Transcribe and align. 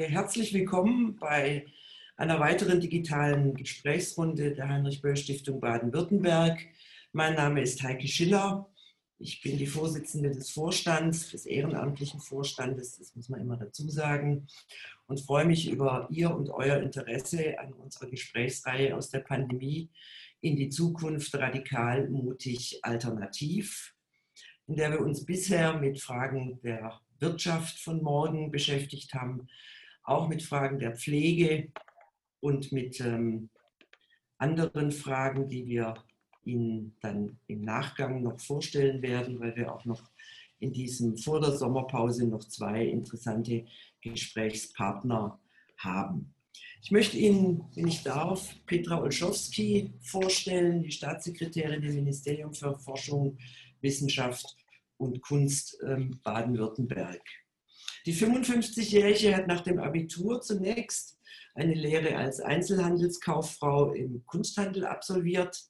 Herzlich 0.00 0.54
willkommen 0.54 1.16
bei 1.16 1.66
einer 2.16 2.38
weiteren 2.38 2.78
digitalen 2.78 3.54
Gesprächsrunde 3.54 4.54
der 4.54 4.68
Heinrich-Böll-Stiftung 4.68 5.58
Baden-Württemberg. 5.58 6.60
Mein 7.10 7.34
Name 7.34 7.62
ist 7.62 7.82
Heike 7.82 8.06
Schiller. 8.06 8.70
Ich 9.18 9.42
bin 9.42 9.58
die 9.58 9.66
Vorsitzende 9.66 10.30
des 10.30 10.50
Vorstands, 10.50 11.32
des 11.32 11.46
ehrenamtlichen 11.46 12.20
Vorstandes, 12.20 12.96
das 12.96 13.16
muss 13.16 13.28
man 13.28 13.40
immer 13.40 13.56
dazu 13.56 13.88
sagen, 13.88 14.46
und 15.08 15.20
freue 15.20 15.46
mich 15.46 15.68
über 15.68 16.06
Ihr 16.12 16.32
und 16.32 16.48
euer 16.50 16.80
Interesse 16.80 17.58
an 17.58 17.72
unserer 17.72 18.08
Gesprächsreihe 18.08 18.94
aus 18.94 19.10
der 19.10 19.18
Pandemie 19.18 19.90
in 20.40 20.54
die 20.54 20.68
Zukunft 20.68 21.34
radikal, 21.34 22.08
mutig, 22.08 22.78
alternativ, 22.82 23.96
in 24.68 24.76
der 24.76 24.92
wir 24.92 25.00
uns 25.00 25.26
bisher 25.26 25.76
mit 25.76 26.00
Fragen 26.00 26.60
der 26.62 27.00
Wirtschaft 27.18 27.80
von 27.80 28.00
morgen 28.00 28.52
beschäftigt 28.52 29.12
haben, 29.12 29.48
auch 30.08 30.28
mit 30.28 30.42
Fragen 30.42 30.78
der 30.78 30.96
Pflege 30.96 31.70
und 32.40 32.72
mit 32.72 33.00
ähm, 33.00 33.50
anderen 34.38 34.90
Fragen, 34.90 35.48
die 35.48 35.66
wir 35.66 35.94
Ihnen 36.44 36.96
dann 37.00 37.38
im 37.46 37.60
Nachgang 37.60 38.22
noch 38.22 38.40
vorstellen 38.40 39.02
werden, 39.02 39.38
weil 39.38 39.54
wir 39.54 39.72
auch 39.72 39.84
noch 39.84 40.10
in 40.60 40.72
diesem 40.72 41.16
vor 41.16 41.40
der 41.40 41.52
Sommerpause 41.52 42.26
noch 42.26 42.44
zwei 42.44 42.86
interessante 42.86 43.66
Gesprächspartner 44.00 45.38
haben. 45.76 46.34
Ich 46.82 46.90
möchte 46.90 47.18
Ihnen, 47.18 47.64
wenn 47.74 47.88
ich 47.88 48.02
darf, 48.02 48.54
Petra 48.66 49.00
Olschowski 49.00 49.92
vorstellen, 50.00 50.82
die 50.82 50.90
Staatssekretärin 50.90 51.82
im 51.82 51.94
Ministerium 51.96 52.54
für 52.54 52.78
Forschung, 52.78 53.36
Wissenschaft 53.80 54.56
und 54.96 55.20
Kunst 55.20 55.78
ähm, 55.86 56.18
Baden-Württemberg. 56.24 57.22
Die 58.06 58.14
55-Jährige 58.14 59.36
hat 59.36 59.46
nach 59.46 59.62
dem 59.62 59.78
Abitur 59.78 60.40
zunächst 60.40 61.18
eine 61.54 61.74
Lehre 61.74 62.16
als 62.16 62.40
Einzelhandelskauffrau 62.40 63.92
im 63.92 64.24
Kunsthandel 64.26 64.86
absolviert, 64.86 65.60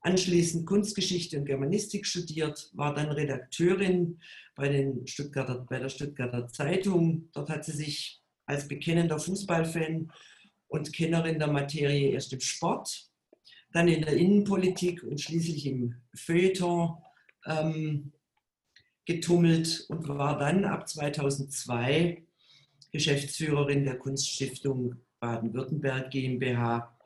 anschließend 0.00 0.66
Kunstgeschichte 0.66 1.38
und 1.38 1.46
Germanistik 1.46 2.06
studiert, 2.06 2.70
war 2.72 2.94
dann 2.94 3.10
Redakteurin 3.10 4.20
bei, 4.54 4.68
den 4.68 5.06
Stuttgarter, 5.06 5.66
bei 5.68 5.78
der 5.78 5.88
Stuttgarter 5.88 6.48
Zeitung. 6.48 7.28
Dort 7.32 7.50
hat 7.50 7.64
sie 7.64 7.72
sich 7.72 8.20
als 8.46 8.68
bekennender 8.68 9.18
Fußballfan 9.18 10.12
und 10.68 10.92
Kennerin 10.92 11.38
der 11.38 11.48
Materie 11.48 12.10
erst 12.10 12.32
im 12.32 12.40
Sport, 12.40 13.10
dann 13.72 13.88
in 13.88 14.02
der 14.02 14.16
Innenpolitik 14.16 15.02
und 15.02 15.20
schließlich 15.20 15.66
im 15.66 16.02
Feuilleton 16.14 16.96
ähm, 17.46 18.12
getummelt 19.04 19.86
und 19.88 20.08
war 20.08 20.38
dann 20.38 20.64
ab 20.64 20.88
2002 20.88 22.22
Geschäftsführerin 22.92 23.84
der 23.84 23.98
Kunststiftung 23.98 24.96
Baden-Württemberg 25.20 26.10
GmbH 26.10 26.96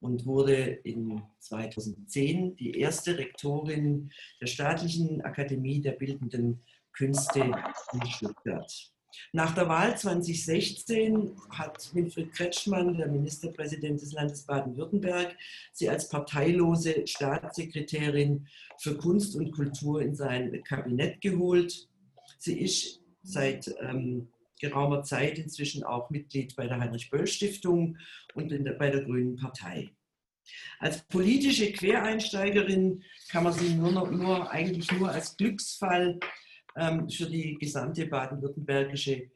und 0.00 0.26
wurde 0.26 0.54
in 0.54 1.22
2010 1.38 2.56
die 2.56 2.78
erste 2.78 3.16
Rektorin 3.18 4.10
der 4.40 4.46
Staatlichen 4.46 5.20
Akademie 5.20 5.80
der 5.80 5.92
Bildenden 5.92 6.62
Künste 6.92 7.52
in 7.92 8.06
Stuttgart. 8.06 8.92
Nach 9.32 9.54
der 9.54 9.68
Wahl 9.68 9.96
2016 9.96 11.36
hat 11.50 11.94
Winfried 11.94 12.32
Kretschmann, 12.32 12.96
der 12.96 13.08
Ministerpräsident 13.08 14.00
des 14.00 14.12
Landes 14.12 14.42
Baden-Württemberg, 14.42 15.36
sie 15.72 15.88
als 15.88 16.08
parteilose 16.08 17.06
Staatssekretärin 17.06 18.46
für 18.78 18.96
Kunst 18.96 19.36
und 19.36 19.52
Kultur 19.52 20.02
in 20.02 20.14
sein 20.14 20.62
Kabinett 20.64 21.20
geholt. 21.20 21.88
Sie 22.38 22.60
ist 22.60 23.00
seit 23.22 23.74
ähm, 23.80 24.28
geraumer 24.60 25.02
Zeit 25.02 25.38
inzwischen 25.38 25.84
auch 25.84 26.10
Mitglied 26.10 26.54
bei 26.56 26.66
der 26.66 26.78
Heinrich-Böll-Stiftung 26.80 27.98
und 28.34 28.50
der, 28.50 28.72
bei 28.72 28.90
der 28.90 29.04
Grünen 29.04 29.36
Partei. 29.36 29.90
Als 30.78 31.02
politische 31.02 31.72
Quereinsteigerin 31.72 33.02
kann 33.28 33.44
man 33.44 33.52
sie 33.52 33.74
nur, 33.74 33.92
noch, 33.92 34.10
nur 34.10 34.50
eigentlich 34.50 34.90
nur 34.92 35.10
als 35.10 35.36
Glücksfall 35.36 36.18
für 36.74 37.26
die 37.26 37.56
gesamte 37.58 38.06
baden-württembergische 38.06 39.30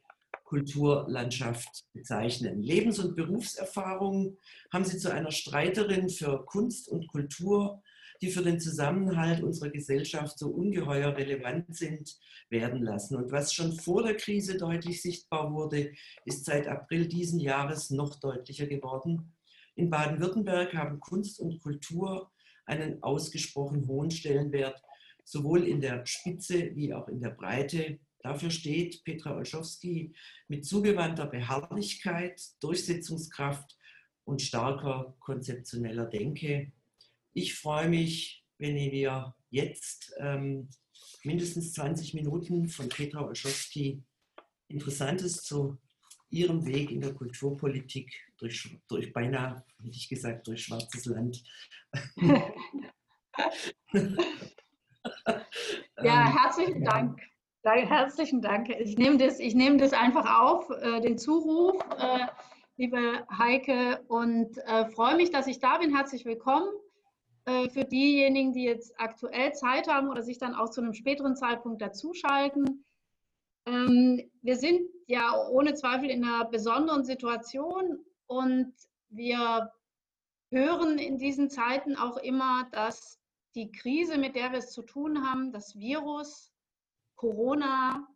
Kulturlandschaft 0.44 1.84
bezeichnen. 1.92 2.62
Lebens- 2.62 2.98
und 2.98 3.16
Berufserfahrung 3.16 4.36
haben 4.72 4.84
sie 4.84 4.98
zu 4.98 5.12
einer 5.12 5.30
Streiterin 5.30 6.08
für 6.08 6.44
Kunst 6.44 6.88
und 6.88 7.08
Kultur, 7.08 7.82
die 8.20 8.30
für 8.30 8.42
den 8.42 8.60
Zusammenhalt 8.60 9.42
unserer 9.42 9.70
Gesellschaft 9.70 10.38
so 10.38 10.48
ungeheuer 10.48 11.16
relevant 11.16 11.74
sind, 11.74 12.16
werden 12.48 12.82
lassen. 12.82 13.16
Und 13.16 13.32
was 13.32 13.52
schon 13.52 13.72
vor 13.72 14.02
der 14.02 14.16
Krise 14.16 14.56
deutlich 14.56 15.02
sichtbar 15.02 15.52
wurde, 15.52 15.92
ist 16.24 16.44
seit 16.44 16.68
April 16.68 17.08
diesen 17.08 17.40
Jahres 17.40 17.90
noch 17.90 18.20
deutlicher 18.20 18.66
geworden. 18.66 19.32
In 19.74 19.90
Baden-Württemberg 19.90 20.74
haben 20.74 21.00
Kunst 21.00 21.40
und 21.40 21.60
Kultur 21.60 22.30
einen 22.66 23.02
ausgesprochen 23.02 23.86
hohen 23.88 24.10
Stellenwert 24.10 24.80
sowohl 25.24 25.64
in 25.64 25.80
der 25.80 26.04
Spitze 26.06 26.74
wie 26.74 26.92
auch 26.94 27.08
in 27.08 27.20
der 27.20 27.30
Breite. 27.30 27.98
Dafür 28.20 28.50
steht 28.50 29.02
Petra 29.04 29.34
Olschowski 29.34 30.14
mit 30.48 30.64
zugewandter 30.64 31.26
Beharrlichkeit, 31.26 32.40
Durchsetzungskraft 32.60 33.76
und 34.24 34.40
starker 34.40 35.16
konzeptioneller 35.20 36.06
Denke. 36.06 36.72
Ich 37.32 37.54
freue 37.54 37.88
mich, 37.88 38.44
wenn 38.58 38.76
wir 38.76 39.34
jetzt 39.50 40.14
ähm, 40.20 40.68
mindestens 41.22 41.72
20 41.74 42.14
Minuten 42.14 42.68
von 42.68 42.88
Petra 42.88 43.26
Olschowski 43.26 44.02
Interessantes 44.68 45.42
zu 45.42 45.78
ihrem 46.30 46.64
Weg 46.66 46.90
in 46.90 47.00
der 47.00 47.14
Kulturpolitik 47.14 48.12
durch, 48.38 48.78
durch 48.88 49.12
beinahe, 49.12 49.64
hätte 49.82 49.96
ich 49.96 50.08
gesagt, 50.08 50.46
durch 50.46 50.64
schwarzes 50.64 51.04
Land 51.04 51.44
Ja, 55.26 56.26
ähm, 56.26 56.38
herzlichen 56.38 56.84
Dank. 56.84 57.20
Herzlichen 57.62 58.42
Dank. 58.42 58.68
Ich 58.68 58.98
nehme 58.98 59.16
das, 59.16 59.40
ich 59.40 59.54
nehme 59.54 59.78
das 59.78 59.92
einfach 59.92 60.40
auf, 60.40 60.68
äh, 60.70 61.00
den 61.00 61.16
Zuruf, 61.16 61.78
äh, 61.98 62.26
liebe 62.76 63.26
Heike, 63.30 64.04
und 64.08 64.58
äh, 64.58 64.86
freue 64.90 65.16
mich, 65.16 65.30
dass 65.30 65.46
ich 65.46 65.60
da 65.60 65.78
bin. 65.78 65.94
Herzlich 65.94 66.26
willkommen. 66.26 66.68
Äh, 67.46 67.70
für 67.70 67.84
diejenigen, 67.84 68.52
die 68.52 68.64
jetzt 68.64 68.98
aktuell 68.98 69.52
Zeit 69.54 69.88
haben 69.88 70.10
oder 70.10 70.22
sich 70.22 70.38
dann 70.38 70.54
auch 70.54 70.70
zu 70.70 70.82
einem 70.82 70.92
späteren 70.92 71.36
Zeitpunkt 71.36 71.80
dazuschalten. 71.80 72.84
Ähm, 73.66 74.30
wir 74.42 74.56
sind 74.56 74.82
ja 75.06 75.34
ohne 75.48 75.74
Zweifel 75.74 76.10
in 76.10 76.24
einer 76.24 76.44
besonderen 76.44 77.04
Situation 77.04 77.98
und 78.26 78.74
wir 79.08 79.72
hören 80.50 80.98
in 80.98 81.16
diesen 81.16 81.48
Zeiten 81.48 81.96
auch 81.96 82.18
immer, 82.18 82.68
dass 82.72 83.18
die 83.54 83.70
Krise, 83.70 84.18
mit 84.18 84.34
der 84.34 84.52
wir 84.52 84.58
es 84.58 84.72
zu 84.72 84.82
tun 84.82 85.28
haben, 85.28 85.52
das 85.52 85.76
Virus, 85.76 86.52
Corona, 87.16 88.08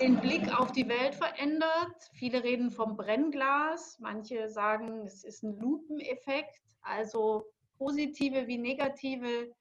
den 0.00 0.20
Blick 0.20 0.52
auf 0.58 0.72
die 0.72 0.88
Welt 0.88 1.14
verändert. 1.14 2.10
Viele 2.12 2.44
reden 2.44 2.70
vom 2.70 2.96
Brennglas, 2.96 3.98
manche 3.98 4.48
sagen, 4.48 5.06
es 5.06 5.24
ist 5.24 5.42
ein 5.42 5.58
Lupeneffekt, 5.58 6.60
also 6.82 7.46
positive 7.78 8.46
wie 8.46 8.58
negative 8.58 9.52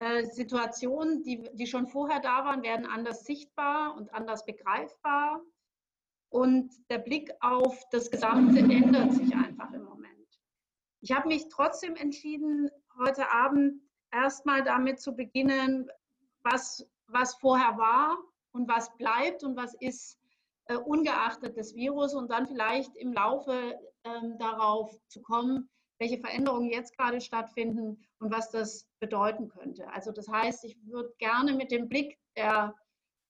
äh, 0.00 0.24
Situationen, 0.24 1.22
die, 1.22 1.48
die 1.54 1.66
schon 1.66 1.86
vorher 1.86 2.20
da 2.20 2.44
waren, 2.44 2.62
werden 2.62 2.86
anders 2.86 3.24
sichtbar 3.24 3.96
und 3.96 4.12
anders 4.14 4.44
begreifbar. 4.44 5.42
Und 6.30 6.70
der 6.88 6.98
Blick 6.98 7.32
auf 7.40 7.82
das 7.90 8.10
Gesamte 8.10 8.60
ändert 8.60 9.12
sich 9.14 9.34
einfach 9.34 9.72
im 9.72 9.84
Moment. 9.84 10.10
Ich 11.00 11.12
habe 11.12 11.28
mich 11.28 11.48
trotzdem 11.48 11.96
entschieden, 11.96 12.70
heute 12.98 13.30
Abend 13.30 13.82
erstmal 14.12 14.62
damit 14.62 15.00
zu 15.00 15.14
beginnen, 15.14 15.90
was, 16.42 16.86
was 17.06 17.34
vorher 17.36 17.76
war 17.78 18.18
und 18.52 18.68
was 18.68 18.96
bleibt 18.96 19.44
und 19.44 19.56
was 19.56 19.74
ist 19.74 20.18
äh, 20.66 20.76
ungeachtet 20.76 21.56
des 21.56 21.74
Virus 21.74 22.14
und 22.14 22.30
dann 22.30 22.46
vielleicht 22.46 22.94
im 22.96 23.12
Laufe 23.12 23.78
ähm, 24.04 24.38
darauf 24.38 24.96
zu 25.08 25.20
kommen, 25.20 25.68
welche 25.98 26.18
Veränderungen 26.18 26.70
jetzt 26.70 26.96
gerade 26.96 27.20
stattfinden 27.20 28.02
und 28.20 28.32
was 28.32 28.50
das 28.50 28.86
bedeuten 29.00 29.48
könnte. 29.48 29.88
Also 29.92 30.12
das 30.12 30.28
heißt, 30.28 30.64
ich 30.64 30.76
würde 30.86 31.12
gerne 31.18 31.52
mit 31.52 31.70
dem 31.70 31.88
Blick, 31.88 32.18
der, 32.36 32.74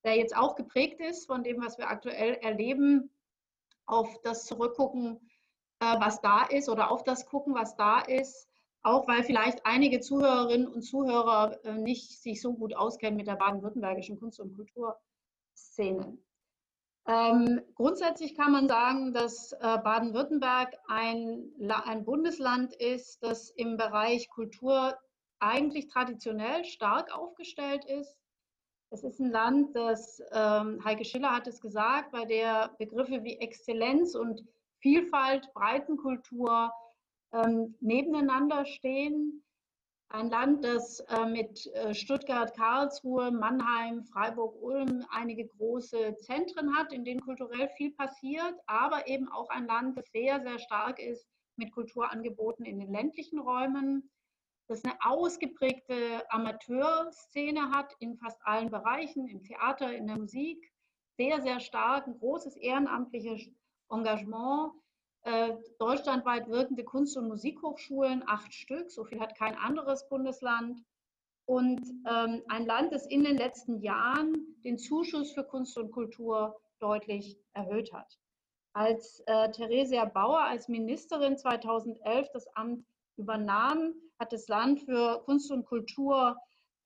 der 0.05 0.17
jetzt 0.17 0.37
auch 0.37 0.55
geprägt 0.55 1.01
ist 1.01 1.27
von 1.27 1.43
dem, 1.43 1.61
was 1.61 1.79
wir 1.79 1.89
aktuell 1.89 2.35
erleben, 2.35 3.11
auf 3.87 4.21
das 4.23 4.47
zurückgucken, 4.47 5.19
äh, 5.81 5.99
was 5.99 6.21
da 6.21 6.45
ist 6.45 6.69
oder 6.69 6.91
auf 6.91 7.03
das 7.03 7.27
gucken, 7.27 7.55
was 7.55 7.75
da 7.75 8.01
ist 8.01 8.50
auch 8.83 9.07
weil 9.07 9.23
vielleicht 9.23 9.65
einige 9.67 10.01
Zuhörerinnen 10.01 10.69
und 10.69 10.83
Zuhörer 10.83 11.59
äh, 11.65 11.75
nicht 11.75 12.23
sich 12.23 12.41
so 12.41 12.55
gut 12.55 12.75
auskennen 12.75 13.17
mit 13.17 13.27
der 13.27 13.37
baden-württembergischen 13.37 14.19
Kunst- 14.19 14.41
und 14.41 14.57
Kulturszene. 14.57 16.17
Ähm, 17.07 17.61
grundsätzlich 17.75 18.35
kann 18.35 18.53
man 18.53 18.69
sagen, 18.69 19.13
dass 19.13 19.53
äh, 19.53 19.59
Baden-Württemberg 19.59 20.77
ein, 20.87 21.51
ein 21.69 22.05
Bundesland 22.05 22.75
ist, 22.75 23.23
das 23.23 23.51
im 23.51 23.77
Bereich 23.77 24.29
Kultur 24.29 24.97
eigentlich 25.41 25.89
traditionell 25.89 26.65
stark 26.65 27.17
aufgestellt 27.17 27.85
ist. 27.87 28.17
Es 28.91 29.05
ist 29.05 29.21
ein 29.21 29.31
Land, 29.31 29.75
das, 29.75 30.23
ähm, 30.33 30.85
Heike 30.85 31.05
Schiller 31.05 31.35
hat 31.35 31.47
es 31.47 31.61
gesagt, 31.61 32.13
bei 32.13 32.25
der 32.25 32.75
Begriffe 32.79 33.23
wie 33.25 33.39
Exzellenz 33.39 34.15
und 34.15 34.45
Vielfalt, 34.81 35.53
Breitenkultur 35.55 36.73
ähm, 37.33 37.75
nebeneinander 37.81 38.65
stehen. 38.67 39.45
Ein 40.09 40.29
Land, 40.29 40.65
das 40.65 41.01
äh, 41.01 41.25
mit 41.27 41.67
äh, 41.69 41.95
Stuttgart, 41.95 42.53
Karlsruhe, 42.57 43.31
Mannheim, 43.31 44.05
Freiburg, 44.05 44.61
Ulm 44.61 45.05
einige 45.11 45.47
große 45.47 46.17
Zentren 46.17 46.75
hat, 46.75 46.93
in 46.93 47.05
denen 47.05 47.21
kulturell 47.21 47.69
viel 47.77 47.93
passiert, 47.93 48.55
aber 48.67 49.07
eben 49.07 49.29
auch 49.31 49.49
ein 49.51 49.67
Land, 49.67 49.97
das 49.97 50.11
sehr, 50.11 50.41
sehr 50.41 50.59
stark 50.59 50.99
ist 50.99 51.29
mit 51.57 51.71
Kulturangeboten 51.73 52.65
in 52.65 52.81
den 52.81 52.91
ländlichen 52.91 53.39
Räumen, 53.39 54.11
das 54.67 54.85
eine 54.85 54.97
ausgeprägte 55.01 56.25
Amateurszene 56.31 57.71
hat 57.71 57.95
in 58.01 58.17
fast 58.17 58.41
allen 58.45 58.71
Bereichen, 58.71 59.29
im 59.29 59.43
Theater, 59.43 59.93
in 59.93 60.07
der 60.07 60.19
Musik, 60.19 60.73
sehr, 61.17 61.41
sehr 61.43 61.61
stark, 61.61 62.07
ein 62.07 62.19
großes 62.19 62.57
ehrenamtliches 62.57 63.51
Engagement 63.91 64.73
äh, 65.23 65.55
deutschlandweit 65.79 66.49
wirkende 66.49 66.85
Kunst- 66.85 67.17
und 67.17 67.29
Musikhochschulen, 67.29 68.23
acht 68.27 68.55
Stück, 68.55 68.91
so 68.91 69.05
viel 69.05 69.21
hat 69.21 69.37
kein 69.37 69.57
anderes 69.57 70.09
Bundesland. 70.09 70.83
Und 71.45 71.83
ähm, 72.09 72.43
ein 72.49 72.65
Land, 72.65 72.93
das 72.93 73.07
in 73.07 73.25
den 73.25 73.37
letzten 73.37 73.81
Jahren 73.81 74.57
den 74.65 74.79
Zuschuss 74.79 75.33
für 75.33 75.45
Kunst 75.45 75.77
und 75.77 75.91
Kultur 75.91 76.61
deutlich 76.79 77.39
erhöht 77.55 77.93
hat. 77.93 78.19
Als 78.73 79.21
äh, 79.27 79.51
Theresia 79.51 80.05
Bauer 80.05 80.43
als 80.43 80.69
Ministerin 80.69 81.37
2011 81.37 82.29
das 82.33 82.47
Amt 82.57 82.87
übernahm, 83.17 83.95
hat 84.19 84.33
das 84.33 84.49
Land 84.49 84.81
für 84.83 85.23
Kunst 85.25 85.51
und 85.51 85.67
Kultur 85.67 86.37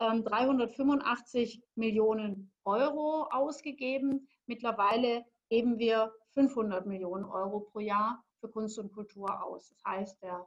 ähm, 0.01 0.25
385 0.25 1.63
Millionen 1.75 2.51
Euro 2.65 3.29
ausgegeben. 3.31 4.27
Mittlerweile 4.47 5.25
geben 5.51 5.79
wir 5.79 6.13
500 6.35 6.87
Millionen 6.87 7.25
Euro 7.25 7.61
pro 7.61 7.81
Jahr 7.81 8.23
für 8.41 8.49
Kunst 8.49 8.79
und 8.79 8.93
Kultur 8.93 9.43
aus. 9.43 9.71
Das 9.71 9.85
heißt, 9.85 10.23
der, 10.23 10.47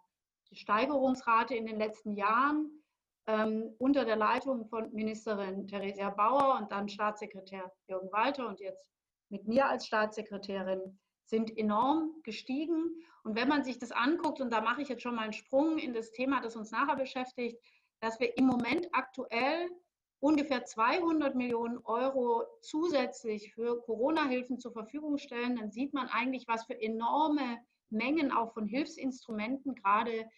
die 0.49 0.55
Steigerungsrate 0.55 1.55
in 1.55 1.65
den 1.65 1.77
letzten 1.77 2.13
Jahren 2.13 2.83
ähm, 3.27 3.75
unter 3.77 4.05
der 4.05 4.15
Leitung 4.15 4.65
von 4.67 4.93
Ministerin 4.93 5.67
Theresia 5.67 6.09
Bauer 6.09 6.57
und 6.59 6.71
dann 6.71 6.87
Staatssekretär 6.87 7.71
Jürgen 7.87 8.11
Walter 8.11 8.47
und 8.47 8.59
jetzt 8.59 8.89
mit 9.29 9.47
mir 9.47 9.67
als 9.67 9.85
Staatssekretärin 9.85 10.97
sind 11.25 11.55
enorm 11.57 12.21
gestiegen. 12.23 13.03
Und 13.23 13.35
wenn 13.35 13.49
man 13.49 13.63
sich 13.63 13.77
das 13.79 13.91
anguckt, 13.91 14.39
und 14.39 14.51
da 14.51 14.61
mache 14.61 14.81
ich 14.81 14.87
jetzt 14.87 15.03
schon 15.03 15.15
mal 15.15 15.23
einen 15.23 15.33
Sprung 15.33 15.77
in 15.77 15.93
das 15.93 16.11
Thema, 16.11 16.39
das 16.39 16.55
uns 16.55 16.71
nachher 16.71 16.95
beschäftigt, 16.95 17.61
dass 17.99 18.19
wir 18.19 18.37
im 18.37 18.45
Moment 18.45 18.87
aktuell 18.93 19.69
ungefähr 20.19 20.65
200 20.65 21.35
Millionen 21.35 21.77
Euro 21.85 22.43
zusätzlich 22.61 23.53
für 23.53 23.81
Corona-Hilfen 23.81 24.59
zur 24.59 24.71
Verfügung 24.71 25.17
stellen, 25.17 25.57
dann 25.57 25.71
sieht 25.71 25.93
man 25.93 26.07
eigentlich, 26.07 26.47
was 26.47 26.65
für 26.65 26.79
enorme 26.79 27.59
Mengen 27.89 28.31
auch 28.31 28.53
von 28.53 28.67
Hilfsinstrumenten 28.67 29.75
gerade 29.75 30.29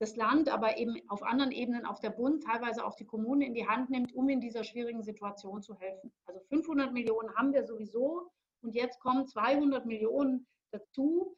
das 0.00 0.16
Land, 0.16 0.48
aber 0.48 0.78
eben 0.78 1.00
auf 1.08 1.22
anderen 1.22 1.50
Ebenen 1.50 1.84
auch 1.84 1.98
der 1.98 2.10
Bund, 2.10 2.44
teilweise 2.44 2.84
auch 2.84 2.94
die 2.94 3.06
Kommunen 3.06 3.42
in 3.42 3.54
die 3.54 3.66
Hand 3.66 3.90
nimmt, 3.90 4.14
um 4.14 4.28
in 4.28 4.40
dieser 4.40 4.62
schwierigen 4.62 5.02
Situation 5.02 5.60
zu 5.62 5.74
helfen. 5.78 6.12
Also 6.26 6.40
500 6.48 6.92
Millionen 6.92 7.34
haben 7.34 7.52
wir 7.52 7.64
sowieso 7.64 8.30
und 8.62 8.74
jetzt 8.74 9.00
kommen 9.00 9.26
200 9.26 9.86
Millionen 9.86 10.46
dazu, 10.70 11.36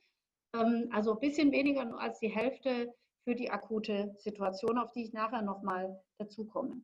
ähm, 0.54 0.88
also 0.92 1.12
ein 1.12 1.20
bisschen 1.20 1.52
weniger 1.52 1.98
als 1.98 2.18
die 2.18 2.28
Hälfte 2.28 2.94
für 3.24 3.34
die 3.34 3.50
akute 3.50 4.14
Situation, 4.18 4.78
auf 4.78 4.92
die 4.92 5.04
ich 5.04 5.12
nachher 5.12 5.42
nochmal 5.42 5.98
dazu 6.18 6.44
komme. 6.46 6.82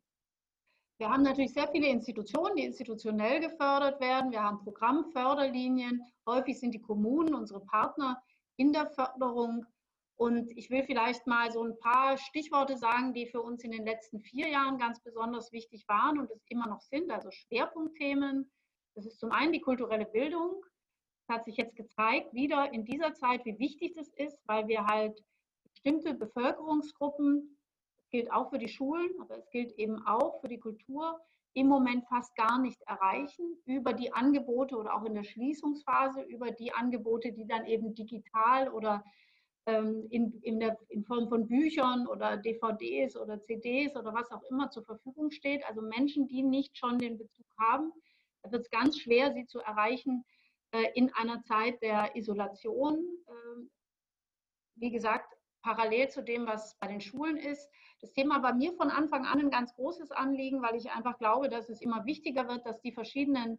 Wir 0.99 1.11
haben 1.11 1.25
natürlich 1.25 1.53
sehr 1.53 1.69
viele 1.69 1.89
Institutionen, 1.89 2.57
die 2.57 2.65
institutionell 2.65 3.41
gefördert 3.41 4.01
werden. 4.01 4.31
Wir 4.31 4.43
haben 4.43 4.65
Programmförderlinien. 4.65 6.03
Häufig 6.27 6.59
sind 6.59 6.73
die 6.73 6.81
Kommunen 6.81 7.35
unsere 7.35 7.61
Partner 7.61 8.23
in 8.57 8.73
der 8.73 8.87
Förderung. 8.87 9.67
Und 10.19 10.51
ich 10.57 10.71
will 10.71 10.83
vielleicht 10.85 11.27
mal 11.27 11.53
so 11.53 11.63
ein 11.63 11.79
paar 11.79 12.17
Stichworte 12.17 12.79
sagen, 12.79 13.13
die 13.13 13.27
für 13.27 13.43
uns 13.43 13.63
in 13.63 13.73
den 13.73 13.85
letzten 13.85 14.21
vier 14.21 14.49
Jahren 14.49 14.79
ganz 14.79 14.99
besonders 15.01 15.53
wichtig 15.53 15.87
waren 15.87 16.19
und 16.19 16.31
es 16.31 16.43
immer 16.49 16.67
noch 16.67 16.81
sind, 16.81 17.11
also 17.11 17.31
Schwerpunktthemen. 17.31 18.51
Das 18.95 19.05
ist 19.05 19.21
zum 19.21 19.31
einen 19.31 19.53
die 19.53 19.61
kulturelle 19.61 20.07
Bildung. 20.07 20.65
Es 21.29 21.35
hat 21.35 21.45
sich 21.45 21.59
jetzt 21.59 21.77
gezeigt, 21.77 22.33
wieder 22.33 22.73
in 22.73 22.87
dieser 22.87 23.13
Zeit, 23.13 23.45
wie 23.45 23.59
wichtig 23.59 23.93
das 23.95 24.09
ist, 24.15 24.39
weil 24.47 24.67
wir 24.69 24.87
halt 24.87 25.23
bestimmte 25.65 26.15
Bevölkerungsgruppen 26.15 27.56
gilt 28.17 28.33
auch 28.33 28.49
für 28.49 28.59
die 28.59 28.69
Schulen, 28.69 29.11
aber 29.21 29.37
es 29.37 29.51
gilt 29.51 29.73
eben 29.73 30.07
auch 30.07 30.41
für 30.41 30.49
die 30.49 30.59
Kultur, 30.59 31.21
im 31.53 31.67
Moment 31.67 32.07
fast 32.07 32.35
gar 32.35 32.59
nicht 32.59 32.81
erreichen 32.87 33.59
über 33.67 33.93
die 33.93 34.11
Angebote 34.11 34.75
oder 34.75 34.95
auch 34.95 35.05
in 35.05 35.15
der 35.15 35.25
Schließungsphase 35.25 36.23
über 36.23 36.51
die 36.51 36.73
Angebote, 36.73 37.33
die 37.33 37.47
dann 37.47 37.67
eben 37.67 37.95
digital 37.95 38.71
oder 38.71 39.05
ähm, 39.67 40.07
in, 40.09 40.33
in, 40.41 40.61
der, 40.61 40.79
in 40.89 41.05
Form 41.05 41.29
von 41.29 41.47
Büchern 41.47 42.07
oder 42.07 42.39
DVDs 42.39 43.19
oder 43.19 43.43
CDs 43.43 43.95
oder 43.97 44.15
was 44.15 44.31
auch 44.31 44.43
immer 44.51 44.71
zur 44.71 44.85
Verfügung 44.85 45.31
steht. 45.31 45.63
Also 45.67 45.83
Menschen, 45.83 46.27
die 46.27 46.43
nicht 46.43 46.79
schon 46.79 46.99
den 46.99 47.19
Bezug 47.19 47.47
haben, 47.59 47.93
da 48.43 48.51
wird 48.51 48.63
es 48.63 48.71
ganz 48.71 48.99
schwer, 48.99 49.35
sie 49.35 49.45
zu 49.45 49.59
erreichen 49.61 50.25
äh, 50.71 50.87
in 50.95 51.13
einer 51.13 51.43
Zeit 51.43 51.83
der 51.83 52.17
Isolation. 52.17 52.97
Äh, 53.27 53.67
wie 54.77 54.91
gesagt, 54.91 55.37
parallel 55.67 56.09
zu 56.11 56.23
dem, 56.23 56.47
was 56.47 56.77
bei 56.79 56.87
den 56.87 57.01
Schulen 57.01 57.37
ist. 57.37 57.69
Das 58.01 58.13
Thema 58.13 58.43
war 58.43 58.55
mir 58.55 58.73
von 58.75 58.91
Anfang 58.91 59.25
an 59.25 59.41
ein 59.41 59.51
ganz 59.51 59.75
großes 59.75 60.11
Anliegen, 60.11 60.63
weil 60.63 60.77
ich 60.77 60.91
einfach 60.91 61.19
glaube, 61.19 61.49
dass 61.49 61.69
es 61.69 61.81
immer 61.81 62.05
wichtiger 62.05 62.47
wird, 62.49 62.67
dass 62.67 62.81
die 62.81 62.93
verschiedenen 62.93 63.59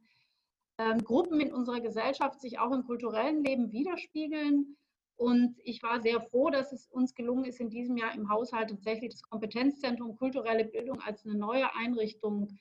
ähm, 0.77 1.03
Gruppen 1.03 1.39
in 1.39 1.53
unserer 1.53 1.81
Gesellschaft 1.81 2.39
sich 2.39 2.59
auch 2.59 2.71
im 2.71 2.85
kulturellen 2.85 3.43
Leben 3.43 3.71
widerspiegeln. 3.71 4.77
Und 5.15 5.55
ich 5.63 5.81
war 5.81 5.99
sehr 5.99 6.21
froh, 6.21 6.51
dass 6.51 6.71
es 6.71 6.87
uns 6.87 7.15
gelungen 7.15 7.45
ist, 7.45 7.59
in 7.59 7.71
diesem 7.71 7.97
Jahr 7.97 8.13
im 8.13 8.29
Haushalt 8.29 8.69
tatsächlich 8.69 9.11
das 9.11 9.23
Kompetenzzentrum 9.23 10.15
kulturelle 10.15 10.65
Bildung 10.65 11.01
als 11.01 11.25
eine 11.25 11.35
neue 11.35 11.73
Einrichtung 11.75 12.59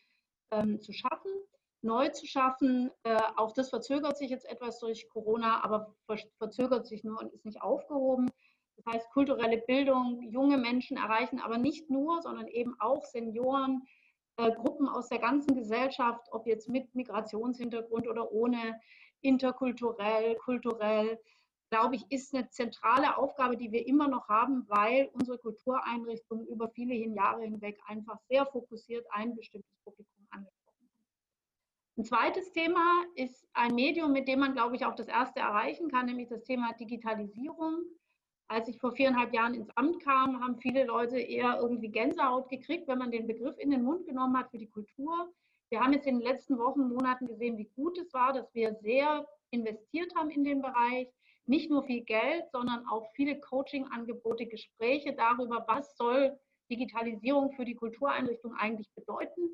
ähm, 0.51 0.81
zu 0.81 0.93
schaffen, 0.95 1.31
neu 1.83 2.09
zu 2.09 2.27
schaffen. 2.27 2.91
Äh, 3.03 3.21
auch 3.37 3.53
das 3.53 3.69
verzögert 3.69 4.17
sich 4.17 4.31
jetzt 4.31 4.47
etwas 4.47 4.79
durch 4.79 5.07
Corona, 5.11 5.63
aber 5.63 5.95
verzögert 6.39 6.87
sich 6.87 7.05
nur 7.05 7.21
und 7.21 7.35
ist 7.35 7.45
nicht 7.45 7.61
aufgehoben. 7.61 8.31
Das 8.77 8.87
heißt, 8.87 9.11
kulturelle 9.11 9.59
Bildung, 9.59 10.23
junge 10.23 10.59
Menschen 10.59 10.97
erreichen 10.97 11.41
aber 11.41 11.59
nicht 11.59 11.91
nur, 11.91 12.21
sondern 12.23 12.47
eben 12.49 12.79
auch 12.79 13.05
Senioren, 13.05 13.87
äh, 14.37 14.53
Gruppen 14.53 14.89
aus 14.89 15.09
der 15.09 15.19
ganzen 15.19 15.55
Gesellschaft, 15.55 16.27
ob 16.31 16.47
jetzt 16.47 16.69
mit 16.69 16.95
Migrationshintergrund 16.95 18.07
oder 18.07 18.31
ohne, 18.33 18.79
interkulturell, 19.23 20.37
kulturell, 20.37 21.19
glaube 21.71 21.97
ich, 21.97 22.05
ist 22.11 22.35
eine 22.35 22.49
zentrale 22.51 23.17
Aufgabe, 23.17 23.57
die 23.57 23.73
wir 23.73 23.87
immer 23.87 24.09
noch 24.09 24.29
haben, 24.29 24.69
weil 24.69 25.11
unsere 25.13 25.39
Kultureinrichtungen 25.39 26.47
über 26.47 26.69
viele 26.71 26.95
Jahre 26.95 27.43
hinweg 27.43 27.81
einfach 27.87 28.19
sehr 28.29 28.47
fokussiert 28.47 29.07
ein 29.11 29.35
bestimmtes 29.35 29.75
Publikum 29.85 30.27
angesprochen 30.31 30.89
haben. 30.93 31.99
Ein 31.99 32.05
zweites 32.05 32.53
Thema 32.53 33.05
ist 33.15 33.49
ein 33.53 33.75
Medium, 33.75 34.13
mit 34.13 34.29
dem 34.29 34.41
man, 34.41 34.53
glaube 34.53 34.77
ich, 34.77 34.85
auch 34.85 34.95
das 34.95 35.09
erste 35.09 35.41
erreichen 35.41 35.91
kann, 35.91 36.07
nämlich 36.07 36.29
das 36.29 36.45
Thema 36.45 36.73
Digitalisierung. 36.75 37.83
Als 38.49 38.69
ich 38.69 38.79
vor 38.79 38.93
viereinhalb 38.93 39.35
Jahren 39.35 39.55
ins 39.55 39.71
Amt 39.77 40.01
kam, 40.05 40.41
haben 40.41 40.59
viele 40.59 40.85
Leute 40.85 41.19
eher 41.19 41.59
irgendwie 41.61 41.89
Gänsehaut 41.89 42.49
gekriegt, 42.49 42.87
wenn 42.87 42.99
man 42.99 43.11
den 43.11 43.27
Begriff 43.27 43.59
in 43.59 43.71
den 43.71 43.83
Mund 43.83 44.07
genommen 44.07 44.37
hat 44.39 44.51
für 44.51 44.59
die 44.59 44.69
Kultur. 44.69 45.33
Wir 45.69 45.81
haben 45.81 45.93
jetzt 45.93 46.07
in 46.07 46.21
den 46.21 46.27
letzten 46.27 46.57
Wochen, 46.59 46.89
Monaten 46.89 47.27
gesehen, 47.27 47.59
wie 47.59 47.71
gut 47.75 47.99
es 47.99 48.13
war, 48.15 48.33
dass 48.33 48.55
wir 48.55 48.75
sehr 48.75 49.27
investiert 49.51 50.15
haben 50.15 50.31
in 50.31 50.45
den 50.45 50.63
Bereich. 50.63 51.09
Nicht 51.47 51.71
nur 51.71 51.83
viel 51.83 52.03
Geld, 52.03 52.49
sondern 52.53 52.87
auch 52.87 53.11
viele 53.15 53.41
Coaching-Angebote, 53.41 54.47
Gespräche 54.47 55.13
darüber, 55.13 55.65
was 55.67 55.97
soll 55.97 56.39
Digitalisierung 56.71 57.53
für 57.53 57.65
die 57.65 57.75
Kultureinrichtung 57.75 58.55
eigentlich 58.55 58.91
bedeuten. 58.95 59.51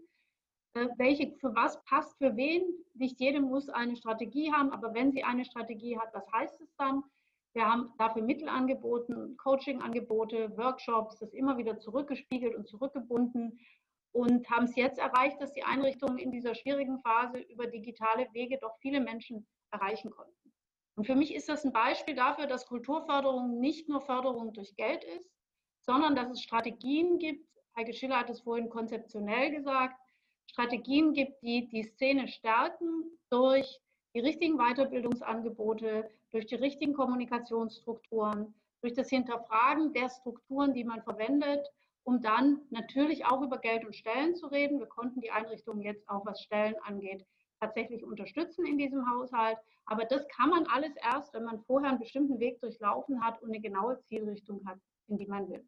Äh, 0.74 0.88
welche, 0.96 1.34
für 1.38 1.54
was 1.54 1.82
passt 1.84 2.16
für 2.18 2.36
wen? 2.36 2.62
Nicht 2.94 3.20
jede 3.20 3.40
muss 3.40 3.68
eine 3.68 3.96
Strategie 3.96 4.52
haben, 4.52 4.70
aber 4.70 4.92
wenn 4.94 5.12
sie 5.12 5.24
eine 5.24 5.44
Strategie 5.44 5.98
hat, 5.98 6.12
was 6.12 6.30
heißt 6.32 6.60
es 6.60 6.74
dann? 6.76 7.02
Wir 7.54 7.66
haben 7.66 7.92
dafür 7.98 8.22
Mittel 8.22 8.48
angeboten, 8.48 9.36
Coaching-Angebote, 9.36 10.56
Workshops, 10.56 11.18
das 11.18 11.34
immer 11.34 11.58
wieder 11.58 11.78
zurückgespiegelt 11.78 12.54
und 12.54 12.66
zurückgebunden 12.66 13.58
und 14.12 14.48
haben 14.48 14.64
es 14.64 14.76
jetzt 14.76 14.98
erreicht, 14.98 15.40
dass 15.40 15.52
die 15.52 15.62
Einrichtungen 15.62 16.18
in 16.18 16.30
dieser 16.30 16.54
schwierigen 16.54 16.98
Phase 17.00 17.38
über 17.38 17.66
digitale 17.66 18.26
Wege 18.32 18.58
doch 18.60 18.76
viele 18.80 19.00
Menschen 19.00 19.46
erreichen 19.70 20.10
konnten. 20.10 20.52
Und 20.96 21.06
für 21.06 21.14
mich 21.14 21.34
ist 21.34 21.48
das 21.48 21.64
ein 21.64 21.72
Beispiel 21.72 22.14
dafür, 22.14 22.46
dass 22.46 22.66
Kulturförderung 22.66 23.60
nicht 23.60 23.88
nur 23.88 24.00
Förderung 24.00 24.52
durch 24.52 24.76
Geld 24.76 25.04
ist, 25.04 25.30
sondern 25.80 26.14
dass 26.14 26.30
es 26.30 26.42
Strategien 26.42 27.18
gibt, 27.18 27.46
Heike 27.76 27.94
Schiller 27.94 28.18
hat 28.18 28.30
es 28.30 28.42
vorhin 28.42 28.68
konzeptionell 28.68 29.50
gesagt, 29.50 29.98
Strategien 30.46 31.14
gibt, 31.14 31.42
die 31.42 31.68
die 31.68 31.84
Szene 31.84 32.28
stärken 32.28 33.18
durch 33.30 33.80
die 34.14 34.20
richtigen 34.20 34.58
Weiterbildungsangebote, 34.58 36.08
durch 36.30 36.46
die 36.46 36.56
richtigen 36.56 36.94
Kommunikationsstrukturen, 36.94 38.54
durch 38.80 38.94
das 38.94 39.08
Hinterfragen 39.08 39.92
der 39.92 40.10
Strukturen, 40.10 40.74
die 40.74 40.84
man 40.84 41.02
verwendet 41.02 41.66
um 42.04 42.20
dann 42.20 42.60
natürlich 42.70 43.24
auch 43.26 43.42
über 43.42 43.58
Geld 43.58 43.84
und 43.84 43.94
Stellen 43.94 44.34
zu 44.34 44.46
reden. 44.46 44.78
Wir 44.78 44.86
konnten 44.86 45.20
die 45.20 45.30
Einrichtungen 45.30 45.82
jetzt 45.82 46.08
auch, 46.08 46.26
was 46.26 46.42
Stellen 46.42 46.74
angeht, 46.82 47.24
tatsächlich 47.60 48.04
unterstützen 48.04 48.66
in 48.66 48.78
diesem 48.78 49.08
Haushalt. 49.08 49.58
Aber 49.86 50.04
das 50.04 50.26
kann 50.28 50.50
man 50.50 50.66
alles 50.66 50.94
erst, 50.96 51.32
wenn 51.34 51.44
man 51.44 51.62
vorher 51.62 51.90
einen 51.90 52.00
bestimmten 52.00 52.40
Weg 52.40 52.60
durchlaufen 52.60 53.24
hat 53.24 53.40
und 53.42 53.50
eine 53.50 53.60
genaue 53.60 54.00
Zielrichtung 54.00 54.66
hat, 54.66 54.78
in 55.08 55.18
die 55.18 55.26
man 55.26 55.48
will. 55.48 55.64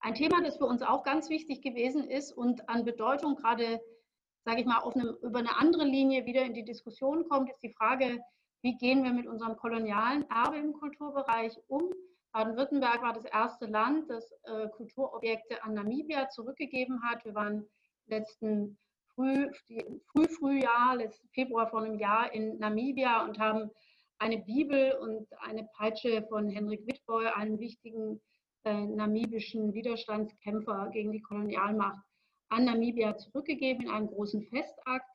Ein 0.00 0.14
Thema, 0.14 0.42
das 0.42 0.56
für 0.56 0.66
uns 0.66 0.82
auch 0.82 1.04
ganz 1.04 1.28
wichtig 1.28 1.62
gewesen 1.62 2.08
ist 2.08 2.32
und 2.32 2.68
an 2.68 2.84
Bedeutung 2.84 3.36
gerade, 3.36 3.80
sage 4.44 4.60
ich 4.60 4.66
mal, 4.66 4.78
auf 4.78 4.94
einem, 4.96 5.16
über 5.22 5.38
eine 5.38 5.56
andere 5.58 5.84
Linie 5.84 6.26
wieder 6.26 6.42
in 6.42 6.54
die 6.54 6.64
Diskussion 6.64 7.28
kommt, 7.28 7.50
ist 7.50 7.62
die 7.62 7.72
Frage, 7.72 8.20
wie 8.62 8.76
gehen 8.76 9.04
wir 9.04 9.12
mit 9.12 9.26
unserem 9.26 9.56
kolonialen 9.56 10.28
Erbe 10.30 10.56
im 10.56 10.72
Kulturbereich 10.72 11.58
um? 11.68 11.92
Baden-Württemberg 12.32 13.02
war 13.02 13.12
das 13.12 13.24
erste 13.26 13.66
Land, 13.66 14.08
das 14.08 14.32
äh, 14.44 14.68
Kulturobjekte 14.68 15.62
an 15.62 15.74
Namibia 15.74 16.28
zurückgegeben 16.30 17.02
hat. 17.02 17.24
Wir 17.24 17.34
waren 17.34 17.66
letzten 18.06 18.78
Früh, 19.14 19.50
Früh, 20.06 20.28
Frühjahr, 20.28 20.98
Februar 21.34 21.68
vor 21.68 21.82
einem 21.82 21.98
Jahr 21.98 22.32
in 22.32 22.58
Namibia 22.58 23.24
und 23.24 23.38
haben 23.38 23.70
eine 24.18 24.38
Bibel 24.38 24.92
und 25.00 25.28
eine 25.40 25.68
Peitsche 25.76 26.24
von 26.28 26.48
Henrik 26.48 26.86
Witboy, 26.86 27.26
einem 27.26 27.58
wichtigen 27.58 28.22
äh, 28.64 28.86
namibischen 28.86 29.74
Widerstandskämpfer 29.74 30.88
gegen 30.92 31.12
die 31.12 31.20
Kolonialmacht, 31.20 32.02
an 32.52 32.66
Namibia 32.66 33.16
zurückgegeben 33.16 33.84
in 33.84 33.90
einem 33.90 34.08
großen 34.08 34.42
Festakt. 34.42 35.06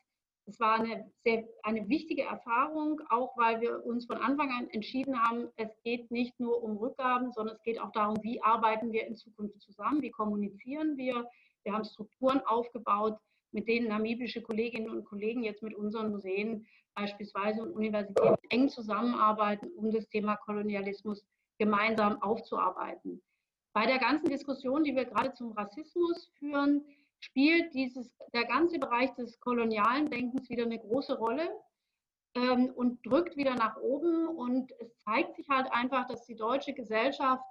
Es 0.45 0.59
war 0.59 0.79
eine 0.79 1.11
sehr 1.23 1.43
eine 1.63 1.87
wichtige 1.89 2.23
Erfahrung, 2.23 3.01
auch 3.09 3.37
weil 3.37 3.59
wir 3.61 3.85
uns 3.85 4.05
von 4.05 4.17
Anfang 4.17 4.49
an 4.49 4.69
entschieden 4.69 5.21
haben, 5.21 5.49
es 5.57 5.69
geht 5.83 6.09
nicht 6.09 6.39
nur 6.39 6.63
um 6.63 6.77
Rückgaben, 6.77 7.33
sondern 7.33 7.55
es 7.55 7.63
geht 7.63 7.79
auch 7.79 7.91
darum, 7.91 8.17
wie 8.23 8.41
arbeiten 8.41 8.91
wir 8.91 9.05
in 9.05 9.15
Zukunft 9.15 9.61
zusammen, 9.61 10.01
wie 10.01 10.09
kommunizieren 10.09 10.97
wir. 10.97 11.27
Wir 11.63 11.73
haben 11.73 11.83
Strukturen 11.83 12.39
aufgebaut, 12.45 13.17
mit 13.51 13.67
denen 13.67 13.89
namibische 13.89 14.41
Kolleginnen 14.41 14.89
und 14.89 15.03
Kollegen 15.05 15.43
jetzt 15.43 15.63
mit 15.63 15.75
unseren 15.75 16.11
Museen 16.11 16.65
beispielsweise 16.95 17.61
und 17.61 17.73
Universitäten 17.73 18.47
eng 18.49 18.69
zusammenarbeiten, 18.69 19.69
um 19.75 19.91
das 19.91 20.07
Thema 20.07 20.37
Kolonialismus 20.37 21.25
gemeinsam 21.59 22.21
aufzuarbeiten. 22.21 23.21
Bei 23.73 23.85
der 23.85 23.99
ganzen 23.99 24.29
Diskussion, 24.29 24.83
die 24.83 24.95
wir 24.95 25.05
gerade 25.05 25.33
zum 25.33 25.51
Rassismus 25.51 26.31
führen, 26.39 26.83
spielt 27.19 27.73
dieses, 27.73 28.11
der 28.33 28.45
ganze 28.45 28.79
Bereich 28.79 29.13
des 29.15 29.39
kolonialen 29.39 30.09
Denkens 30.09 30.49
wieder 30.49 30.65
eine 30.65 30.79
große 30.79 31.17
Rolle 31.17 31.49
ähm, 32.35 32.71
und 32.75 33.05
drückt 33.05 33.35
wieder 33.35 33.55
nach 33.55 33.77
oben. 33.77 34.27
Und 34.27 34.71
es 34.79 34.97
zeigt 34.99 35.35
sich 35.35 35.47
halt 35.49 35.71
einfach, 35.71 36.07
dass 36.07 36.25
die 36.25 36.35
deutsche 36.35 36.73
Gesellschaft 36.73 37.43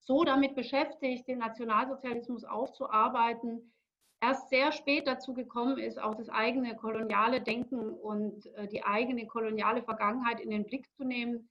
so 0.00 0.24
damit 0.24 0.54
beschäftigt, 0.54 1.28
den 1.28 1.38
Nationalsozialismus 1.38 2.44
aufzuarbeiten, 2.44 3.72
erst 4.20 4.48
sehr 4.48 4.72
spät 4.72 5.06
dazu 5.06 5.34
gekommen 5.34 5.78
ist, 5.78 6.00
auch 6.00 6.14
das 6.14 6.28
eigene 6.28 6.74
koloniale 6.76 7.40
Denken 7.40 7.90
und 7.90 8.46
äh, 8.56 8.66
die 8.68 8.82
eigene 8.82 9.26
koloniale 9.26 9.82
Vergangenheit 9.82 10.40
in 10.40 10.50
den 10.50 10.64
Blick 10.64 10.92
zu 10.94 11.04
nehmen 11.04 11.48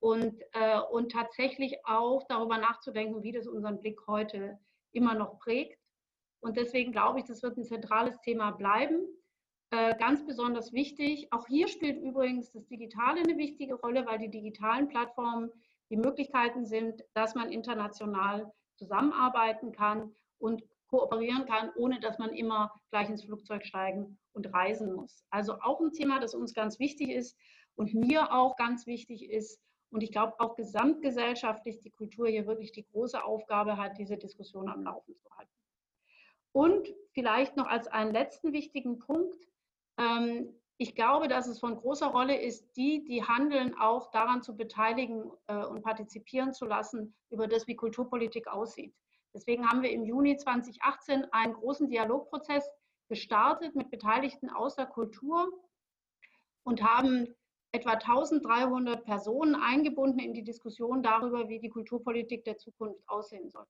und, 0.00 0.42
äh, 0.52 0.80
und 0.90 1.12
tatsächlich 1.12 1.86
auch 1.86 2.22
darüber 2.28 2.58
nachzudenken, 2.58 3.22
wie 3.22 3.32
das 3.32 3.46
unseren 3.46 3.80
Blick 3.80 4.00
heute 4.06 4.58
immer 4.92 5.14
noch 5.14 5.38
prägt. 5.38 5.81
Und 6.42 6.56
deswegen 6.56 6.92
glaube 6.92 7.20
ich, 7.20 7.24
das 7.24 7.42
wird 7.42 7.56
ein 7.56 7.64
zentrales 7.64 8.20
Thema 8.20 8.50
bleiben. 8.50 9.06
Äh, 9.70 9.96
ganz 9.96 10.26
besonders 10.26 10.72
wichtig. 10.72 11.32
Auch 11.32 11.46
hier 11.46 11.68
spielt 11.68 12.02
übrigens 12.02 12.50
das 12.50 12.66
Digitale 12.66 13.20
eine 13.20 13.38
wichtige 13.38 13.74
Rolle, 13.74 14.04
weil 14.04 14.18
die 14.18 14.28
digitalen 14.28 14.88
Plattformen 14.88 15.50
die 15.88 15.96
Möglichkeiten 15.96 16.66
sind, 16.66 17.02
dass 17.14 17.34
man 17.34 17.52
international 17.52 18.52
zusammenarbeiten 18.76 19.72
kann 19.72 20.14
und 20.38 20.62
kooperieren 20.88 21.46
kann, 21.46 21.70
ohne 21.76 22.00
dass 22.00 22.18
man 22.18 22.34
immer 22.34 22.72
gleich 22.90 23.08
ins 23.08 23.24
Flugzeug 23.24 23.64
steigen 23.64 24.18
und 24.32 24.52
reisen 24.52 24.92
muss. 24.94 25.24
Also 25.30 25.54
auch 25.60 25.80
ein 25.80 25.92
Thema, 25.92 26.20
das 26.20 26.34
uns 26.34 26.52
ganz 26.54 26.78
wichtig 26.78 27.10
ist 27.10 27.36
und 27.76 27.94
mir 27.94 28.32
auch 28.32 28.56
ganz 28.56 28.86
wichtig 28.86 29.30
ist. 29.30 29.60
Und 29.90 30.02
ich 30.02 30.10
glaube 30.10 30.34
auch 30.38 30.56
gesamtgesellschaftlich 30.56 31.78
die 31.80 31.90
Kultur 31.90 32.28
hier 32.28 32.46
wirklich 32.46 32.72
die 32.72 32.84
große 32.84 33.22
Aufgabe 33.22 33.76
hat, 33.76 33.96
diese 33.96 34.18
Diskussion 34.18 34.68
am 34.68 34.82
Laufen 34.82 35.14
zu 35.16 35.30
halten. 35.36 35.61
Und 36.52 36.88
vielleicht 37.12 37.56
noch 37.56 37.66
als 37.66 37.88
einen 37.88 38.12
letzten 38.12 38.52
wichtigen 38.52 38.98
Punkt. 38.98 39.48
Ähm, 39.98 40.54
ich 40.78 40.94
glaube, 40.94 41.28
dass 41.28 41.46
es 41.46 41.60
von 41.60 41.76
großer 41.76 42.08
Rolle 42.08 42.40
ist, 42.40 42.76
die, 42.76 43.04
die 43.04 43.22
handeln, 43.22 43.74
auch 43.78 44.10
daran 44.10 44.42
zu 44.42 44.56
beteiligen 44.56 45.30
äh, 45.46 45.64
und 45.64 45.82
partizipieren 45.82 46.52
zu 46.52 46.64
lassen 46.66 47.14
über 47.30 47.46
das, 47.46 47.66
wie 47.66 47.76
Kulturpolitik 47.76 48.48
aussieht. 48.48 48.94
Deswegen 49.34 49.68
haben 49.68 49.82
wir 49.82 49.90
im 49.90 50.04
Juni 50.04 50.36
2018 50.36 51.26
einen 51.32 51.54
großen 51.54 51.88
Dialogprozess 51.88 52.68
gestartet 53.08 53.74
mit 53.74 53.90
Beteiligten 53.90 54.50
aus 54.50 54.74
der 54.74 54.86
Kultur 54.86 55.50
und 56.64 56.82
haben 56.82 57.34
etwa 57.72 57.92
1300 57.92 59.04
Personen 59.04 59.54
eingebunden 59.54 60.18
in 60.18 60.34
die 60.34 60.44
Diskussion 60.44 61.02
darüber, 61.02 61.48
wie 61.48 61.58
die 61.58 61.70
Kulturpolitik 61.70 62.44
der 62.44 62.58
Zukunft 62.58 63.02
aussehen 63.08 63.48
soll. 63.48 63.66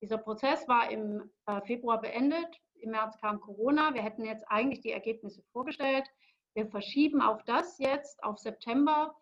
Dieser 0.00 0.18
Prozess 0.18 0.66
war 0.68 0.90
im 0.90 1.30
äh, 1.46 1.60
Februar 1.62 2.00
beendet. 2.00 2.60
Im 2.80 2.90
März 2.90 3.18
kam 3.20 3.40
Corona. 3.40 3.94
Wir 3.94 4.02
hätten 4.02 4.24
jetzt 4.24 4.44
eigentlich 4.48 4.80
die 4.80 4.92
Ergebnisse 4.92 5.42
vorgestellt. 5.52 6.08
Wir 6.54 6.66
verschieben 6.66 7.20
auch 7.20 7.42
das 7.42 7.78
jetzt 7.78 8.22
auf 8.22 8.38
September, 8.38 9.14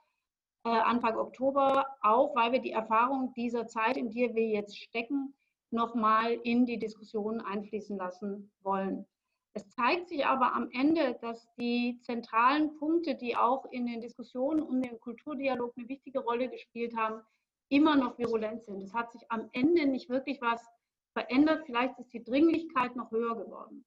äh, 0.65 0.69
Anfang 0.71 1.17
Oktober, 1.17 1.87
auch 2.03 2.35
weil 2.35 2.53
wir 2.53 2.61
die 2.61 2.73
Erfahrung 2.73 3.33
dieser 3.35 3.67
Zeit, 3.67 3.97
in 3.97 4.11
der 4.11 4.35
wir 4.35 4.49
jetzt 4.49 4.79
stecken, 4.79 5.35
nochmal 5.71 6.33
in 6.45 6.67
die 6.67 6.79
Diskussion 6.79 7.41
einfließen 7.41 7.97
lassen 7.97 8.53
wollen. 8.63 9.07
Es 9.55 9.69
zeigt 9.71 10.11
sich 10.11 10.27
aber 10.27 10.55
am 10.55 10.69
Ende, 10.71 11.17
dass 11.23 11.49
die 11.57 11.99
zentralen 12.03 12.77
Punkte, 12.77 13.15
die 13.15 13.37
auch 13.37 13.65
in 13.71 13.87
den 13.87 14.03
Diskussionen 14.03 14.63
um 14.63 14.83
den 14.83 15.01
Kulturdialog 15.01 15.73
eine 15.77 15.89
wichtige 15.89 16.19
Rolle 16.19 16.51
gespielt 16.51 16.95
haben, 16.95 17.23
immer 17.69 17.97
noch 17.97 18.19
virulent 18.19 18.65
sind. 18.65 18.83
Es 18.83 18.95
hat 18.95 19.13
sich 19.13 19.23
am 19.31 19.49
Ende 19.53 19.87
nicht 19.87 20.09
wirklich 20.09 20.41
was 20.41 20.65
verändert. 21.13 21.65
Vielleicht 21.67 21.99
ist 21.99 22.13
die 22.13 22.23
Dringlichkeit 22.23 22.95
noch 22.97 23.11
höher 23.11 23.37
geworden. 23.37 23.85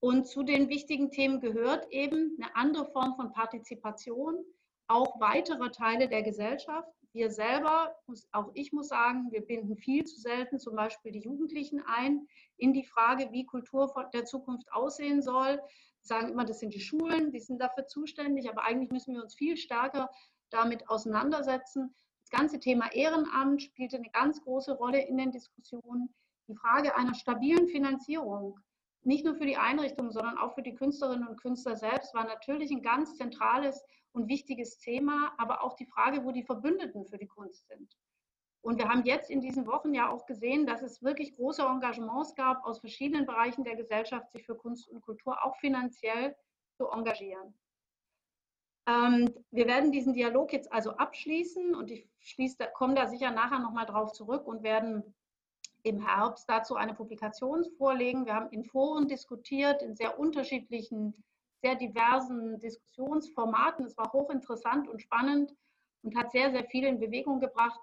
Und 0.00 0.28
zu 0.28 0.44
den 0.44 0.68
wichtigen 0.68 1.10
Themen 1.10 1.40
gehört 1.40 1.90
eben 1.90 2.36
eine 2.40 2.54
andere 2.54 2.86
Form 2.92 3.16
von 3.16 3.32
Partizipation, 3.32 4.44
auch 4.86 5.20
weitere 5.20 5.70
Teile 5.70 6.08
der 6.08 6.22
Gesellschaft. 6.22 6.88
Wir 7.12 7.30
selber, 7.30 7.96
auch 8.32 8.50
ich 8.54 8.72
muss 8.72 8.88
sagen, 8.88 9.28
wir 9.32 9.40
binden 9.40 9.76
viel 9.76 10.04
zu 10.04 10.20
selten 10.20 10.60
zum 10.60 10.76
Beispiel 10.76 11.10
die 11.10 11.22
Jugendlichen 11.22 11.82
ein 11.86 12.26
in 12.58 12.72
die 12.72 12.84
Frage, 12.84 13.32
wie 13.32 13.44
Kultur 13.44 13.92
der 14.12 14.24
Zukunft 14.24 14.70
aussehen 14.72 15.20
soll. 15.20 15.56
Wir 15.56 15.62
sagen 16.02 16.28
immer, 16.28 16.44
das 16.44 16.60
sind 16.60 16.74
die 16.74 16.80
Schulen, 16.80 17.32
die 17.32 17.40
sind 17.40 17.60
dafür 17.60 17.86
zuständig, 17.86 18.48
aber 18.48 18.62
eigentlich 18.62 18.90
müssen 18.90 19.14
wir 19.14 19.22
uns 19.22 19.34
viel 19.34 19.56
stärker 19.56 20.10
damit 20.50 20.88
auseinandersetzen, 20.88 21.94
das 22.28 22.38
ganze 22.38 22.60
Thema 22.60 22.92
Ehrenamt 22.92 23.62
spielte 23.62 23.96
eine 23.96 24.10
ganz 24.10 24.42
große 24.42 24.72
Rolle 24.72 25.00
in 25.00 25.16
den 25.16 25.30
Diskussionen. 25.30 26.14
Die 26.46 26.54
Frage 26.54 26.94
einer 26.94 27.14
stabilen 27.14 27.68
Finanzierung, 27.68 28.60
nicht 29.02 29.24
nur 29.24 29.34
für 29.34 29.46
die 29.46 29.56
Einrichtungen, 29.56 30.12
sondern 30.12 30.36
auch 30.36 30.54
für 30.54 30.62
die 30.62 30.74
Künstlerinnen 30.74 31.26
und 31.26 31.40
Künstler 31.40 31.76
selbst, 31.76 32.12
war 32.14 32.26
natürlich 32.26 32.70
ein 32.70 32.82
ganz 32.82 33.16
zentrales 33.16 33.82
und 34.12 34.28
wichtiges 34.28 34.78
Thema, 34.78 35.32
aber 35.38 35.62
auch 35.62 35.74
die 35.74 35.86
Frage, 35.86 36.22
wo 36.24 36.30
die 36.30 36.42
Verbündeten 36.42 37.06
für 37.06 37.16
die 37.16 37.26
Kunst 37.26 37.66
sind. 37.68 37.96
Und 38.60 38.78
wir 38.78 38.90
haben 38.90 39.04
jetzt 39.04 39.30
in 39.30 39.40
diesen 39.40 39.66
Wochen 39.66 39.94
ja 39.94 40.10
auch 40.10 40.26
gesehen, 40.26 40.66
dass 40.66 40.82
es 40.82 41.02
wirklich 41.02 41.34
große 41.34 41.62
Engagements 41.62 42.34
gab, 42.34 42.62
aus 42.66 42.80
verschiedenen 42.80 43.24
Bereichen 43.24 43.64
der 43.64 43.76
Gesellschaft 43.76 44.30
sich 44.32 44.44
für 44.44 44.56
Kunst 44.56 44.86
und 44.90 45.00
Kultur 45.00 45.42
auch 45.44 45.56
finanziell 45.56 46.36
zu 46.76 46.88
engagieren. 46.88 47.54
Ähm, 48.88 49.28
wir 49.50 49.66
werden 49.66 49.92
diesen 49.92 50.14
Dialog 50.14 50.52
jetzt 50.52 50.72
also 50.72 50.92
abschließen 50.92 51.74
und 51.74 51.90
ich 51.90 52.08
komme 52.72 52.94
da 52.94 53.06
sicher 53.06 53.30
nachher 53.30 53.58
nochmal 53.58 53.84
drauf 53.84 54.12
zurück 54.12 54.46
und 54.46 54.62
werden 54.62 55.14
im 55.82 56.04
Herbst 56.04 56.48
dazu 56.48 56.74
eine 56.74 56.94
Publikation 56.94 57.66
vorlegen. 57.76 58.24
Wir 58.24 58.34
haben 58.34 58.50
in 58.50 58.64
Foren 58.64 59.06
diskutiert, 59.06 59.82
in 59.82 59.94
sehr 59.94 60.18
unterschiedlichen, 60.18 61.22
sehr 61.62 61.74
diversen 61.74 62.58
Diskussionsformaten. 62.60 63.84
Es 63.84 63.96
war 63.98 64.12
hochinteressant 64.12 64.88
und 64.88 65.02
spannend 65.02 65.54
und 66.02 66.16
hat 66.16 66.32
sehr, 66.32 66.50
sehr 66.50 66.64
viel 66.64 66.84
in 66.84 66.98
Bewegung 66.98 67.40
gebracht. 67.40 67.80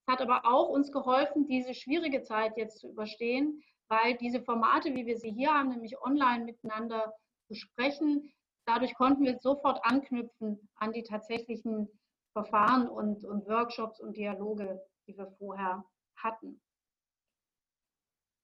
Es 0.00 0.12
hat 0.12 0.20
aber 0.20 0.44
auch 0.44 0.68
uns 0.68 0.90
geholfen, 0.90 1.46
diese 1.46 1.74
schwierige 1.74 2.22
Zeit 2.22 2.56
jetzt 2.56 2.80
zu 2.80 2.88
überstehen, 2.90 3.62
weil 3.88 4.16
diese 4.16 4.42
Formate, 4.42 4.94
wie 4.94 5.06
wir 5.06 5.16
sie 5.16 5.30
hier 5.30 5.54
haben, 5.54 5.68
nämlich 5.68 6.00
online 6.02 6.44
miteinander 6.44 7.12
zu 7.46 7.54
sprechen, 7.54 8.32
dadurch 8.70 8.94
konnten 8.94 9.24
wir 9.24 9.38
sofort 9.40 9.84
anknüpfen 9.84 10.68
an 10.76 10.92
die 10.92 11.02
tatsächlichen 11.02 11.88
Verfahren 12.32 12.88
und, 12.88 13.24
und 13.24 13.46
Workshops 13.48 14.00
und 14.00 14.16
Dialoge, 14.16 14.80
die 15.06 15.16
wir 15.16 15.26
vorher 15.38 15.84
hatten. 16.16 16.60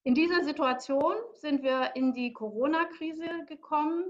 In 0.02 0.14
dieser 0.14 0.42
Situation 0.44 1.14
sind 1.34 1.62
wir 1.62 1.94
in 1.94 2.12
die 2.12 2.32
Corona-Krise 2.32 3.44
gekommen. 3.46 4.04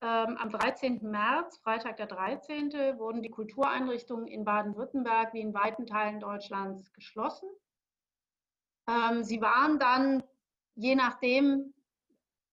Ähm, 0.00 0.36
am 0.38 0.50
13. 0.50 1.00
März, 1.02 1.58
Freitag 1.58 1.96
der 1.96 2.06
13., 2.06 2.70
wurden 2.98 3.22
die 3.22 3.30
Kultureinrichtungen 3.30 4.26
in 4.26 4.44
Baden-Württemberg 4.44 5.34
wie 5.34 5.40
in 5.40 5.54
weiten 5.54 5.86
Teilen 5.86 6.20
Deutschlands 6.20 6.92
geschlossen. 6.92 7.48
Ähm, 8.88 9.24
sie 9.24 9.40
waren 9.40 9.78
dann 9.78 10.22
je 10.76 10.94
nachdem 10.94 11.74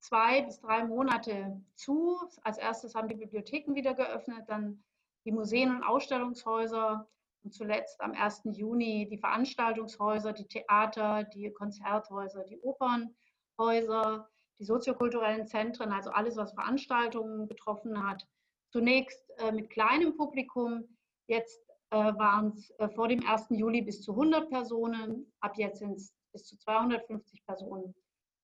zwei 0.05 0.41
bis 0.43 0.59
drei 0.59 0.83
Monate 0.83 1.59
zu. 1.75 2.17
Als 2.43 2.57
erstes 2.57 2.93
haben 2.95 3.07
die 3.07 3.15
Bibliotheken 3.15 3.73
wieder 3.73 3.93
geöffnet, 3.93 4.43
dann 4.47 4.83
die 5.25 5.31
Museen 5.31 5.75
und 5.75 5.83
Ausstellungshäuser 5.83 7.07
und 7.43 7.53
zuletzt 7.53 7.99
am 8.01 8.13
1. 8.13 8.41
Juni 8.51 9.07
die 9.09 9.17
Veranstaltungshäuser, 9.17 10.33
die 10.33 10.47
Theater, 10.47 11.23
die 11.23 11.51
Konzerthäuser, 11.51 12.43
die 12.43 12.59
Opernhäuser, 12.61 14.29
die 14.59 14.63
soziokulturellen 14.63 15.47
Zentren, 15.47 15.91
also 15.91 16.11
alles, 16.11 16.37
was 16.37 16.53
Veranstaltungen 16.53 17.47
betroffen 17.47 18.07
hat. 18.07 18.27
Zunächst 18.71 19.23
äh, 19.39 19.51
mit 19.51 19.69
kleinem 19.69 20.15
Publikum, 20.15 20.97
jetzt 21.27 21.59
äh, 21.89 21.97
waren 21.97 22.49
es 22.49 22.69
äh, 22.77 22.89
vor 22.89 23.07
dem 23.07 23.25
1. 23.25 23.47
Juli 23.49 23.81
bis 23.81 24.01
zu 24.03 24.11
100 24.11 24.49
Personen, 24.49 25.31
ab 25.39 25.57
jetzt 25.57 25.79
sind 25.79 25.93
es 25.93 26.13
bis 26.31 26.45
zu 26.45 26.57
250 26.57 27.43
Personen 27.45 27.95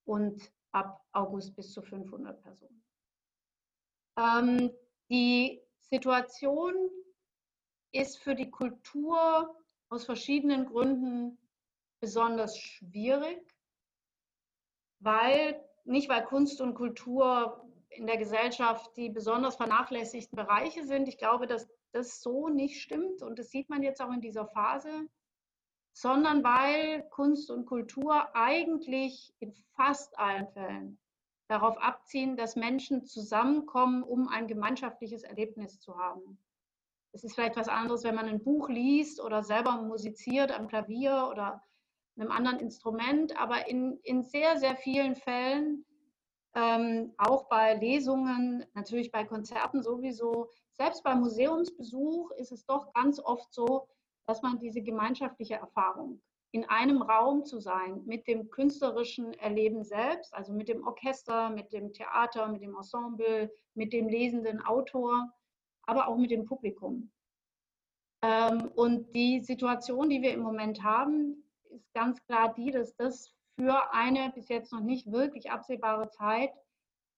und 0.06 0.52
ab 0.72 1.06
August 1.12 1.56
bis 1.56 1.72
zu 1.74 1.82
500 1.82 2.42
Personen. 2.42 2.84
Ähm, 4.18 4.72
die 5.10 5.62
Situation 5.82 6.74
ist 7.92 8.18
für 8.20 8.36
die 8.36 8.50
Kultur 8.50 9.56
aus 9.90 10.06
verschiedenen 10.06 10.66
Gründen 10.66 11.38
besonders 12.00 12.58
schwierig, 12.58 13.46
weil 15.00 15.64
nicht 15.84 16.10
weil 16.10 16.24
Kunst 16.24 16.62
und 16.62 16.76
Kultur 16.76 17.68
in 17.90 18.08
der 18.08 18.18
Gesellschaft 18.18 18.96
die 18.96 19.10
besonders 19.10 19.58
vernachlässigten 19.58 20.36
Bereiche 20.36 20.86
sind. 20.86 21.08
Ich 21.08 21.18
glaube, 21.18 21.48
dass 21.48 21.68
das 21.92 22.22
so 22.22 22.48
nicht 22.48 22.82
stimmt 22.82 23.22
und 23.22 23.38
das 23.38 23.50
sieht 23.50 23.70
man 23.70 23.84
jetzt 23.84 24.02
auch 24.02 24.12
in 24.12 24.22
dieser 24.22 24.48
Phase, 24.48 25.08
sondern 25.94 26.44
weil 26.44 27.04
Kunst 27.10 27.52
und 27.52 27.66
Kultur 27.66 28.36
eigentlich 28.36 29.34
in 29.40 29.54
fast 29.76 30.18
allen 30.18 30.48
Fällen 30.50 31.00
darauf 31.48 31.78
abziehen, 31.78 32.38
dass 32.38 32.56
Menschen 32.56 33.06
zusammenkommen, 33.06 34.04
um 34.04 34.30
ein 34.30 34.48
gemeinschaftliches 34.48 35.24
Erlebnis 35.24 35.80
zu 35.80 35.98
haben. 35.98 36.40
Es 37.12 37.26
ist 37.26 37.36
vielleicht 37.36 37.58
was 37.58 37.68
anderes, 37.68 38.06
wenn 38.06 38.16
man 38.16 38.30
ein 38.30 38.42
Buch 38.42 38.70
liest 38.70 39.20
oder 39.20 39.44
selber 39.44 39.82
musiziert 39.82 40.58
am 40.58 40.70
Klavier 40.70 41.28
oder 41.30 41.62
einem 42.18 42.32
anderen 42.32 42.60
Instrument, 42.60 43.38
aber 43.38 43.68
in, 43.68 44.00
in 44.04 44.24
sehr, 44.24 44.58
sehr 44.58 44.78
vielen 44.78 45.16
Fällen, 45.16 45.86
ähm, 46.56 47.14
auch 47.18 47.48
bei 47.50 47.76
Lesungen, 47.76 48.66
natürlich 48.74 49.12
bei 49.12 49.26
Konzerten 49.26 49.82
sowieso, 49.82 50.50
selbst 50.74 51.04
beim 51.04 51.20
Museumsbesuch 51.20 52.32
ist 52.32 52.52
es 52.52 52.66
doch 52.66 52.94
ganz 52.94 53.20
oft 53.20 53.54
so, 53.54 53.88
dass 54.26 54.42
man 54.42 54.60
diese 54.60 54.82
gemeinschaftliche 54.82 55.56
Erfahrung 55.56 56.22
in 56.52 56.66
einem 56.66 57.02
Raum 57.02 57.46
zu 57.46 57.60
sein, 57.60 58.02
mit 58.06 58.28
dem 58.28 58.50
künstlerischen 58.50 59.34
Erleben 59.36 59.84
selbst, 59.84 60.34
also 60.34 60.54
mit 60.54 60.68
dem 60.68 60.86
Orchester, 60.86 61.50
mit 61.50 61.72
dem 61.72 61.94
Theater, 61.94 62.48
mit 62.50 62.62
dem 62.62 62.76
Ensemble, 62.76 63.52
mit 63.74 63.94
dem 63.94 64.10
lesenden 64.10 64.62
Autor, 64.62 65.32
aber 65.84 66.08
auch 66.08 66.18
mit 66.18 66.32
dem 66.32 66.46
Publikum. 66.46 67.10
Ähm, 68.22 68.70
und 68.76 69.16
die 69.16 69.40
Situation, 69.40 70.10
die 70.10 70.22
wir 70.22 70.34
im 70.34 70.42
Moment 70.42 70.84
haben, 70.84 71.44
ist 71.70 71.94
ganz 71.94 72.22
klar 72.26 72.54
die, 72.54 72.72
dass 72.72 72.96
das 72.98 73.34
für 73.56 73.94
eine 73.94 74.32
bis 74.36 74.50
jetzt 74.50 74.74
noch 74.74 74.82
nicht 74.82 75.12
wirklich 75.12 75.52
absehbare 75.52 76.10
Zeit 76.10 76.52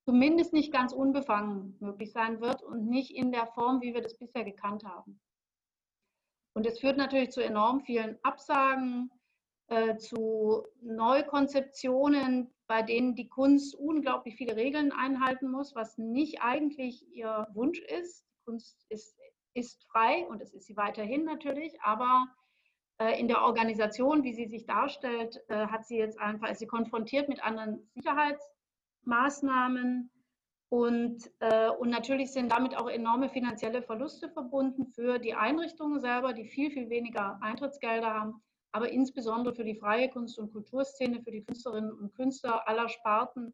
zumindest 0.05 0.53
nicht 0.53 0.71
ganz 0.71 0.93
unbefangen 0.93 1.75
möglich 1.79 2.11
sein 2.11 2.41
wird 2.41 2.61
und 2.61 2.87
nicht 2.87 3.15
in 3.15 3.31
der 3.31 3.47
Form, 3.47 3.81
wie 3.81 3.93
wir 3.93 4.01
das 4.01 4.17
bisher 4.17 4.43
gekannt 4.43 4.83
haben. 4.83 5.19
Und 6.53 6.65
es 6.65 6.79
führt 6.79 6.97
natürlich 6.97 7.31
zu 7.31 7.43
enorm 7.43 7.81
vielen 7.81 8.17
Absagen, 8.23 9.11
äh, 9.67 9.97
zu 9.97 10.65
Neukonzeptionen, 10.81 12.53
bei 12.67 12.83
denen 12.83 13.15
die 13.15 13.27
Kunst 13.27 13.75
unglaublich 13.75 14.35
viele 14.35 14.55
Regeln 14.55 14.91
einhalten 14.91 15.49
muss, 15.49 15.73
was 15.75 15.97
nicht 15.97 16.41
eigentlich 16.41 17.05
ihr 17.11 17.47
Wunsch 17.53 17.79
ist. 17.79 18.23
Die 18.33 18.39
Kunst 18.45 18.85
ist, 18.89 19.17
ist 19.53 19.83
frei 19.89 20.27
und 20.27 20.41
es 20.41 20.53
ist 20.53 20.67
sie 20.67 20.77
weiterhin 20.77 21.25
natürlich, 21.25 21.81
aber 21.81 22.27
äh, 22.99 23.19
in 23.19 23.27
der 23.27 23.41
Organisation, 23.41 24.23
wie 24.23 24.33
sie 24.33 24.47
sich 24.47 24.65
darstellt, 24.65 25.41
äh, 25.47 25.67
hat 25.67 25.85
sie 25.85 25.97
jetzt 25.97 26.19
einfach, 26.19 26.49
ist 26.49 26.59
sie 26.59 26.67
konfrontiert 26.67 27.29
mit 27.29 27.43
anderen 27.43 27.89
Sicherheitsmaßnahmen 27.95 30.11
und, 30.73 31.29
äh, 31.39 31.69
und 31.69 31.91
natürlich 31.91 32.31
sind 32.31 32.51
damit 32.51 32.75
auch 32.75 32.89
enorme 32.89 33.29
finanzielle 33.29 33.83
Verluste 33.83 34.27
verbunden 34.27 34.87
für 34.87 35.19
die 35.19 35.35
Einrichtungen 35.35 36.01
selber, 36.01 36.33
die 36.33 36.45
viel, 36.45 36.71
viel 36.71 36.89
weniger 36.89 37.37
Eintrittsgelder 37.43 38.11
haben, 38.11 38.41
aber 38.71 38.89
insbesondere 38.89 39.53
für 39.53 39.63
die 39.63 39.75
freie 39.75 40.09
Kunst- 40.09 40.39
und 40.39 40.51
Kulturszene, 40.51 41.21
für 41.21 41.29
die 41.29 41.43
Künstlerinnen 41.43 41.91
und 41.91 42.15
Künstler 42.15 42.67
aller 42.67 42.89
Sparten, 42.89 43.53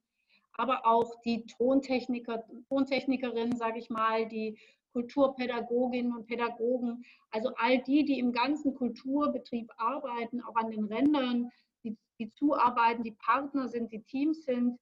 aber 0.53 0.85
auch 0.85 1.19
die 1.25 1.45
Tontechniker, 1.45 2.45
Tontechnikerinnen, 2.69 3.57
sage 3.57 3.79
ich 3.79 3.89
mal, 3.89 4.25
die 4.25 4.57
Kulturpädagoginnen 4.93 6.15
und 6.15 6.25
Pädagogen, 6.25 7.03
also 7.31 7.51
all 7.57 7.79
die, 7.79 8.05
die 8.05 8.19
im 8.19 8.31
ganzen 8.31 8.73
Kulturbetrieb 8.75 9.69
arbeiten, 9.75 10.41
auch 10.41 10.55
an 10.55 10.71
den 10.71 10.85
Rändern, 10.85 11.51
die, 11.83 11.97
die 12.17 12.31
zuarbeiten, 12.31 13.03
die 13.03 13.17
Partner 13.19 13.67
sind, 13.67 13.91
die 13.91 14.03
Teams 14.03 14.45
sind. 14.45 14.79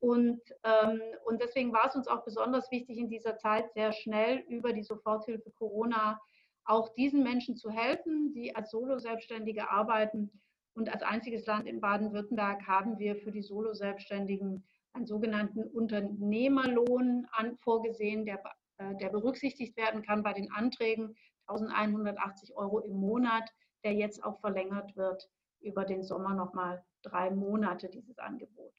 Und, 0.00 0.40
ähm, 0.64 1.00
und 1.24 1.40
deswegen 1.42 1.72
war 1.72 1.86
es 1.86 1.94
uns 1.94 2.08
auch 2.08 2.24
besonders 2.24 2.70
wichtig, 2.70 2.98
in 2.98 3.08
dieser 3.08 3.36
Zeit 3.36 3.72
sehr 3.72 3.92
schnell 3.92 4.38
über 4.48 4.72
die 4.72 4.82
Soforthilfe 4.82 5.50
Corona 5.52 6.18
auch 6.64 6.88
diesen 6.94 7.22
Menschen 7.22 7.56
zu 7.56 7.70
helfen, 7.70 8.32
die 8.32 8.54
als 8.54 8.70
Solo-Selbstständige 8.70 9.70
arbeiten. 9.70 10.30
Und 10.74 10.92
als 10.92 11.02
einziges 11.02 11.46
Land 11.46 11.66
in 11.66 11.80
Baden-Württemberg 11.80 12.66
haben 12.66 12.98
wir 12.98 13.16
für 13.16 13.32
die 13.32 13.42
Solo-Selbstständigen 13.42 14.64
einen 14.92 15.06
sogenannten 15.06 15.64
Unternehmerlohn 15.64 17.26
an, 17.32 17.56
vorgesehen, 17.58 18.24
der 18.24 18.42
äh, 18.80 18.96
der 18.96 19.10
berücksichtigt 19.10 19.76
werden 19.76 20.02
kann 20.02 20.22
bei 20.22 20.32
den 20.32 20.50
Anträgen 20.52 21.16
1180 21.46 22.56
Euro 22.56 22.80
im 22.80 22.94
Monat, 22.94 23.52
der 23.84 23.94
jetzt 23.94 24.24
auch 24.24 24.40
verlängert 24.40 24.96
wird 24.96 25.28
über 25.60 25.84
den 25.84 26.02
Sommer 26.02 26.34
nochmal 26.34 26.82
drei 27.02 27.30
Monate, 27.30 27.88
dieses 27.88 28.18
Angebot. 28.18 28.72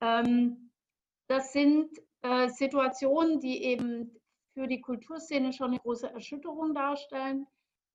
Ähm, 0.00 0.70
das 1.28 1.52
sind 1.52 1.90
äh, 2.22 2.48
Situationen, 2.48 3.40
die 3.40 3.62
eben 3.64 4.20
für 4.54 4.66
die 4.66 4.80
Kulturszene 4.80 5.52
schon 5.52 5.68
eine 5.68 5.80
große 5.80 6.10
Erschütterung 6.10 6.74
darstellen. 6.74 7.46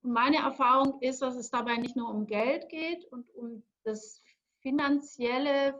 Und 0.01 0.11
meine 0.11 0.37
Erfahrung 0.37 1.01
ist, 1.01 1.21
dass 1.21 1.35
es 1.35 1.49
dabei 1.49 1.77
nicht 1.77 1.95
nur 1.95 2.09
um 2.09 2.27
Geld 2.27 2.69
geht 2.69 3.05
und 3.11 3.29
um 3.35 3.63
das 3.83 4.21
finanzielle 4.61 5.75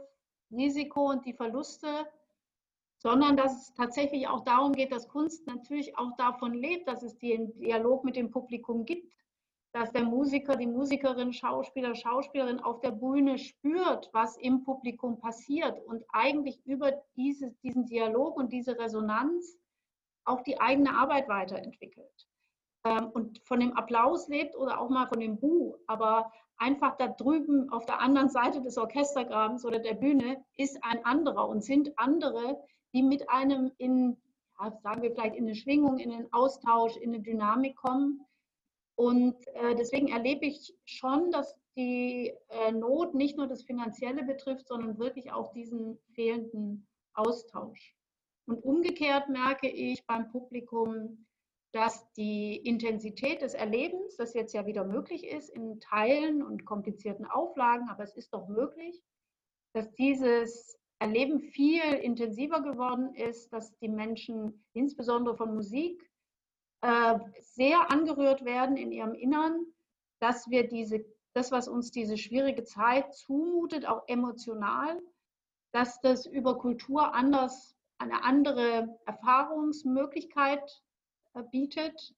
Risiko 0.51 1.09
und 1.09 1.25
die 1.25 1.33
Verluste, 1.33 2.07
sondern 2.97 3.38
dass 3.38 3.69
es 3.69 3.73
tatsächlich 3.73 4.27
auch 4.27 4.43
darum 4.43 4.73
geht, 4.73 4.91
dass 4.91 5.07
Kunst 5.07 5.45
natürlich 5.47 5.97
auch 5.97 6.15
davon 6.17 6.53
lebt, 6.53 6.88
dass 6.88 7.03
es 7.03 7.17
den 7.17 7.57
Dialog 7.59 8.03
mit 8.03 8.15
dem 8.15 8.31
Publikum 8.31 8.85
gibt, 8.85 9.13
dass 9.75 9.91
der 9.91 10.05
Musiker, 10.05 10.55
die 10.55 10.67
Musikerin, 10.67 11.33
Schauspieler, 11.33 11.95
Schauspielerin 11.95 12.61
auf 12.61 12.79
der 12.79 12.91
Bühne 12.91 13.38
spürt, 13.38 14.09
was 14.13 14.38
im 14.38 14.63
Publikum 14.63 15.19
passiert 15.19 15.85
und 15.85 16.01
eigentlich 16.13 16.65
über 16.65 16.93
diese, 17.17 17.51
diesen 17.61 17.85
Dialog 17.85 18.38
und 18.38 18.53
diese 18.53 18.79
Resonanz 18.79 19.57
auch 20.23 20.41
die 20.43 20.61
eigene 20.61 20.95
Arbeit 20.97 21.27
weiterentwickelt. 21.27 22.27
Ähm, 22.85 23.09
und 23.13 23.41
von 23.43 23.59
dem 23.59 23.73
Applaus 23.73 24.29
lebt 24.29 24.55
oder 24.55 24.79
auch 24.79 24.89
mal 24.89 25.07
von 25.07 25.19
dem 25.19 25.38
Bu, 25.41 25.75
aber 25.88 26.31
einfach 26.55 26.95
da 26.95 27.09
drüben 27.09 27.69
auf 27.69 27.85
der 27.85 27.99
anderen 27.99 28.29
Seite 28.29 28.61
des 28.61 28.77
Orchestergrabens 28.77 29.65
oder 29.65 29.79
der 29.79 29.95
Bühne 29.95 30.41
ist 30.55 30.81
ein 30.85 31.03
anderer 31.03 31.49
und 31.49 31.65
sind 31.65 31.91
andere, 31.99 32.63
die 32.93 33.03
mit 33.03 33.29
einem 33.29 33.73
in, 33.77 34.15
sagen 34.81 35.01
wir 35.01 35.11
vielleicht, 35.11 35.35
in 35.35 35.43
eine 35.43 35.55
Schwingung, 35.55 35.97
in 35.97 36.13
einen 36.13 36.31
Austausch, 36.31 36.95
in 36.95 37.13
eine 37.13 37.21
Dynamik 37.21 37.75
kommen. 37.75 38.25
Und 38.95 39.36
äh, 39.47 39.75
deswegen 39.75 40.08
erlebe 40.08 40.45
ich 40.45 40.73
schon, 40.86 41.31
dass 41.31 41.55
die 41.75 42.34
äh, 42.49 42.71
Not 42.71 43.13
nicht 43.13 43.38
nur 43.38 43.47
das 43.47 43.63
Finanzielle 43.63 44.23
betrifft, 44.23 44.67
sondern 44.67 44.97
wirklich 44.97 45.31
auch 45.31 45.51
diesen 45.51 45.99
fehlenden 46.13 46.88
Austausch. 47.13 47.95
Und 48.47 48.63
umgekehrt 48.63 49.27
merke 49.27 49.67
ich 49.67 50.05
beim 50.05 50.29
Publikum, 50.29 51.25
dass 51.73 52.10
die 52.13 52.55
Intensität 52.55 53.41
des 53.41 53.53
Erlebens, 53.53 54.15
das 54.15 54.34
jetzt 54.34 54.53
ja 54.53 54.65
wieder 54.65 54.86
möglich 54.86 55.27
ist 55.27 55.49
in 55.49 55.81
Teilen 55.81 56.41
und 56.41 56.65
komplizierten 56.65 57.25
Auflagen, 57.25 57.89
aber 57.89 58.03
es 58.03 58.15
ist 58.15 58.34
doch 58.34 58.47
möglich, 58.47 59.03
dass 59.73 59.91
dieses 59.95 60.79
Erleben 60.99 61.41
viel 61.41 61.84
intensiver 62.01 62.62
geworden 62.62 63.13
ist, 63.15 63.51
dass 63.51 63.77
die 63.79 63.89
Menschen 63.89 64.63
insbesondere 64.71 65.36
von 65.36 65.53
Musik 65.53 66.10
äh, 66.86 67.19
sehr 67.41 67.89
angerührt 67.89 68.45
werden 68.45 68.78
in 68.78 68.91
ihrem 68.91 69.15
Innern, 69.15 69.65
dass 70.19 70.52
wir 70.52 70.67
diese, 70.67 71.04
das, 71.34 71.52
was 71.52 71.67
uns 71.67 71.89
diese 71.89 72.15
schwierige 72.15 72.63
Zeit 72.63 73.15
zumutet, 73.15 73.88
auch 73.88 74.04
emotional, 74.08 75.02
dass 75.71 76.00
das 76.02 76.28
über 76.28 76.60
Kultur 76.60 77.15
anders, 77.15 77.76
eine 77.98 78.24
andere 78.24 79.00
Erfahrungsmöglichkeit 79.08 80.84
äh, 81.34 81.41
bietet, 81.50 82.13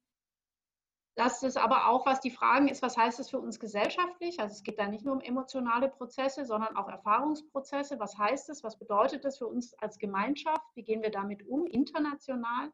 dass 1.16 1.44
es 1.44 1.56
aber 1.56 1.88
auch, 1.88 2.06
was 2.06 2.20
die 2.20 2.30
Fragen 2.30 2.68
ist, 2.68 2.82
was 2.82 2.98
heißt 2.98 3.22
es 3.22 3.30
für 3.30 3.40
uns 3.40 3.62
gesellschaftlich? 3.62 4.38
Also 4.42 4.52
es 4.52 4.64
geht 4.64 4.80
da 4.80 4.88
nicht 4.88 5.06
nur 5.06 5.16
um 5.16 5.22
emotionale 5.22 5.88
Prozesse, 5.88 6.46
sondern 6.46 6.76
auch 6.76 6.90
Erfahrungsprozesse. 6.90 8.02
Was 8.02 8.18
heißt 8.18 8.50
es? 8.50 8.66
Was 8.66 8.78
bedeutet 8.78 9.24
das 9.24 9.38
für 9.38 9.48
uns 9.48 9.74
als 9.76 9.98
Gemeinschaft? 9.98 10.68
Wie 10.76 10.84
gehen 10.84 11.02
wir 11.02 11.10
damit 11.10 11.48
um, 11.48 11.66
international? 11.68 12.74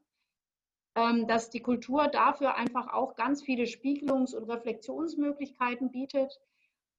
Ähm, 0.96 1.26
dass 1.28 1.50
die 1.50 1.62
Kultur 1.62 2.08
dafür 2.08 2.56
einfach 2.56 2.94
auch 2.94 3.16
ganz 3.16 3.42
viele 3.42 3.64
Spiegelungs- 3.64 4.36
und 4.36 4.48
Reflexionsmöglichkeiten 4.48 5.90
bietet. 5.92 6.40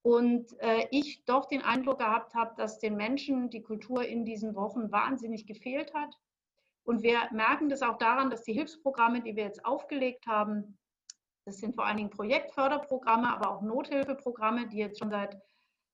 Und 0.02 0.58
äh, 0.60 0.88
ich 0.90 1.24
doch 1.24 1.46
den 1.46 1.62
Eindruck 1.62 1.98
gehabt 1.98 2.34
habe, 2.34 2.54
dass 2.56 2.80
den 2.80 2.96
Menschen 2.96 3.50
die 3.50 3.62
Kultur 3.62 4.04
in 4.04 4.24
diesen 4.24 4.56
Wochen 4.56 4.90
wahnsinnig 4.90 5.46
gefehlt 5.46 5.94
hat. 5.94 6.18
Und 6.82 7.02
wir 7.02 7.18
merken 7.30 7.68
das 7.68 7.82
auch 7.82 7.96
daran, 7.96 8.30
dass 8.30 8.42
die 8.42 8.52
Hilfsprogramme, 8.52 9.22
die 9.22 9.36
wir 9.36 9.44
jetzt 9.44 9.64
aufgelegt 9.64 10.26
haben, 10.26 10.76
das 11.46 11.58
sind 11.58 11.74
vor 11.74 11.86
allen 11.86 11.98
Dingen 11.98 12.10
Projektförderprogramme, 12.10 13.32
aber 13.32 13.50
auch 13.50 13.62
Nothilfeprogramme, 13.62 14.66
die 14.68 14.78
jetzt 14.78 14.98
schon 14.98 15.10
seit 15.10 15.38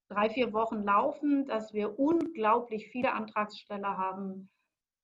drei, 0.09 0.31
vier 0.31 0.53
Wochen 0.53 0.83
laufen, 0.83 1.47
dass 1.47 1.73
wir 1.73 1.99
unglaublich 1.99 2.89
viele 2.89 3.13
Antragsteller 3.13 3.99
haben, 3.99 4.49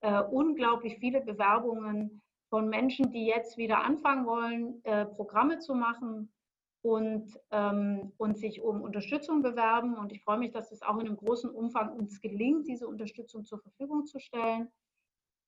äh, 0.01 0.23
unglaublich 0.23 0.99
viele 0.99 1.21
Bewerbungen 1.21 2.23
von 2.49 2.69
Menschen, 2.69 3.11
die 3.11 3.27
jetzt 3.27 3.57
wieder 3.57 3.83
anfangen 3.85 4.27
wollen, 4.27 4.85
äh, 4.85 5.07
Programme 5.07 5.59
zu 5.59 5.75
machen 5.75 6.33
und, 6.83 7.39
ähm, 7.51 8.13
und 8.17 8.39
sich 8.39 8.63
um 8.63 8.83
Unterstützung 8.83 9.43
bewerben. 9.43 9.97
Und 9.97 10.13
ich 10.13 10.23
freue 10.23 10.39
mich, 10.39 10.53
dass 10.53 10.71
es 10.71 10.83
auch 10.83 10.99
in 10.99 11.07
einem 11.07 11.17
großen 11.17 11.51
Umfang 11.51 11.93
uns 11.93 12.21
gelingt, 12.21 12.69
diese 12.69 12.87
Unterstützung 12.87 13.45
zur 13.45 13.59
Verfügung 13.59 14.07
zu 14.07 14.21
stellen. 14.21 14.71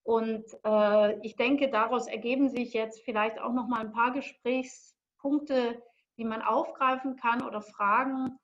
Und 0.03 0.45
äh, 0.65 1.21
ich 1.21 1.37
denke, 1.37 1.71
daraus 1.71 2.07
ergeben 2.09 2.49
sich 2.49 2.73
jetzt 2.73 3.03
vielleicht 3.03 3.39
auch 3.39 3.53
noch 3.53 3.69
mal 3.69 3.81
ein 3.81 3.93
paar 3.93 4.13
Gesprächspunkte, 4.13 5.83
die 6.17 6.25
man 6.25 6.43
aufgreifen 6.43 7.17
kann 7.17 7.43
oder 7.43 7.63
Fragen 7.63 8.39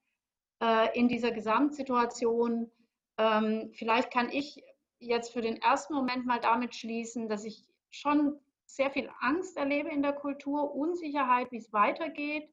äh, 0.63 0.97
in 0.99 1.09
dieser 1.09 1.33
Gesamtsituation. 1.33 2.71
Ähm, 3.19 3.71
vielleicht 3.73 4.13
kann 4.13 4.31
ich 4.31 4.63
jetzt 4.99 5.33
für 5.33 5.41
den 5.41 5.57
ersten 5.57 5.95
Moment 5.95 6.27
mal 6.27 6.41
damit 6.41 6.75
schließen, 6.75 7.29
dass 7.29 7.45
ich 7.45 7.67
schon 7.91 8.39
sehr 8.75 8.91
viel 8.91 9.11
Angst 9.21 9.57
erlebe 9.57 9.91
in 9.91 10.03
der 10.03 10.13
Kultur, 10.13 10.75
Unsicherheit, 10.75 11.51
wie 11.53 11.59
es 11.59 11.73
weitergeht, 11.73 12.49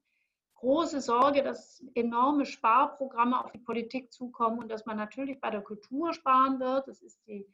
große 0.56 1.02
Sorge, 1.02 1.44
dass 1.44 1.84
enorme 1.96 2.46
Sparprogramme 2.46 3.44
auf 3.44 3.52
die 3.52 3.60
Politik 3.60 4.12
zukommen 4.12 4.60
und 4.60 4.70
dass 4.70 4.86
man 4.86 4.98
natürlich 4.98 5.40
bei 5.40 5.50
der 5.50 5.62
Kultur 5.62 6.14
sparen 6.14 6.60
wird. 6.60 6.88
Das 6.88 7.02
ist 7.02 7.20
die 7.28 7.48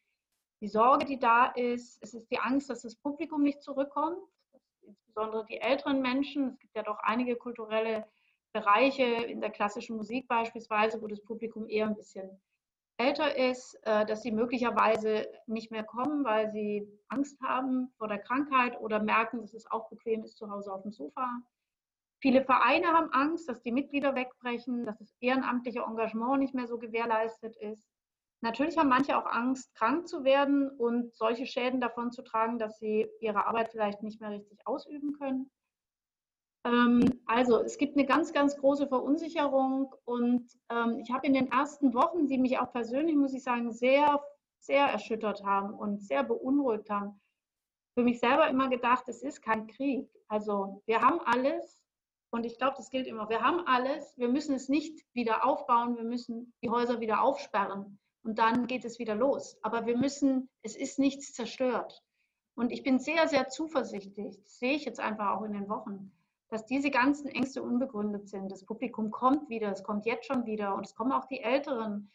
die 0.62 0.67
Sorge, 0.67 1.06
die 1.06 1.19
da 1.19 1.47
ist. 1.47 1.99
Es 2.01 2.13
ist 2.13 2.30
die 2.32 2.39
Angst, 2.39 2.69
dass 2.69 2.82
das 2.82 2.95
Publikum 2.95 3.43
nicht 3.43 3.62
zurückkommt, 3.62 4.17
insbesondere 4.82 5.45
die 5.45 5.60
älteren 5.60 6.01
Menschen. 6.01 6.49
Es 6.49 6.60
gibt 6.60 6.75
ja 6.75 6.84
doch 6.84 6.99
einige 6.99 7.36
kulturelle 7.36 8.08
Bereiche 8.53 9.03
in 9.03 9.41
der 9.41 9.51
klassischen 9.51 9.97
Musik 9.97 10.27
beispielsweise, 10.27 11.01
wo 11.01 11.08
das 11.08 11.21
Publikum 11.21 11.67
eher 11.67 11.88
ein 11.88 11.95
bisschen 11.95 12.41
älter 12.98 13.38
ist, 13.38 13.78
äh, 13.84 14.06
dass 14.06 14.24
sie 14.24 14.32
möglicherweise 14.32 15.28
nicht 15.46 15.72
mehr 15.72 15.84
kommen, 15.84 16.24
weil 16.26 16.52
sie 16.52 16.88
Angst 17.10 17.40
haben 17.42 17.94
vor 17.98 18.08
der 18.08 18.20
Krankheit 18.20 18.80
oder 18.80 19.02
merken, 19.02 19.42
dass 19.42 19.54
es 19.54 19.70
auch 19.70 19.90
bequem 19.90 20.24
ist 20.24 20.38
zu 20.38 20.50
Hause 20.50 20.72
auf 20.74 20.82
dem 20.82 20.92
Sofa. 20.92 21.42
Viele 22.20 22.44
Vereine 22.44 22.88
haben 22.88 23.12
Angst, 23.12 23.48
dass 23.48 23.62
die 23.62 23.72
Mitglieder 23.72 24.16
wegbrechen, 24.16 24.86
dass 24.86 24.98
das 24.98 25.14
ehrenamtliche 25.20 25.82
Engagement 25.82 26.40
nicht 26.40 26.56
mehr 26.56 26.68
so 26.68 26.80
gewährleistet 26.80 27.56
ist. 27.58 27.88
Natürlich 28.42 28.78
haben 28.78 28.90
manche 28.90 29.18
auch 29.18 29.26
Angst, 29.26 29.74
krank 29.76 30.08
zu 30.08 30.24
werden 30.24 30.70
und 30.70 31.16
solche 31.16 31.46
Schäden 31.46 31.80
davon 31.80 32.12
zu 32.12 32.24
tragen, 32.24 32.58
dass 32.58 32.78
sie 32.80 33.08
ihre 33.20 33.46
Arbeit 33.46 33.70
vielleicht 33.70 34.02
nicht 34.02 34.22
mehr 34.22 34.32
richtig 34.32 34.60
ausüben 34.66 35.14
können. 35.14 35.52
Ähm, 36.67 37.21
also 37.25 37.62
es 37.62 37.77
gibt 37.77 37.97
eine 37.97 38.06
ganz, 38.06 38.34
ganz 38.34 38.58
große 38.58 38.88
Verunsicherung 38.88 39.95
und 40.06 40.45
ähm, 40.69 40.99
ich 40.99 41.12
habe 41.12 41.25
in 41.25 41.34
den 41.34 41.51
ersten 41.51 41.93
Wochen, 41.93 42.27
die 42.27 42.38
mich 42.38 42.60
auch 42.60 42.71
persönlich, 42.71 43.15
muss 43.15 43.34
ich 43.34 43.43
sagen, 43.43 43.71
sehr, 43.71 44.21
sehr 44.60 44.86
erschüttert 44.86 45.43
haben 45.43 45.73
und 45.73 46.01
sehr 46.01 46.23
beunruhigt 46.23 46.89
haben, 46.89 47.21
für 47.93 48.03
mich 48.03 48.19
selber 48.19 48.49
immer 48.49 48.69
gedacht, 48.69 49.08
es 49.08 49.23
ist 49.23 49.41
kein 49.41 49.67
Krieg. 49.67 50.10
Also 50.27 50.84
wir 50.86 51.01
haben 51.01 51.19
alles 51.21 51.82
und 52.32 52.45
ich 52.45 52.58
glaube, 52.58 52.75
das 52.75 52.89
gilt 52.89 53.08
immer. 53.08 53.30
Wir 53.30 53.41
haben 53.41 53.65
alles, 53.65 54.17
wir 54.17 54.27
müssen 54.27 54.53
es 54.53 54.67
nicht 54.67 55.06
wieder 55.13 55.45
aufbauen, 55.45 55.95
wir 55.95 56.03
müssen 56.03 56.53
die 56.62 56.69
Häuser 56.69 56.99
wieder 56.99 57.21
aufsperren 57.21 57.97
und 58.23 58.39
dann 58.39 58.67
geht 58.67 58.84
es 58.84 58.99
wieder 58.99 59.15
los. 59.15 59.58
Aber 59.62 59.86
wir 59.86 59.97
müssen, 59.97 60.49
es 60.63 60.75
ist 60.75 60.99
nichts 60.99 61.34
zerstört. 61.34 62.03
Und 62.56 62.71
ich 62.71 62.84
bin 62.84 62.99
sehr, 62.99 63.27
sehr 63.27 63.47
zuversichtlich, 63.47 64.41
das 64.41 64.60
sehe 64.60 64.73
ich 64.73 64.84
jetzt 64.84 64.99
einfach 64.99 65.38
auch 65.38 65.43
in 65.43 65.53
den 65.53 65.69
Wochen, 65.69 66.12
dass 66.50 66.66
diese 66.66 66.90
ganzen 66.90 67.28
Ängste 67.28 67.62
unbegründet 67.62 68.30
sind. 68.30 68.52
Das 68.52 68.66
Publikum 68.66 69.12
kommt 69.12 69.50
wieder, 69.50 69.72
es 69.72 69.84
kommt 69.84 70.06
jetzt 70.06 70.26
schon 70.26 70.46
wieder 70.46 70.76
und 70.76 70.86
es 70.86 70.96
kommen 70.96 71.12
auch 71.12 71.26
die 71.26 71.42
Älteren 71.42 72.12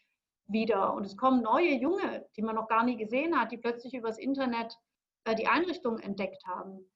wieder 0.47 0.93
und 0.93 1.05
es 1.05 1.15
kommen 1.15 1.41
neue 1.41 1.73
Junge, 1.75 2.25
die 2.35 2.41
man 2.41 2.55
noch 2.55 2.67
gar 2.67 2.83
nie 2.83 2.97
gesehen 2.97 3.39
hat, 3.39 3.51
die 3.51 3.57
plötzlich 3.57 3.93
übers 3.93 4.17
Internet 4.17 4.77
äh, 5.25 5.35
die 5.35 5.47
Einrichtung 5.47 5.99
entdeckt 5.99 6.45
haben. 6.45 6.89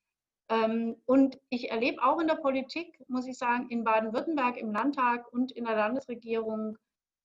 Ähm, 0.49 0.95
und 1.05 1.39
ich 1.49 1.71
erlebe 1.71 2.03
auch 2.03 2.19
in 2.19 2.27
der 2.27 2.35
Politik, 2.35 3.03
muss 3.07 3.27
ich 3.27 3.37
sagen, 3.37 3.69
in 3.69 3.83
Baden-Württemberg 3.83 4.57
im 4.57 4.71
Landtag 4.71 5.31
und 5.31 5.51
in 5.51 5.65
der 5.65 5.75
Landesregierung 5.75 6.77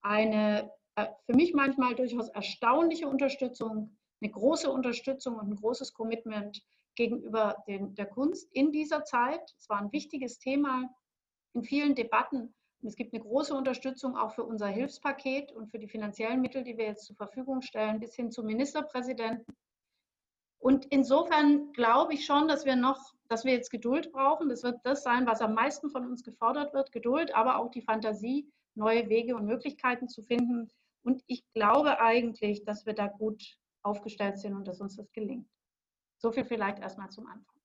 eine 0.03 0.71
äh, 0.97 1.07
für 1.27 1.35
mich 1.35 1.55
manchmal 1.55 1.95
durchaus 1.95 2.29
erstaunliche 2.29 3.09
Unterstützung, 3.09 3.97
eine 4.21 4.31
große 4.31 4.71
Unterstützung 4.71 5.37
und 5.37 5.49
ein 5.49 5.57
großes 5.57 5.95
Commitment 5.95 6.63
gegenüber 6.95 7.63
den, 7.67 7.95
der 7.95 8.07
Kunst 8.07 8.49
in 8.53 8.73
dieser 8.73 9.05
Zeit. 9.05 9.55
Es 9.59 9.69
war 9.69 9.81
ein 9.81 9.93
wichtiges 9.93 10.39
Thema 10.39 10.89
in 11.55 11.63
vielen 11.63 11.95
Debatten. 11.95 12.55
Und 12.81 12.89
es 12.89 12.97
gibt 12.97 13.15
eine 13.15 13.23
große 13.23 13.55
Unterstützung 13.55 14.17
auch 14.17 14.35
für 14.35 14.45
unser 14.45 14.67
Hilfspaket 14.67 15.53
und 15.53 15.71
für 15.71 15.79
die 15.79 15.89
finanziellen 15.89 16.41
Mittel, 16.41 16.65
die 16.65 16.77
wir 16.77 16.87
jetzt 16.87 17.07
zur 17.07 17.17
Verfügung 17.17 17.63
stellen, 17.63 18.01
bis 18.01 18.15
hin 18.17 18.31
zum 18.31 18.47
Ministerpräsidenten. 18.47 19.55
Und 20.59 20.87
insofern 20.87 21.73
glaube 21.73 22.15
ich 22.15 22.25
schon, 22.25 22.49
dass 22.49 22.65
wir 22.65 22.77
noch, 22.77 23.15
dass 23.29 23.45
wir 23.45 23.53
jetzt 23.53 23.71
Geduld 23.71 24.13
brauchen. 24.13 24.49
Das 24.49 24.63
wird 24.63 24.81
das 24.85 25.03
sein, 25.03 25.27
was 25.27 25.41
am 25.41 25.55
meisten 25.55 25.91
von 25.91 26.07
uns 26.07 26.23
gefordert 26.23 26.73
wird. 26.73 26.93
Geduld, 26.93 27.35
aber 27.35 27.59
auch 27.59 27.71
die 27.71 27.83
Fantasie, 27.83 28.49
neue 28.75 29.09
Wege 29.09 29.35
und 29.37 29.47
Möglichkeiten 29.47 30.09
zu 30.09 30.23
finden, 30.23 30.71
und 31.05 31.23
ich 31.27 31.45
glaube 31.53 32.01
eigentlich, 32.01 32.65
dass 32.65 32.87
wir 32.87 32.95
da 32.95 33.09
gut 33.09 33.59
aufgestellt 33.83 34.39
sind 34.39 34.55
und 34.55 34.69
dass 34.69 34.81
uns 34.81 34.97
das 34.97 35.11
gelingt. 35.13 35.49
So 36.23 36.31
viel 36.31 36.45
vielleicht 36.45 36.79
erstmal 36.79 37.11
zum 37.11 37.27
Anfang. 37.27 37.57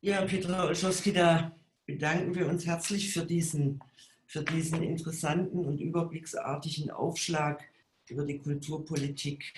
Ja, 0.00 0.24
Petra 0.24 0.64
Olschowski, 0.64 1.12
da 1.12 1.54
bedanken 1.84 2.34
wir 2.34 2.48
uns 2.48 2.64
herzlich 2.64 3.12
für 3.12 3.26
diesen, 3.26 3.82
für 4.26 4.42
diesen 4.42 4.82
interessanten 4.82 5.66
und 5.66 5.78
überblicksartigen 5.82 6.90
Aufschlag 6.90 7.62
über 8.08 8.24
die 8.24 8.38
Kulturpolitik 8.38 9.52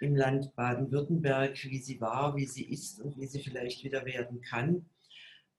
im 0.00 0.14
Land 0.16 0.54
Baden-Württemberg, 0.54 1.56
wie 1.64 1.78
sie 1.78 1.98
war, 1.98 2.36
wie 2.36 2.44
sie 2.44 2.64
ist 2.64 3.00
und 3.00 3.18
wie 3.18 3.26
sie 3.26 3.40
vielleicht 3.40 3.84
wieder 3.84 4.04
werden 4.04 4.42
kann. 4.42 4.84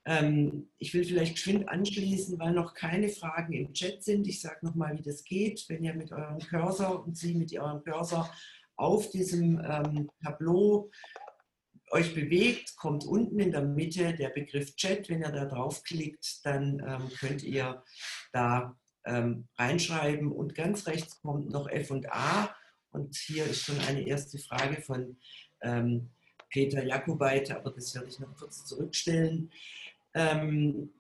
Ähm, 0.06 0.70
ich 0.78 0.94
will 0.94 1.04
vielleicht 1.04 1.34
geschwind 1.34 1.68
anschließen, 1.68 2.38
weil 2.38 2.54
noch 2.54 2.76
keine 2.76 3.10
Fragen 3.10 3.54
im 3.54 3.74
Chat 3.74 4.04
sind. 4.04 4.28
Ich 4.28 4.40
sage 4.40 4.64
nochmal, 4.64 4.96
wie 5.00 5.02
das 5.02 5.24
geht. 5.24 5.66
Wenn 5.68 5.84
ihr 5.84 5.96
mit 5.96 6.12
eurem 6.12 6.38
Cursor 6.38 7.04
und 7.04 7.18
Sie 7.18 7.34
mit 7.34 7.58
eurem 7.58 7.84
Cursor 7.84 8.30
auf 8.78 9.10
diesem 9.10 9.60
ähm, 9.60 10.10
Tableau 10.24 10.90
euch 11.92 12.14
bewegt, 12.14 12.76
kommt 12.78 13.06
unten 13.06 13.40
in 13.40 13.52
der 13.52 13.62
Mitte 13.62 14.14
der 14.14 14.30
Begriff 14.30 14.76
Chat. 14.76 15.10
Wenn 15.10 15.22
ihr 15.22 15.32
da 15.32 15.46
draufklickt, 15.46 16.46
dann 16.46 16.80
ähm, 16.86 17.10
könnt 17.20 17.44
ihr 17.44 17.84
da 18.34 18.78
ähm, 19.06 19.48
reinschreiben. 19.58 20.32
Und 20.32 20.56
ganz 20.56 20.88
rechts 20.88 21.22
kommt 21.22 21.50
noch 21.50 21.70
F 21.70 21.92
und 21.92 22.12
A. 22.12 22.54
Und 22.92 23.16
hier 23.16 23.46
ist 23.46 23.64
schon 23.64 23.80
eine 23.82 24.02
erste 24.08 24.40
Frage 24.40 24.82
von 24.82 25.18
ähm, 25.62 26.10
Peter 26.50 26.84
Jakobait, 26.84 27.52
aber 27.52 27.72
das 27.72 27.94
werde 27.94 28.08
ich 28.08 28.20
noch 28.20 28.36
kurz 28.36 28.66
zurückstellen. 28.66 29.52
Ähm, 30.14 30.94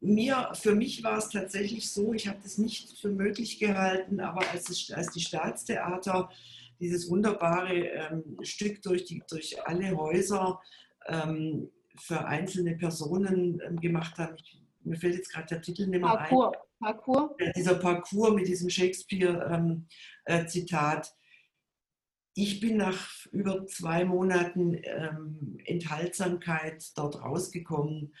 mir, 0.00 0.50
für 0.54 0.74
mich 0.74 1.02
war 1.02 1.18
es 1.18 1.28
tatsächlich 1.28 1.90
so, 1.90 2.12
ich 2.12 2.28
habe 2.28 2.38
das 2.42 2.58
nicht 2.58 2.98
für 2.98 3.10
möglich 3.10 3.58
gehalten, 3.58 4.20
aber 4.20 4.48
als, 4.50 4.70
es, 4.70 4.92
als 4.92 5.12
die 5.12 5.20
Staatstheater 5.20 6.30
dieses 6.80 7.10
wunderbare 7.10 7.74
ähm, 7.74 8.38
Stück 8.42 8.80
durch, 8.82 9.04
die, 9.04 9.22
durch 9.28 9.60
alle 9.66 9.96
Häuser 9.96 10.60
ähm, 11.06 11.70
für 11.96 12.24
einzelne 12.24 12.76
Personen 12.76 13.60
ähm, 13.66 13.80
gemacht 13.80 14.16
haben, 14.18 14.36
ich, 14.36 14.62
mir 14.84 14.96
fällt 14.96 15.16
jetzt 15.16 15.32
gerade 15.32 15.48
der 15.48 15.62
Titel 15.62 15.88
nicht 15.88 16.00
mehr 16.00 16.10
Parcours. 16.10 16.56
ein. 16.56 16.62
Parcours. 16.78 17.32
Ja, 17.40 17.50
dieser 17.52 17.74
Parcours 17.74 18.34
mit 18.34 18.46
diesem 18.46 18.70
Shakespeare-Zitat. 18.70 19.82
Ähm, 20.26 21.02
äh, 21.02 21.06
ich 22.34 22.60
bin 22.60 22.76
nach 22.76 23.26
über 23.32 23.66
zwei 23.66 24.04
Monaten 24.04 24.80
ähm, 24.84 25.58
Enthaltsamkeit 25.64 26.84
dort 26.96 27.20
rausgekommen 27.20 28.12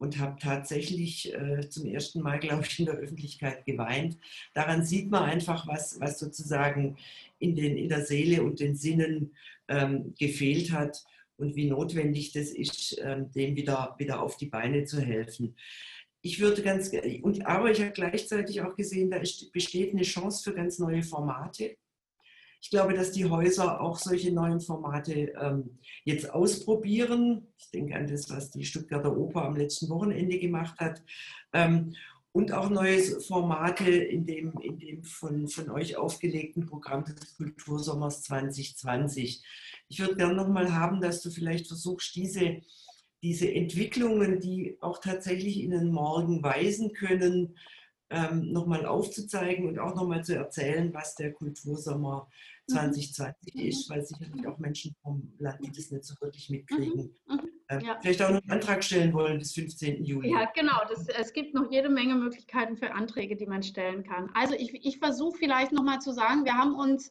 und 0.00 0.18
habe 0.18 0.38
tatsächlich 0.40 1.32
äh, 1.34 1.68
zum 1.68 1.86
ersten 1.86 2.22
Mal, 2.22 2.40
glaube 2.40 2.64
ich, 2.66 2.80
in 2.80 2.86
der 2.86 2.94
Öffentlichkeit 2.94 3.66
geweint. 3.66 4.16
Daran 4.54 4.84
sieht 4.84 5.10
man 5.10 5.24
einfach, 5.24 5.68
was, 5.68 6.00
was 6.00 6.18
sozusagen 6.18 6.96
in, 7.38 7.54
den, 7.54 7.76
in 7.76 7.90
der 7.90 8.04
Seele 8.06 8.42
und 8.42 8.60
den 8.60 8.74
Sinnen 8.74 9.34
ähm, 9.68 10.14
gefehlt 10.18 10.72
hat. 10.72 11.04
und 11.36 11.54
wie 11.54 11.68
notwendig 11.68 12.32
das 12.32 12.50
ist, 12.50 12.98
ähm, 13.02 13.30
dem 13.32 13.56
wieder, 13.56 13.94
wieder 13.98 14.22
auf 14.22 14.36
die 14.36 14.46
Beine 14.46 14.84
zu 14.84 15.00
helfen. 15.00 15.54
Ich 16.22 16.40
würde 16.40 16.62
ganz, 16.62 16.90
und, 17.22 17.46
aber 17.46 17.70
ich 17.70 17.80
habe 17.80 17.92
gleichzeitig 17.92 18.60
auch 18.62 18.76
gesehen, 18.76 19.10
da 19.10 19.18
ist, 19.18 19.52
besteht 19.52 19.92
eine 19.92 20.02
Chance 20.02 20.42
für 20.42 20.54
ganz 20.54 20.78
neue 20.78 21.02
Formate. 21.02 21.76
Ich 22.62 22.70
glaube, 22.70 22.94
dass 22.94 23.12
die 23.12 23.24
Häuser 23.24 23.80
auch 23.80 23.98
solche 23.98 24.32
neuen 24.32 24.60
Formate 24.60 25.32
ähm, 25.40 25.78
jetzt 26.04 26.30
ausprobieren. 26.32 27.48
Ich 27.58 27.70
denke 27.70 27.96
an 27.96 28.06
das, 28.06 28.28
was 28.30 28.50
die 28.50 28.64
Stuttgarter 28.64 29.16
Oper 29.16 29.44
am 29.44 29.56
letzten 29.56 29.88
Wochenende 29.88 30.38
gemacht 30.38 30.78
hat. 30.78 31.02
Ähm, 31.52 31.94
und 32.32 32.52
auch 32.52 32.70
neue 32.70 33.00
Formate 33.20 33.90
in 33.90 34.24
dem, 34.24 34.52
in 34.60 34.78
dem 34.78 35.02
von, 35.02 35.48
von 35.48 35.70
euch 35.70 35.96
aufgelegten 35.96 36.66
Programm 36.66 37.04
des 37.04 37.36
Kultursommers 37.36 38.22
2020. 38.22 39.42
Ich 39.88 39.98
würde 39.98 40.16
gerne 40.16 40.34
nochmal 40.34 40.72
haben, 40.72 41.00
dass 41.00 41.22
du 41.22 41.30
vielleicht 41.30 41.66
versuchst, 41.66 42.14
diese, 42.14 42.60
diese 43.22 43.52
Entwicklungen, 43.52 44.38
die 44.38 44.76
auch 44.80 44.98
tatsächlich 44.98 45.60
in 45.60 45.72
den 45.72 45.90
Morgen 45.90 46.42
weisen 46.42 46.92
können, 46.92 47.56
ähm, 48.10 48.52
nochmal 48.52 48.86
aufzuzeigen 48.86 49.68
und 49.68 49.78
auch 49.78 49.94
nochmal 49.94 50.24
zu 50.24 50.34
erzählen, 50.34 50.92
was 50.92 51.14
der 51.14 51.32
Kultursommer 51.32 52.28
2020 52.68 53.54
mhm. 53.54 53.60
ist, 53.60 53.90
weil 53.90 54.04
sicherlich 54.04 54.46
auch 54.46 54.58
Menschen 54.58 54.94
vom 55.02 55.32
Land, 55.38 55.64
die 55.64 55.70
das 55.72 55.90
nicht 55.90 56.04
so 56.04 56.14
wirklich 56.20 56.50
mitkriegen, 56.50 57.14
mhm. 57.26 57.34
mhm. 57.34 57.50
äh, 57.68 57.84
ja. 57.84 57.98
vielleicht 58.00 58.22
auch 58.22 58.30
noch 58.30 58.42
einen 58.42 58.50
Antrag 58.50 58.82
stellen 58.82 59.12
wollen 59.12 59.38
bis 59.38 59.52
15. 59.54 60.04
Juli. 60.04 60.32
Ja, 60.32 60.50
genau. 60.54 60.80
Das, 60.88 61.06
es 61.08 61.32
gibt 61.32 61.54
noch 61.54 61.70
jede 61.70 61.88
Menge 61.88 62.14
Möglichkeiten 62.14 62.76
für 62.76 62.92
Anträge, 62.92 63.36
die 63.36 63.46
man 63.46 63.62
stellen 63.62 64.04
kann. 64.04 64.30
Also 64.34 64.54
ich, 64.54 64.74
ich 64.74 64.98
versuche 64.98 65.38
vielleicht 65.38 65.72
nochmal 65.72 66.00
zu 66.00 66.12
sagen, 66.12 66.44
wir 66.44 66.54
haben 66.54 66.74
uns 66.74 67.10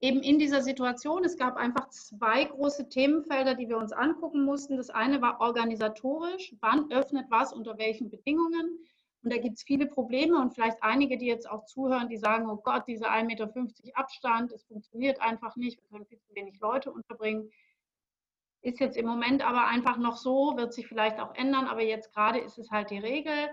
eben 0.00 0.20
in 0.20 0.38
dieser 0.40 0.62
Situation, 0.62 1.24
es 1.24 1.36
gab 1.36 1.56
einfach 1.56 1.88
zwei 1.90 2.44
große 2.44 2.88
Themenfelder, 2.88 3.54
die 3.54 3.68
wir 3.68 3.78
uns 3.78 3.92
angucken 3.92 4.44
mussten. 4.44 4.76
Das 4.76 4.90
eine 4.90 5.22
war 5.22 5.40
organisatorisch, 5.40 6.54
wann 6.60 6.90
öffnet 6.90 7.26
was, 7.30 7.52
unter 7.52 7.78
welchen 7.78 8.10
Bedingungen. 8.10 8.80
Und 9.22 9.32
da 9.32 9.38
gibt 9.38 9.56
es 9.56 9.62
viele 9.62 9.86
Probleme 9.86 10.36
und 10.36 10.52
vielleicht 10.52 10.82
einige, 10.82 11.16
die 11.16 11.26
jetzt 11.26 11.48
auch 11.48 11.64
zuhören, 11.64 12.08
die 12.08 12.16
sagen, 12.16 12.48
oh 12.50 12.56
Gott, 12.56 12.88
diese 12.88 13.08
1,50 13.08 13.24
Meter 13.24 13.52
Abstand, 13.94 14.52
es 14.52 14.64
funktioniert 14.64 15.20
einfach 15.20 15.54
nicht, 15.54 15.80
wir 15.80 15.88
können 15.88 16.06
viel 16.06 16.20
zu 16.20 16.34
wenig 16.34 16.58
Leute 16.58 16.90
unterbringen. 16.90 17.50
Ist 18.62 18.80
jetzt 18.80 18.96
im 18.96 19.06
Moment 19.06 19.46
aber 19.46 19.66
einfach 19.66 19.96
noch 19.96 20.16
so, 20.16 20.56
wird 20.56 20.72
sich 20.72 20.88
vielleicht 20.88 21.20
auch 21.20 21.34
ändern, 21.34 21.66
aber 21.68 21.82
jetzt 21.82 22.12
gerade 22.12 22.40
ist 22.40 22.58
es 22.58 22.70
halt 22.70 22.90
die 22.90 22.98
Regel. 22.98 23.50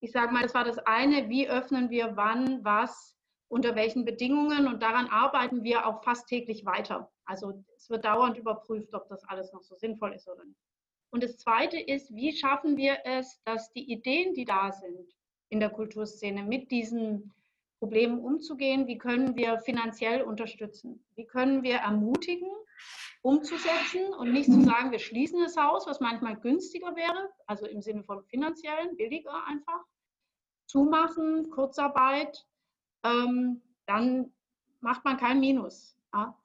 Ich 0.00 0.12
sage 0.12 0.32
mal, 0.32 0.42
das 0.42 0.54
war 0.54 0.64
das 0.64 0.78
eine, 0.78 1.28
wie 1.28 1.48
öffnen 1.48 1.90
wir 1.90 2.16
wann, 2.16 2.64
was, 2.64 3.16
unter 3.48 3.74
welchen 3.74 4.04
Bedingungen 4.04 4.68
und 4.68 4.82
daran 4.82 5.08
arbeiten 5.08 5.62
wir 5.64 5.86
auch 5.86 6.02
fast 6.04 6.28
täglich 6.28 6.64
weiter. 6.64 7.10
Also 7.24 7.64
es 7.76 7.90
wird 7.90 8.04
dauernd 8.04 8.36
überprüft, 8.36 8.94
ob 8.94 9.08
das 9.08 9.24
alles 9.24 9.52
noch 9.52 9.62
so 9.62 9.74
sinnvoll 9.76 10.12
ist 10.12 10.28
oder 10.28 10.44
nicht. 10.44 10.60
Und 11.10 11.22
das 11.22 11.38
Zweite 11.38 11.78
ist, 11.78 12.14
wie 12.14 12.32
schaffen 12.32 12.76
wir 12.76 12.98
es, 13.04 13.40
dass 13.44 13.72
die 13.72 13.90
Ideen, 13.90 14.34
die 14.34 14.44
da 14.44 14.72
sind 14.72 15.14
in 15.48 15.60
der 15.60 15.70
Kulturszene, 15.70 16.42
mit 16.42 16.70
diesen 16.70 17.32
Problemen 17.78 18.20
umzugehen, 18.20 18.86
wie 18.86 18.98
können 18.98 19.36
wir 19.36 19.58
finanziell 19.60 20.22
unterstützen? 20.22 21.04
Wie 21.14 21.26
können 21.26 21.62
wir 21.62 21.76
ermutigen, 21.76 22.50
umzusetzen 23.22 24.14
und 24.14 24.32
nicht 24.32 24.50
zu 24.50 24.60
sagen, 24.62 24.92
wir 24.92 24.98
schließen 24.98 25.40
das 25.40 25.56
Haus, 25.56 25.86
was 25.86 26.00
manchmal 26.00 26.36
günstiger 26.36 26.94
wäre, 26.96 27.30
also 27.46 27.66
im 27.66 27.82
Sinne 27.82 28.04
von 28.04 28.24
finanziellen, 28.24 28.96
billiger 28.96 29.46
einfach, 29.46 29.84
zumachen, 30.66 31.50
Kurzarbeit, 31.50 32.46
ähm, 33.04 33.62
dann 33.86 34.32
macht 34.80 35.04
man 35.04 35.16
kein 35.16 35.40
Minus. 35.40 35.96
Ja? 36.12 36.38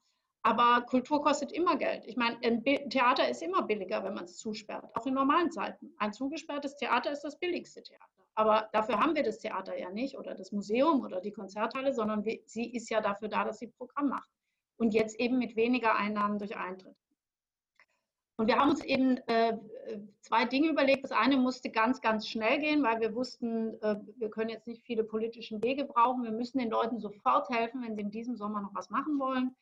Aber 0.44 0.82
Kultur 0.82 1.22
kostet 1.22 1.52
immer 1.52 1.76
Geld. 1.76 2.04
Ich 2.04 2.16
meine, 2.16 2.36
ein 2.42 2.64
Theater 2.64 3.28
ist 3.28 3.42
immer 3.42 3.62
billiger, 3.62 4.02
wenn 4.02 4.14
man 4.14 4.24
es 4.24 4.38
zusperrt, 4.38 4.84
auch 4.94 5.06
in 5.06 5.14
normalen 5.14 5.52
Zeiten. 5.52 5.94
Ein 5.98 6.12
zugesperrtes 6.12 6.76
Theater 6.76 7.12
ist 7.12 7.22
das 7.22 7.38
billigste 7.38 7.82
Theater. 7.82 8.06
Aber 8.34 8.68
dafür 8.72 8.98
haben 8.98 9.14
wir 9.14 9.22
das 9.22 9.38
Theater 9.38 9.78
ja 9.78 9.90
nicht 9.90 10.18
oder 10.18 10.34
das 10.34 10.50
Museum 10.50 11.02
oder 11.02 11.20
die 11.20 11.32
Konzerthalle, 11.32 11.92
sondern 11.92 12.24
sie 12.24 12.72
ist 12.72 12.90
ja 12.90 13.00
dafür 13.00 13.28
da, 13.28 13.44
dass 13.44 13.58
sie 13.58 13.68
Programm 13.68 14.08
macht. 14.08 14.30
Und 14.78 14.94
jetzt 14.94 15.20
eben 15.20 15.38
mit 15.38 15.54
weniger 15.54 15.94
Einnahmen 15.94 16.38
durch 16.38 16.56
Eintritt. 16.56 16.96
Und 18.36 18.48
wir 18.48 18.56
haben 18.56 18.70
uns 18.70 18.82
eben 18.82 19.18
äh, 19.28 19.58
zwei 20.22 20.46
Dinge 20.46 20.70
überlegt. 20.70 21.04
Das 21.04 21.12
eine 21.12 21.36
musste 21.36 21.70
ganz, 21.70 22.00
ganz 22.00 22.26
schnell 22.26 22.58
gehen, 22.58 22.82
weil 22.82 22.98
wir 22.98 23.14
wussten, 23.14 23.80
äh, 23.82 23.96
wir 24.16 24.30
können 24.30 24.50
jetzt 24.50 24.66
nicht 24.66 24.82
viele 24.82 25.04
politische 25.04 25.62
Wege 25.62 25.84
brauchen. 25.84 26.24
Wir 26.24 26.32
müssen 26.32 26.58
den 26.58 26.70
Leuten 26.70 26.98
sofort 26.98 27.50
helfen, 27.50 27.82
wenn 27.82 27.94
sie 27.94 28.00
in 28.00 28.10
diesem 28.10 28.34
Sommer 28.34 28.62
noch 28.62 28.74
was 28.74 28.90
machen 28.90 29.20
wollen. 29.20 29.54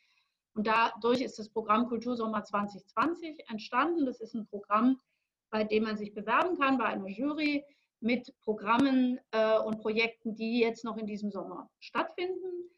Und 0.54 0.66
dadurch 0.66 1.20
ist 1.20 1.38
das 1.38 1.48
Programm 1.48 1.88
Kultursommer 1.88 2.42
2020 2.42 3.48
entstanden. 3.48 4.06
Das 4.06 4.20
ist 4.20 4.34
ein 4.34 4.46
Programm, 4.46 5.00
bei 5.50 5.64
dem 5.64 5.84
man 5.84 5.96
sich 5.96 6.12
bewerben 6.12 6.58
kann 6.58 6.78
bei 6.78 6.86
einer 6.86 7.08
Jury 7.08 7.64
mit 8.00 8.32
Programmen 8.40 9.20
äh, 9.30 9.58
und 9.58 9.80
Projekten, 9.80 10.34
die 10.34 10.60
jetzt 10.60 10.84
noch 10.84 10.96
in 10.96 11.06
diesem 11.06 11.30
Sommer 11.30 11.68
stattfinden. 11.78 12.70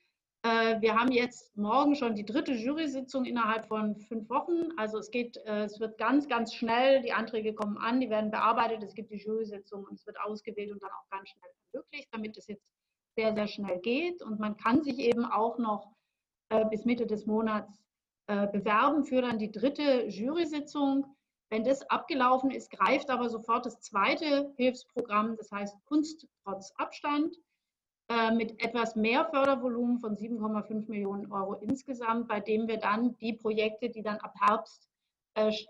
Äh, 0.42 0.80
wir 0.80 0.98
haben 0.98 1.12
jetzt 1.12 1.56
morgen 1.56 1.94
schon 1.94 2.16
die 2.16 2.24
dritte 2.24 2.52
Jury-Sitzung 2.52 3.24
innerhalb 3.24 3.66
von 3.68 3.96
fünf 3.96 4.28
Wochen. 4.28 4.72
Also 4.76 4.98
es 4.98 5.10
geht, 5.10 5.36
äh, 5.46 5.64
es 5.64 5.78
wird 5.78 5.98
ganz, 5.98 6.28
ganz 6.28 6.52
schnell. 6.52 7.00
Die 7.02 7.12
Anträge 7.12 7.54
kommen 7.54 7.78
an, 7.78 8.00
die 8.00 8.10
werden 8.10 8.32
bearbeitet. 8.32 8.82
Es 8.82 8.94
gibt 8.94 9.12
die 9.12 9.18
Jury-Sitzung 9.18 9.84
und 9.84 9.94
es 9.94 10.06
wird 10.06 10.18
ausgewählt 10.20 10.72
und 10.72 10.82
dann 10.82 10.90
auch 10.90 11.08
ganz 11.10 11.28
schnell 11.28 11.50
ermöglicht, 11.72 12.08
damit 12.10 12.36
es 12.36 12.48
jetzt 12.48 12.72
sehr, 13.16 13.34
sehr 13.34 13.46
schnell 13.46 13.78
geht. 13.80 14.20
Und 14.22 14.40
man 14.40 14.56
kann 14.56 14.82
sich 14.82 14.98
eben 14.98 15.24
auch 15.24 15.58
noch 15.58 15.92
äh, 16.52 16.66
bis 16.66 16.84
Mitte 16.84 17.06
des 17.06 17.24
Monats 17.24 17.82
äh, 18.26 18.46
bewerben 18.46 19.04
für 19.04 19.22
dann 19.22 19.38
die 19.38 19.50
dritte 19.50 20.06
Jury-Sitzung. 20.06 21.06
Wenn 21.48 21.64
das 21.64 21.82
abgelaufen 21.90 22.50
ist, 22.50 22.70
greift 22.70 23.10
aber 23.10 23.30
sofort 23.30 23.64
das 23.64 23.80
zweite 23.80 24.52
Hilfsprogramm, 24.56 25.36
das 25.36 25.50
heißt 25.50 25.76
Kunst 25.86 26.26
trotz 26.44 26.72
Abstand, 26.76 27.36
äh, 28.10 28.30
mit 28.32 28.62
etwas 28.62 28.96
mehr 28.96 29.24
Fördervolumen 29.24 29.98
von 29.98 30.14
7,5 30.14 30.88
Millionen 30.88 31.32
Euro 31.32 31.54
insgesamt, 31.54 32.28
bei 32.28 32.40
dem 32.40 32.68
wir 32.68 32.78
dann 32.78 33.16
die 33.18 33.32
Projekte, 33.32 33.88
die 33.88 34.02
dann 34.02 34.18
ab 34.18 34.34
Herbst 34.40 34.88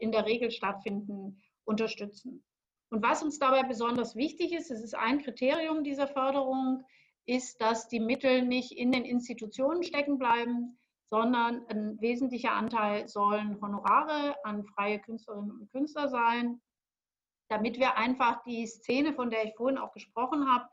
in 0.01 0.11
der 0.11 0.27
Regel 0.27 0.51
stattfinden, 0.51 1.40
unterstützen. 1.64 2.42
Und 2.90 3.01
was 3.01 3.23
uns 3.23 3.38
dabei 3.38 3.62
besonders 3.62 4.16
wichtig 4.16 4.53
ist, 4.53 4.73
es 4.73 4.83
ist 4.83 4.97
ein 4.97 5.23
Kriterium 5.23 5.85
dieser 5.85 6.09
Förderung, 6.09 6.83
ist, 7.26 7.61
dass 7.61 7.88
die 7.88 8.00
Mittel 8.00 8.42
nicht 8.42 8.72
in 8.72 8.92
den 8.92 9.04
Institutionen 9.04 9.82
stecken 9.82 10.18
bleiben, 10.18 10.78
sondern 11.11 11.66
ein 11.68 12.00
wesentlicher 12.00 12.52
Anteil 12.52 13.06
sollen 13.06 13.61
Honorare 13.61 14.35
an 14.44 14.64
freie 14.64 14.98
Künstlerinnen 14.98 15.50
und 15.50 15.70
Künstler 15.70 16.08
sein, 16.08 16.61
damit 17.48 17.78
wir 17.78 17.96
einfach 17.98 18.42
die 18.44 18.66
Szene, 18.66 19.12
von 19.12 19.30
der 19.30 19.44
ich 19.44 19.54
vorhin 19.54 19.78
auch 19.78 19.92
gesprochen 19.92 20.50
habe, 20.50 20.68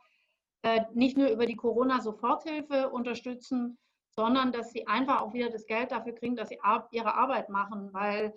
äh, 0.62 0.82
nicht 0.94 1.18
nur 1.18 1.30
über 1.30 1.46
die 1.46 1.56
Corona-Soforthilfe 1.56 2.90
unterstützen, 2.90 3.78
sondern 4.12 4.52
dass 4.52 4.72
sie 4.72 4.88
einfach 4.88 5.22
auch 5.22 5.34
wieder 5.34 5.50
das 5.50 5.66
Geld 5.66 5.92
dafür 5.92 6.14
kriegen, 6.14 6.36
dass 6.36 6.50
sie 6.50 6.60
ihre 6.92 7.16
Arbeit 7.16 7.50
machen, 7.50 7.94
weil 7.94 8.34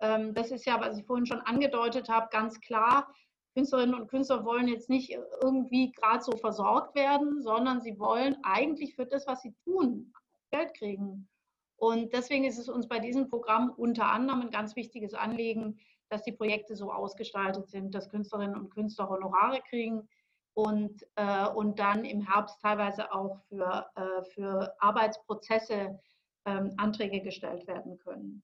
ähm, 0.00 0.34
das 0.34 0.50
ist 0.50 0.66
ja, 0.66 0.80
was 0.80 0.98
ich 0.98 1.06
vorhin 1.06 1.26
schon 1.26 1.40
angedeutet 1.40 2.08
habe, 2.08 2.28
ganz 2.30 2.60
klar, 2.60 3.12
Künstlerinnen 3.54 3.94
und 3.94 4.08
Künstler 4.08 4.44
wollen 4.44 4.68
jetzt 4.68 4.90
nicht 4.90 5.16
irgendwie 5.42 5.92
gerade 5.92 6.22
so 6.22 6.32
versorgt 6.36 6.94
werden, 6.94 7.40
sondern 7.42 7.80
sie 7.80 7.98
wollen 7.98 8.36
eigentlich 8.42 8.96
für 8.96 9.06
das, 9.06 9.26
was 9.26 9.42
sie 9.42 9.54
tun, 9.64 10.12
Geld 10.50 10.74
kriegen. 10.74 11.28
Und 11.76 12.12
deswegen 12.12 12.44
ist 12.44 12.58
es 12.58 12.68
uns 12.68 12.88
bei 12.88 12.98
diesem 12.98 13.28
Programm 13.28 13.70
unter 13.76 14.06
anderem 14.06 14.42
ein 14.42 14.50
ganz 14.50 14.74
wichtiges 14.76 15.14
Anliegen, 15.14 15.78
dass 16.08 16.22
die 16.22 16.32
Projekte 16.32 16.76
so 16.76 16.92
ausgestaltet 16.92 17.68
sind, 17.68 17.94
dass 17.94 18.10
Künstlerinnen 18.10 18.56
und 18.56 18.70
Künstler 18.70 19.08
Honorare 19.08 19.60
kriegen 19.68 20.08
und, 20.54 21.04
äh, 21.16 21.48
und 21.48 21.78
dann 21.78 22.04
im 22.04 22.20
Herbst 22.20 22.60
teilweise 22.60 23.12
auch 23.12 23.40
für, 23.48 23.86
äh, 23.96 24.22
für 24.34 24.74
Arbeitsprozesse 24.80 25.98
ähm, 26.46 26.72
Anträge 26.76 27.20
gestellt 27.20 27.66
werden 27.66 27.98
können. 27.98 28.42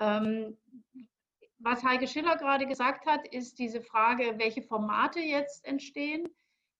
Ähm, 0.00 0.56
was 1.58 1.82
Heike 1.82 2.06
Schiller 2.06 2.36
gerade 2.36 2.66
gesagt 2.66 3.06
hat, 3.06 3.26
ist 3.28 3.58
diese 3.58 3.82
Frage, 3.82 4.38
welche 4.38 4.62
Formate 4.62 5.20
jetzt 5.20 5.64
entstehen. 5.64 6.28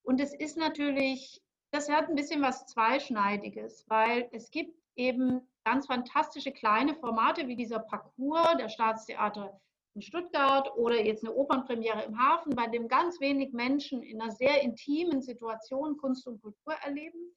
Und 0.03 0.21
es 0.21 0.33
ist 0.35 0.57
natürlich, 0.57 1.43
das 1.71 1.89
hat 1.91 2.09
ein 2.09 2.15
bisschen 2.15 2.43
was 2.43 2.67
Zweischneidiges, 2.67 3.85
weil 3.89 4.29
es 4.33 4.51
gibt 4.51 4.79
eben 4.97 5.41
ganz 5.65 5.87
fantastische 5.87 6.53
kleine 6.53 6.95
Formate 6.95 7.47
wie 7.47 7.57
dieser 7.57 7.81
Parcours 7.81 8.57
der 8.59 8.69
Staatstheater 8.69 9.61
in 9.95 10.03
Stuttgart 10.03 10.75
oder 10.77 11.05
jetzt 11.05 11.25
eine 11.25 11.35
Opernpremiere 11.35 12.03
im 12.05 12.19
Hafen, 12.19 12.55
bei 12.55 12.69
dem 12.69 12.89
ganz 12.89 13.21
wenig 13.21 13.53
Menschen 13.53 14.03
in 14.03 14.21
einer 14.21 14.31
sehr 14.31 14.63
intimen 14.63 15.21
Situation 15.23 15.97
Kunst 15.97 16.27
und 16.27 16.41
Kultur 16.41 16.75
erleben. 16.83 17.35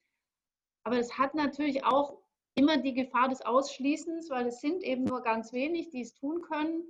Aber 0.84 0.98
es 0.98 1.18
hat 1.18 1.36
natürlich 1.36 1.84
auch 1.84 2.20
immer 2.56 2.78
die 2.78 2.94
Gefahr 2.94 3.30
des 3.30 3.42
Ausschließens, 3.42 4.30
weil 4.30 4.48
es 4.48 4.62
sind 4.62 4.84
eben 4.84 5.04
nur 5.04 5.22
ganz 5.22 5.54
wenig, 5.54 5.90
die 5.90 6.02
es 6.02 6.14
tun 6.14 6.42
können. 6.42 6.84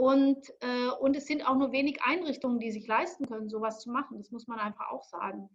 Und, 0.00 0.48
äh, 0.60 0.88
und 0.98 1.14
es 1.14 1.26
sind 1.26 1.46
auch 1.46 1.56
nur 1.56 1.72
wenig 1.72 2.02
Einrichtungen, 2.02 2.58
die 2.58 2.70
sich 2.70 2.86
leisten 2.86 3.26
können, 3.26 3.50
sowas 3.50 3.80
zu 3.80 3.90
machen. 3.90 4.16
Das 4.16 4.30
muss 4.30 4.46
man 4.46 4.58
einfach 4.58 4.90
auch 4.90 5.04
sagen. 5.04 5.50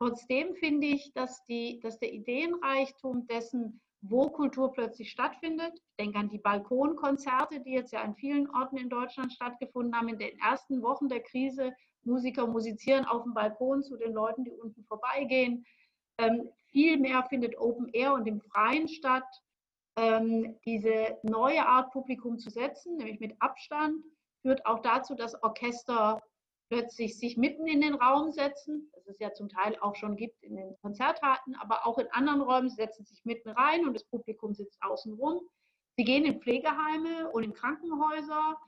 Trotzdem 0.00 0.56
finde 0.56 0.88
ich, 0.88 1.12
dass, 1.12 1.44
die, 1.44 1.78
dass 1.78 2.00
der 2.00 2.12
Ideenreichtum 2.12 3.28
dessen, 3.28 3.80
wo 4.00 4.28
Kultur 4.28 4.72
plötzlich 4.72 5.12
stattfindet. 5.12 5.72
Ich 5.76 6.04
denke 6.04 6.18
an 6.18 6.28
die 6.28 6.38
Balkonkonzerte, 6.38 7.60
die 7.60 7.74
jetzt 7.74 7.92
ja 7.92 8.02
an 8.02 8.16
vielen 8.16 8.50
Orten 8.50 8.76
in 8.76 8.88
Deutschland 8.88 9.32
stattgefunden 9.32 9.94
haben. 9.94 10.08
In 10.08 10.18
den 10.18 10.36
ersten 10.40 10.82
Wochen 10.82 11.08
der 11.08 11.20
Krise 11.20 11.72
Musiker 12.02 12.48
musizieren 12.48 13.04
auf 13.04 13.22
dem 13.22 13.34
Balkon 13.34 13.84
zu 13.84 13.96
den 13.96 14.14
Leuten, 14.14 14.42
die 14.42 14.50
unten 14.50 14.82
vorbeigehen. 14.86 15.64
Ähm, 16.18 16.50
viel 16.72 16.98
mehr 16.98 17.22
findet 17.22 17.56
Open 17.56 17.88
Air 17.92 18.14
und 18.14 18.26
im 18.26 18.40
Freien 18.40 18.88
statt. 18.88 19.22
Ähm, 19.96 20.58
diese 20.64 21.18
neue 21.22 21.66
Art 21.66 21.90
Publikum 21.92 22.38
zu 22.38 22.50
setzen, 22.50 22.96
nämlich 22.96 23.18
mit 23.18 23.34
Abstand, 23.40 24.04
führt 24.42 24.64
auch 24.66 24.80
dazu, 24.80 25.14
dass 25.14 25.42
Orchester 25.42 26.22
plötzlich 26.68 27.18
sich 27.18 27.36
mitten 27.36 27.66
in 27.66 27.80
den 27.80 27.94
Raum 27.94 28.32
setzen, 28.32 28.90
das 28.92 29.06
es 29.06 29.18
ja 29.18 29.32
zum 29.32 29.48
Teil 29.48 29.78
auch 29.80 29.94
schon 29.94 30.16
gibt 30.16 30.42
in 30.42 30.56
den 30.56 30.76
Konzerthallen, 30.82 31.56
aber 31.60 31.86
auch 31.86 31.98
in 31.98 32.08
anderen 32.10 32.42
Räumen, 32.42 32.70
setzen 32.70 33.04
sich 33.04 33.24
mitten 33.24 33.50
rein 33.50 33.86
und 33.86 33.94
das 33.94 34.04
Publikum 34.04 34.54
sitzt 34.54 34.82
außen 34.82 35.14
rum. 35.14 35.40
Sie 35.96 36.04
gehen 36.04 36.24
in 36.24 36.40
Pflegeheime 36.40 37.30
und 37.30 37.44
in 37.44 37.54
Krankenhäuser. 37.54 38.58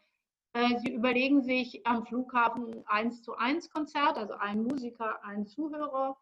Äh, 0.54 0.78
sie 0.78 0.92
überlegen 0.92 1.42
sich 1.42 1.86
am 1.86 2.06
Flughafen 2.06 2.86
eins 2.86 3.22
zu 3.22 3.36
eins 3.36 3.68
Konzert, 3.68 4.16
also 4.16 4.34
ein 4.34 4.62
Musiker, 4.62 5.22
ein 5.24 5.46
Zuhörer, 5.46 6.16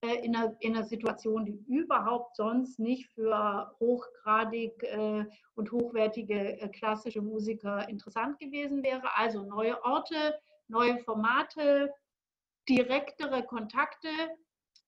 äh, 0.00 0.24
in 0.24 0.36
einer, 0.36 0.54
in 0.60 0.76
einer 0.76 0.84
Situation, 0.84 1.44
die 1.44 1.58
überhaupt 1.66 2.36
sonst 2.36 2.78
nicht 2.78 3.08
für 3.14 3.74
hochgradig 3.80 4.82
äh, 4.84 5.24
und 5.54 5.72
hochwertige 5.72 6.70
klassische 6.72 7.20
Musiker 7.20 7.88
interessant 7.88 8.38
gewesen 8.38 8.82
wäre. 8.82 9.16
Also 9.16 9.42
neue 9.42 9.82
Orte, 9.84 10.38
neue 10.68 10.98
Formate, 10.98 11.92
direktere 12.68 13.42
Kontakte. 13.42 14.08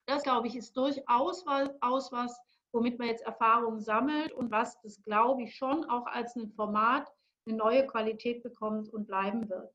Das, 0.07 0.23
glaube 0.23 0.47
ich, 0.47 0.57
ist 0.57 0.77
durchaus 0.77 1.45
was, 1.45 2.13
was, 2.13 2.41
womit 2.73 2.99
man 2.99 3.09
jetzt 3.09 3.25
Erfahrungen 3.25 3.81
sammelt 3.81 4.33
und 4.33 4.51
was 4.51 4.81
das, 4.83 5.03
glaube 5.03 5.43
ich, 5.43 5.57
schon 5.57 5.85
auch 5.87 6.07
als 6.07 6.37
ein 6.37 6.53
Format 6.53 7.11
eine 7.47 7.57
neue 7.57 7.87
Qualität 7.87 8.43
bekommt 8.43 8.89
und 8.93 9.07
bleiben 9.07 9.49
wird. 9.49 9.73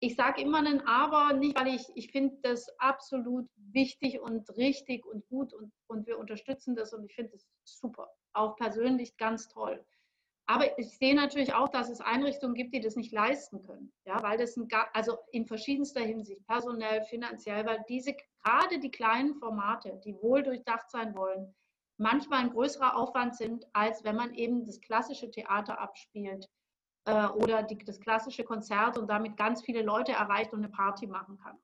Ich 0.00 0.16
sage 0.16 0.42
immer 0.42 0.58
ein 0.58 0.86
Aber, 0.86 1.32
nicht 1.32 1.58
weil 1.58 1.68
ich, 1.68 1.86
ich 1.94 2.10
finde 2.10 2.36
das 2.42 2.68
absolut 2.78 3.48
wichtig 3.56 4.20
und 4.20 4.48
richtig 4.56 5.06
und 5.06 5.26
gut 5.28 5.52
und, 5.54 5.72
und 5.86 6.06
wir 6.06 6.18
unterstützen 6.18 6.74
das 6.74 6.92
und 6.92 7.04
ich 7.04 7.14
finde 7.14 7.34
es 7.34 7.46
super, 7.64 8.10
auch 8.32 8.56
persönlich 8.56 9.16
ganz 9.16 9.48
toll. 9.48 9.84
Aber 10.46 10.78
ich 10.78 10.98
sehe 10.98 11.14
natürlich 11.14 11.54
auch, 11.54 11.70
dass 11.70 11.88
es 11.88 12.02
Einrichtungen 12.02 12.54
gibt, 12.54 12.74
die 12.74 12.80
das 12.80 12.96
nicht 12.96 13.12
leisten 13.12 13.62
können. 13.62 13.92
Ja, 14.04 14.22
weil 14.22 14.36
das 14.36 14.56
ein, 14.56 14.68
also 14.92 15.16
in 15.32 15.46
verschiedenster 15.46 16.02
Hinsicht, 16.02 16.46
personell, 16.46 17.02
finanziell, 17.04 17.64
weil 17.64 17.82
diese, 17.88 18.14
gerade 18.42 18.78
die 18.78 18.90
kleinen 18.90 19.34
Formate, 19.36 20.00
die 20.04 20.14
wohl 20.20 20.42
durchdacht 20.42 20.90
sein 20.90 21.16
wollen, 21.16 21.54
manchmal 21.96 22.40
ein 22.40 22.50
größerer 22.50 22.96
Aufwand 22.96 23.36
sind, 23.36 23.66
als 23.72 24.04
wenn 24.04 24.16
man 24.16 24.34
eben 24.34 24.66
das 24.66 24.80
klassische 24.80 25.30
Theater 25.30 25.78
abspielt 25.78 26.46
äh, 27.04 27.26
oder 27.26 27.62
die, 27.62 27.78
das 27.78 28.00
klassische 28.00 28.44
Konzert 28.44 28.98
und 28.98 29.08
damit 29.08 29.36
ganz 29.36 29.62
viele 29.62 29.82
Leute 29.82 30.12
erreicht 30.12 30.52
und 30.52 30.60
eine 30.60 30.68
Party 30.68 31.06
machen 31.06 31.38
kann. 31.38 31.58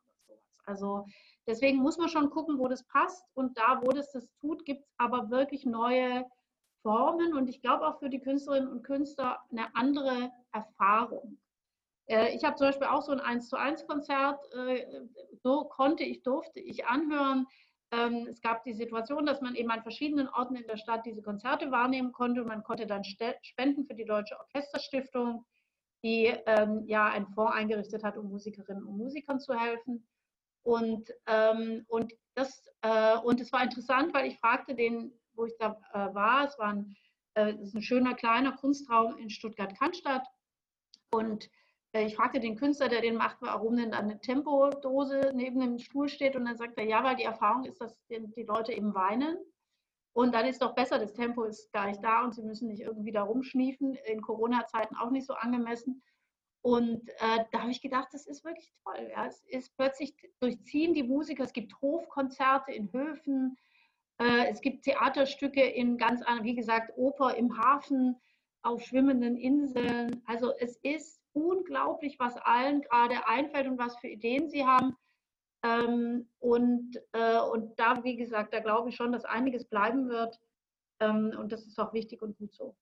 Also 0.65 1.07
deswegen 1.47 1.79
muss 1.79 1.99
man 1.99 2.09
schon 2.09 2.31
gucken, 2.31 2.59
wo 2.59 2.69
das 2.69 2.85
passt. 2.85 3.25
Und 3.35 3.59
da, 3.59 3.81
wo 3.83 3.91
das 3.91 4.13
das 4.13 4.31
tut, 4.41 4.65
gibt 4.65 4.85
es 4.85 4.93
aber 4.99 5.31
wirklich 5.31 5.67
neue 5.67 6.27
Formen 6.83 7.35
und 7.35 7.49
ich 7.49 7.61
glaube 7.61 7.87
auch 7.87 7.99
für 7.99 8.09
die 8.09 8.21
Künstlerinnen 8.21 8.71
und 8.71 8.83
Künstler 8.83 9.41
eine 9.51 9.75
andere 9.75 10.33
Erfahrung. 10.53 11.39
Äh, 12.07 12.35
ich 12.35 12.45
habe 12.45 12.57
zum 12.57 12.69
Beispiel 12.69 12.87
auch 12.87 13.03
so 13.03 13.13
ein 13.13 13.21
1 13.21 13.49
zu 13.49 13.57
1 13.57 13.87
Konzert, 13.87 14.41
äh, 14.55 14.87
so 15.43 15.65
konnte 15.65 16.05
ich, 16.05 16.23
durfte 16.23 16.61
ich 16.61 16.87
anhören. 16.87 17.47
Ähm, 17.93 18.27
es 18.29 18.41
gab 18.41 18.65
die 18.65 18.73
Situation, 18.73 19.27
dass 19.27 19.41
man 19.41 19.55
eben 19.55 19.71
an 19.71 19.83
verschiedenen 19.83 20.29
Orten 20.29 20.57
in 20.57 20.67
der 20.67 20.77
Stadt 20.77 21.07
diese 21.07 21.23
Konzerte 21.23 21.71
wahrnehmen 21.71 22.13
konnte 22.13 22.43
und 22.43 22.49
man 22.49 22.63
konnte 22.63 22.87
dann 22.87 23.05
spenden 23.05 23.85
für 23.85 23.95
die 23.95 24.05
Deutsche 24.05 24.39
Orchesterstiftung, 24.39 25.45
die 26.05 26.27
ähm, 26.47 26.85
ja 26.87 27.07
einen 27.07 27.27
Fonds 27.29 27.55
eingerichtet 27.55 28.05
hat, 28.05 28.17
um 28.17 28.29
Musikerinnen 28.29 28.85
und 28.85 28.97
Musikern 28.97 29.41
zu 29.41 29.59
helfen. 29.59 30.07
Und, 30.63 31.11
ähm, 31.27 31.85
und, 31.89 32.13
das, 32.35 32.71
äh, 32.83 33.17
und 33.19 33.41
es 33.41 33.53
war 33.53 33.63
interessant, 33.63 34.15
weil 34.15 34.27
ich 34.27 34.39
fragte 34.39 34.75
den 34.75 35.13
wo 35.41 35.47
ich 35.47 35.57
da 35.59 35.81
äh, 35.93 36.15
war. 36.15 36.47
Es 36.47 36.59
war 36.59 36.69
ein, 36.69 36.97
äh, 37.35 37.55
ist 37.55 37.75
ein 37.75 37.83
schöner 37.83 38.15
kleiner 38.15 38.53
Kunstraum 38.53 39.17
in 39.19 39.31
Stuttgart-Cannstatt. 39.31 40.27
Und 41.11 41.51
ich 41.93 42.15
fragte 42.15 42.39
den 42.39 42.57
Künstler, 42.57 42.89
der 42.89 43.01
den 43.01 43.17
macht, 43.17 43.39
warum 43.41 43.77
denn 43.77 43.91
da 43.91 43.99
eine 43.99 44.21
Tempodose 44.21 45.33
neben 45.35 45.61
dem 45.61 45.79
Stuhl 45.79 46.09
steht. 46.09 46.37
Und 46.37 46.45
dann 46.45 46.57
sagt 46.57 46.79
er, 46.79 46.85
ja, 46.85 47.03
weil 47.03 47.17
die 47.17 47.25
Erfahrung 47.25 47.65
ist, 47.65 47.81
dass 47.81 47.97
die, 48.09 48.45
Leute 48.45 48.73
eben 48.73 48.95
weinen. 48.95 49.37
Und 50.13 50.35
dann 50.35 50.47
ist 50.47 50.63
doch 50.63 50.75
besser, 50.75 50.99
das 50.99 51.15
Tempo 51.15 51.45
ist 51.45 51.73
gar 51.73 51.87
nicht 51.87 52.03
da 52.03 52.25
und 52.25 52.35
sie 52.35 52.43
müssen 52.43 52.69
nicht 52.69 52.83
irgendwie 52.83 53.13
da 53.13 53.23
rumschniefen. 53.23 53.95
In 53.95 54.23
Corona-Zeiten 54.23 54.97
auch 54.97 55.11
nicht 55.11 55.27
so 55.27 55.35
angemessen. 55.35 56.03
Und 56.63 57.09
äh, 57.09 57.45
da 57.53 57.63
habe 57.63 57.71
ich 57.71 57.81
gedacht, 57.81 58.09
das 58.13 58.27
ist 58.27 58.45
wirklich 58.45 58.73
toll. 58.85 59.09
Ja. 59.11 59.27
Es 59.27 59.43
ist 59.49 59.77
plötzlich 59.77 60.15
durchziehen 60.41 60.95
die 60.95 61.03
Musiker. 61.03 61.43
Es 61.43 61.53
gibt 61.53 61.81
Hofkonzerte 61.81 62.73
in 62.73 62.93
Höfen, 62.93 63.57
äh, 64.21 64.49
es 64.51 64.61
gibt 64.61 64.85
Theaterstücke 64.85 65.63
in 65.63 65.97
ganz 65.97 66.23
anderen, 66.23 66.45
wie 66.45 66.55
gesagt, 66.55 66.93
Oper 66.97 67.35
im 67.37 67.57
Hafen, 67.57 68.17
auf 68.63 68.83
schwimmenden 68.83 69.37
Inseln. 69.37 70.23
Also 70.27 70.53
es 70.59 70.77
ist 70.83 71.20
unglaublich, 71.33 72.19
was 72.19 72.37
allen 72.37 72.83
gerade 72.83 73.27
einfällt 73.27 73.67
und 73.67 73.79
was 73.79 73.97
für 73.99 74.09
Ideen 74.09 74.49
sie 74.49 74.65
haben. 74.65 74.97
Ähm, 75.63 76.29
und, 76.39 76.97
äh, 77.13 77.39
und 77.39 77.79
da, 77.79 78.03
wie 78.03 78.17
gesagt, 78.17 78.55
da 78.55 78.61
glaube 78.61 78.89
ich 78.89 78.97
schon, 78.97 79.13
dass 79.13 79.25
einiges 79.25 79.65
bleiben 79.65 80.09
wird. 80.09 80.41
Ähm, 81.01 81.35
und 81.39 81.53
das 81.53 81.67
ist 81.67 81.79
auch 81.79 81.93
wichtig 81.93 82.23
und 82.23 82.37
gut 82.39 82.55
so. 82.55 82.77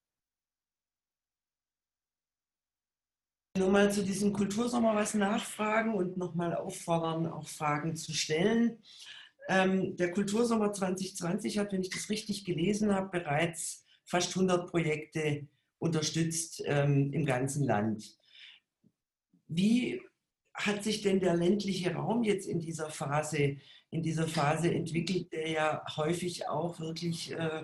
Nur 3.57 3.69
mal 3.69 3.91
zu 3.91 4.03
diesem 4.03 4.31
Kultursommer 4.31 4.95
was 4.95 5.15
nachfragen 5.15 5.93
und 5.93 6.15
nochmal 6.17 6.55
auffordern, 6.55 7.27
auch 7.27 7.47
Fragen 7.47 7.95
zu 7.95 8.13
stellen. 8.13 8.81
Ähm, 9.49 9.97
der 9.97 10.11
Kultursommer 10.11 10.71
2020 10.71 11.57
hat, 11.57 11.73
wenn 11.73 11.81
ich 11.81 11.89
das 11.89 12.09
richtig 12.09 12.45
gelesen 12.45 12.93
habe, 12.93 13.09
bereits 13.19 13.85
fast 14.05 14.35
100 14.35 14.69
Projekte 14.69 15.47
unterstützt 15.79 16.61
ähm, 16.65 17.11
im 17.11 17.25
ganzen 17.25 17.65
Land. 17.65 18.18
Wie 19.49 20.01
hat 20.53 20.83
sich 20.83 21.01
denn 21.01 21.19
der 21.19 21.35
ländliche 21.35 21.93
Raum 21.93 22.23
jetzt 22.23 22.47
in 22.47 22.59
dieser 22.59 22.89
Phase, 22.89 23.57
in 23.91 24.03
dieser 24.03 24.27
Phase 24.27 24.73
entwickelt, 24.73 25.31
der 25.31 25.49
ja 25.49 25.83
häufig 25.97 26.47
auch 26.47 26.79
wirklich 26.79 27.31
äh, 27.31 27.63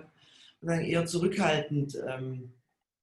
eher 0.62 1.06
zurückhaltend 1.06 1.96
ähm, 2.08 2.52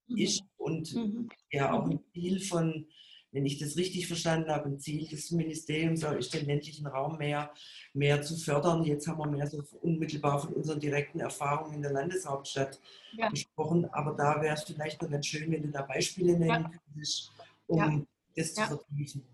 mhm. 0.08 0.17
ist 0.17 0.43
und 0.58 0.93
mhm. 0.93 1.30
ja 1.52 1.74
auch 1.74 1.89
ein 1.89 2.00
Ziel 2.13 2.39
von 2.39 2.88
wenn 3.34 3.46
ich 3.48 3.58
das 3.58 3.76
richtig 3.78 4.08
verstanden 4.08 4.52
habe, 4.52 4.69
ein 4.69 4.80
Ziel 4.80 5.08
des 5.08 5.32
Ministeriums 5.32 6.04
ist, 6.04 6.34
den 6.36 6.46
ländlichen 6.46 6.86
Raum 6.86 7.17
mehr, 7.17 7.52
mehr 7.93 8.22
zu 8.22 8.38
fördern. 8.38 8.84
Jetzt 8.84 9.08
haben 9.08 9.17
wir 9.17 9.28
mehr 9.28 9.48
so 9.48 9.63
unmittelbar 9.82 10.39
von 10.39 10.54
unseren 10.54 10.80
direkten 10.80 11.19
Erfahrungen 11.19 11.74
in 11.74 11.82
der 11.82 11.91
Landeshauptstadt 11.91 12.80
ja. 13.17 13.30
gesprochen, 13.30 13.86
aber 13.91 14.13
da 14.13 14.39
wäre 14.39 14.54
es 14.54 14.63
vielleicht 14.63 15.02
noch 15.02 15.10
ganz 15.10 15.26
schön, 15.26 15.52
wenn 15.52 15.63
du 15.63 15.69
da 15.69 15.82
Beispiele 15.82 16.38
nennen 16.38 16.48
ja. 16.48 16.72
könntest, 16.86 17.32
um 17.65 17.80
ja. 17.80 18.02
Das 18.36 18.54
zu 18.54 18.63
vertiefen. 18.63 19.28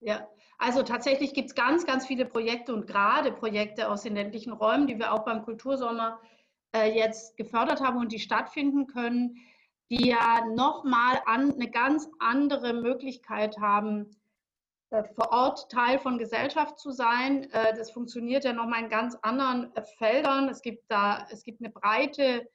Ja, 0.00 0.28
also 0.58 0.82
tatsächlich 0.82 1.34
gibt 1.34 1.50
es 1.50 1.54
ganz, 1.54 1.86
ganz 1.86 2.06
viele 2.06 2.24
Projekte 2.24 2.74
und 2.74 2.86
gerade 2.86 3.32
Projekte 3.32 3.88
aus 3.88 4.02
den 4.02 4.14
ländlichen 4.14 4.52
Räumen, 4.52 4.86
die 4.86 4.98
wir 4.98 5.12
auch 5.12 5.24
beim 5.24 5.42
Kultursommer 5.42 6.20
äh, 6.74 6.92
jetzt 6.92 7.36
gefördert 7.36 7.80
haben 7.80 7.98
und 7.98 8.12
die 8.12 8.18
stattfinden 8.18 8.86
können 8.86 9.36
die 9.92 10.08
ja 10.08 10.46
nochmal 10.46 11.20
an, 11.26 11.52
eine 11.52 11.70
ganz 11.70 12.08
andere 12.18 12.72
Möglichkeit 12.72 13.58
haben, 13.58 14.16
äh, 14.88 15.04
vor 15.14 15.30
Ort 15.32 15.70
Teil 15.70 15.98
von 15.98 16.16
Gesellschaft 16.16 16.78
zu 16.78 16.92
sein. 16.92 17.50
Äh, 17.52 17.76
das 17.76 17.90
funktioniert 17.90 18.44
ja 18.44 18.54
nochmal 18.54 18.84
in 18.84 18.88
ganz 18.88 19.18
anderen 19.20 19.70
äh, 19.76 19.82
Feldern. 19.98 20.48
Es 20.48 20.62
gibt 20.62 20.90
da, 20.90 21.26
es 21.30 21.42
gibt 21.42 21.60
eine 21.60 21.70
breite, 21.70 22.48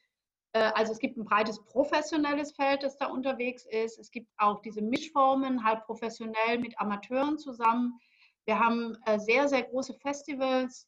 also 0.54 0.92
es 0.92 1.00
gibt 1.00 1.18
ein 1.18 1.26
breites 1.26 1.64
professionelles 1.66 2.52
Feld, 2.52 2.82
das 2.82 2.98
da 2.98 3.08
unterwegs 3.08 3.66
ist. 3.66 4.00
Es 4.00 4.10
gibt 4.10 4.28
auch 4.38 4.62
diese 4.62 4.82
Mischformen, 4.82 5.64
halb 5.64 5.86
professionell 5.86 6.58
mit 6.60 6.80
Amateuren 6.80 7.38
zusammen. 7.38 8.00
Wir 8.46 8.58
haben 8.58 8.98
sehr, 9.18 9.48
sehr 9.48 9.64
große 9.64 9.94
Festivals 9.96 10.88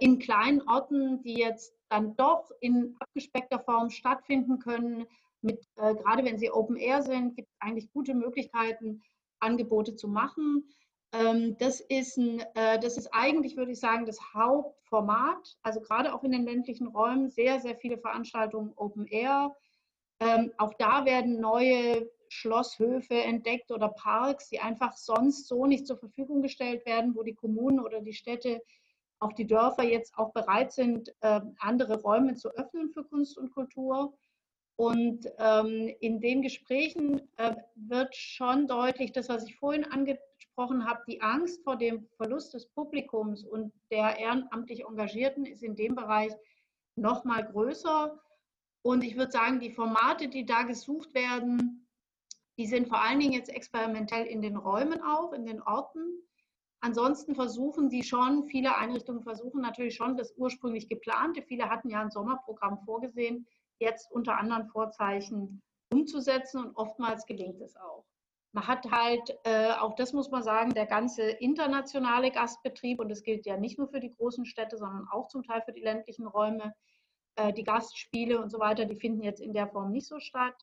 in 0.00 0.18
kleinen 0.18 0.60
Orten, 0.68 1.22
die 1.22 1.34
jetzt 1.34 1.74
dann 1.88 2.14
doch 2.16 2.50
in 2.60 2.94
abgespeckter 2.98 3.60
Form 3.60 3.88
stattfinden 3.88 4.58
können 4.58 5.06
mit, 5.44 5.68
äh, 5.76 5.94
gerade 5.94 6.24
wenn 6.24 6.38
sie 6.38 6.50
Open 6.50 6.76
Air 6.76 7.02
sind, 7.02 7.36
gibt 7.36 7.48
es 7.50 7.56
eigentlich 7.60 7.92
gute 7.92 8.14
Möglichkeiten, 8.14 9.02
Angebote 9.40 9.94
zu 9.94 10.08
machen. 10.08 10.64
Ähm, 11.14 11.56
das, 11.58 11.80
ist 11.80 12.16
ein, 12.18 12.40
äh, 12.54 12.78
das 12.80 12.96
ist 12.96 13.08
eigentlich, 13.12 13.56
würde 13.56 13.72
ich 13.72 13.80
sagen, 13.80 14.04
das 14.04 14.18
Hauptformat. 14.34 15.56
Also 15.62 15.80
gerade 15.80 16.12
auch 16.12 16.24
in 16.24 16.32
den 16.32 16.44
ländlichen 16.44 16.88
Räumen 16.88 17.30
sehr, 17.30 17.60
sehr 17.60 17.76
viele 17.76 17.98
Veranstaltungen 17.98 18.72
Open 18.76 19.06
Air. 19.06 19.54
Ähm, 20.20 20.52
auch 20.58 20.74
da 20.74 21.04
werden 21.04 21.40
neue 21.40 22.10
Schlosshöfe 22.28 23.14
entdeckt 23.14 23.70
oder 23.70 23.88
Parks, 23.88 24.48
die 24.48 24.58
einfach 24.58 24.96
sonst 24.96 25.46
so 25.46 25.66
nicht 25.66 25.86
zur 25.86 25.98
Verfügung 25.98 26.42
gestellt 26.42 26.84
werden, 26.84 27.14
wo 27.14 27.22
die 27.22 27.34
Kommunen 27.34 27.78
oder 27.78 28.00
die 28.00 28.12
Städte 28.12 28.60
auch 29.20 29.32
die 29.32 29.46
Dörfer 29.46 29.84
jetzt 29.84 30.18
auch 30.18 30.32
bereit 30.32 30.72
sind, 30.72 31.14
äh, 31.20 31.40
andere 31.58 32.00
Räume 32.02 32.34
zu 32.34 32.50
öffnen 32.50 32.90
für 32.90 33.04
Kunst 33.04 33.38
und 33.38 33.52
Kultur. 33.52 34.14
Und 34.76 35.28
ähm, 35.38 35.94
in 36.00 36.20
den 36.20 36.42
Gesprächen 36.42 37.22
äh, 37.36 37.54
wird 37.76 38.14
schon 38.16 38.66
deutlich, 38.66 39.12
das, 39.12 39.28
was 39.28 39.46
ich 39.46 39.54
vorhin 39.54 39.84
angesprochen 40.56 40.86
habe, 40.86 41.02
die 41.06 41.20
Angst 41.20 41.62
vor 41.64 41.76
dem 41.76 42.06
Verlust 42.16 42.54
des 42.54 42.66
Publikums 42.66 43.44
und 43.44 43.72
der 43.90 44.18
ehrenamtlich 44.18 44.84
Engagierten 44.84 45.46
ist 45.46 45.62
in 45.62 45.76
dem 45.76 45.94
Bereich 45.94 46.32
noch 46.96 47.24
mal 47.24 47.44
größer. 47.44 48.18
Und 48.82 49.02
ich 49.02 49.16
würde 49.16 49.32
sagen, 49.32 49.60
die 49.60 49.72
Formate, 49.72 50.28
die 50.28 50.46
da 50.46 50.62
gesucht 50.62 51.14
werden, 51.14 51.88
die 52.56 52.66
sind 52.66 52.88
vor 52.88 53.02
allen 53.02 53.18
Dingen 53.18 53.32
jetzt 53.32 53.50
experimentell 53.50 54.26
in 54.26 54.42
den 54.42 54.56
Räumen 54.56 55.02
auch, 55.02 55.32
in 55.32 55.44
den 55.44 55.60
Orten. 55.62 56.20
Ansonsten 56.80 57.34
versuchen 57.34 57.88
die 57.88 58.04
schon, 58.04 58.44
viele 58.44 58.76
Einrichtungen 58.76 59.22
versuchen 59.22 59.60
natürlich 59.60 59.96
schon 59.96 60.16
das 60.16 60.34
ursprünglich 60.36 60.88
geplante. 60.88 61.42
Viele 61.42 61.68
hatten 61.68 61.88
ja 61.88 62.00
ein 62.00 62.10
Sommerprogramm 62.10 62.78
vorgesehen, 62.84 63.46
jetzt 63.80 64.12
unter 64.12 64.38
anderen 64.38 64.68
Vorzeichen 64.68 65.62
umzusetzen 65.90 66.64
und 66.64 66.76
oftmals 66.76 67.26
gelingt 67.26 67.60
es 67.60 67.74
auch. 67.76 68.04
Man 68.54 68.68
hat 68.68 68.88
halt, 68.88 69.36
äh, 69.42 69.72
auch 69.72 69.96
das 69.96 70.12
muss 70.12 70.30
man 70.30 70.44
sagen, 70.44 70.74
der 70.74 70.86
ganze 70.86 71.22
internationale 71.22 72.30
Gastbetrieb, 72.30 73.00
und 73.00 73.08
das 73.08 73.24
gilt 73.24 73.46
ja 73.46 73.56
nicht 73.56 73.78
nur 73.78 73.88
für 73.88 73.98
die 73.98 74.14
großen 74.14 74.46
Städte, 74.46 74.78
sondern 74.78 75.08
auch 75.10 75.26
zum 75.26 75.42
Teil 75.42 75.60
für 75.62 75.72
die 75.72 75.80
ländlichen 75.80 76.24
Räume, 76.24 76.72
äh, 77.34 77.52
die 77.52 77.64
Gastspiele 77.64 78.40
und 78.40 78.50
so 78.50 78.60
weiter, 78.60 78.84
die 78.84 78.94
finden 78.94 79.22
jetzt 79.22 79.40
in 79.40 79.54
der 79.54 79.66
Form 79.66 79.90
nicht 79.90 80.06
so 80.06 80.20
statt. 80.20 80.54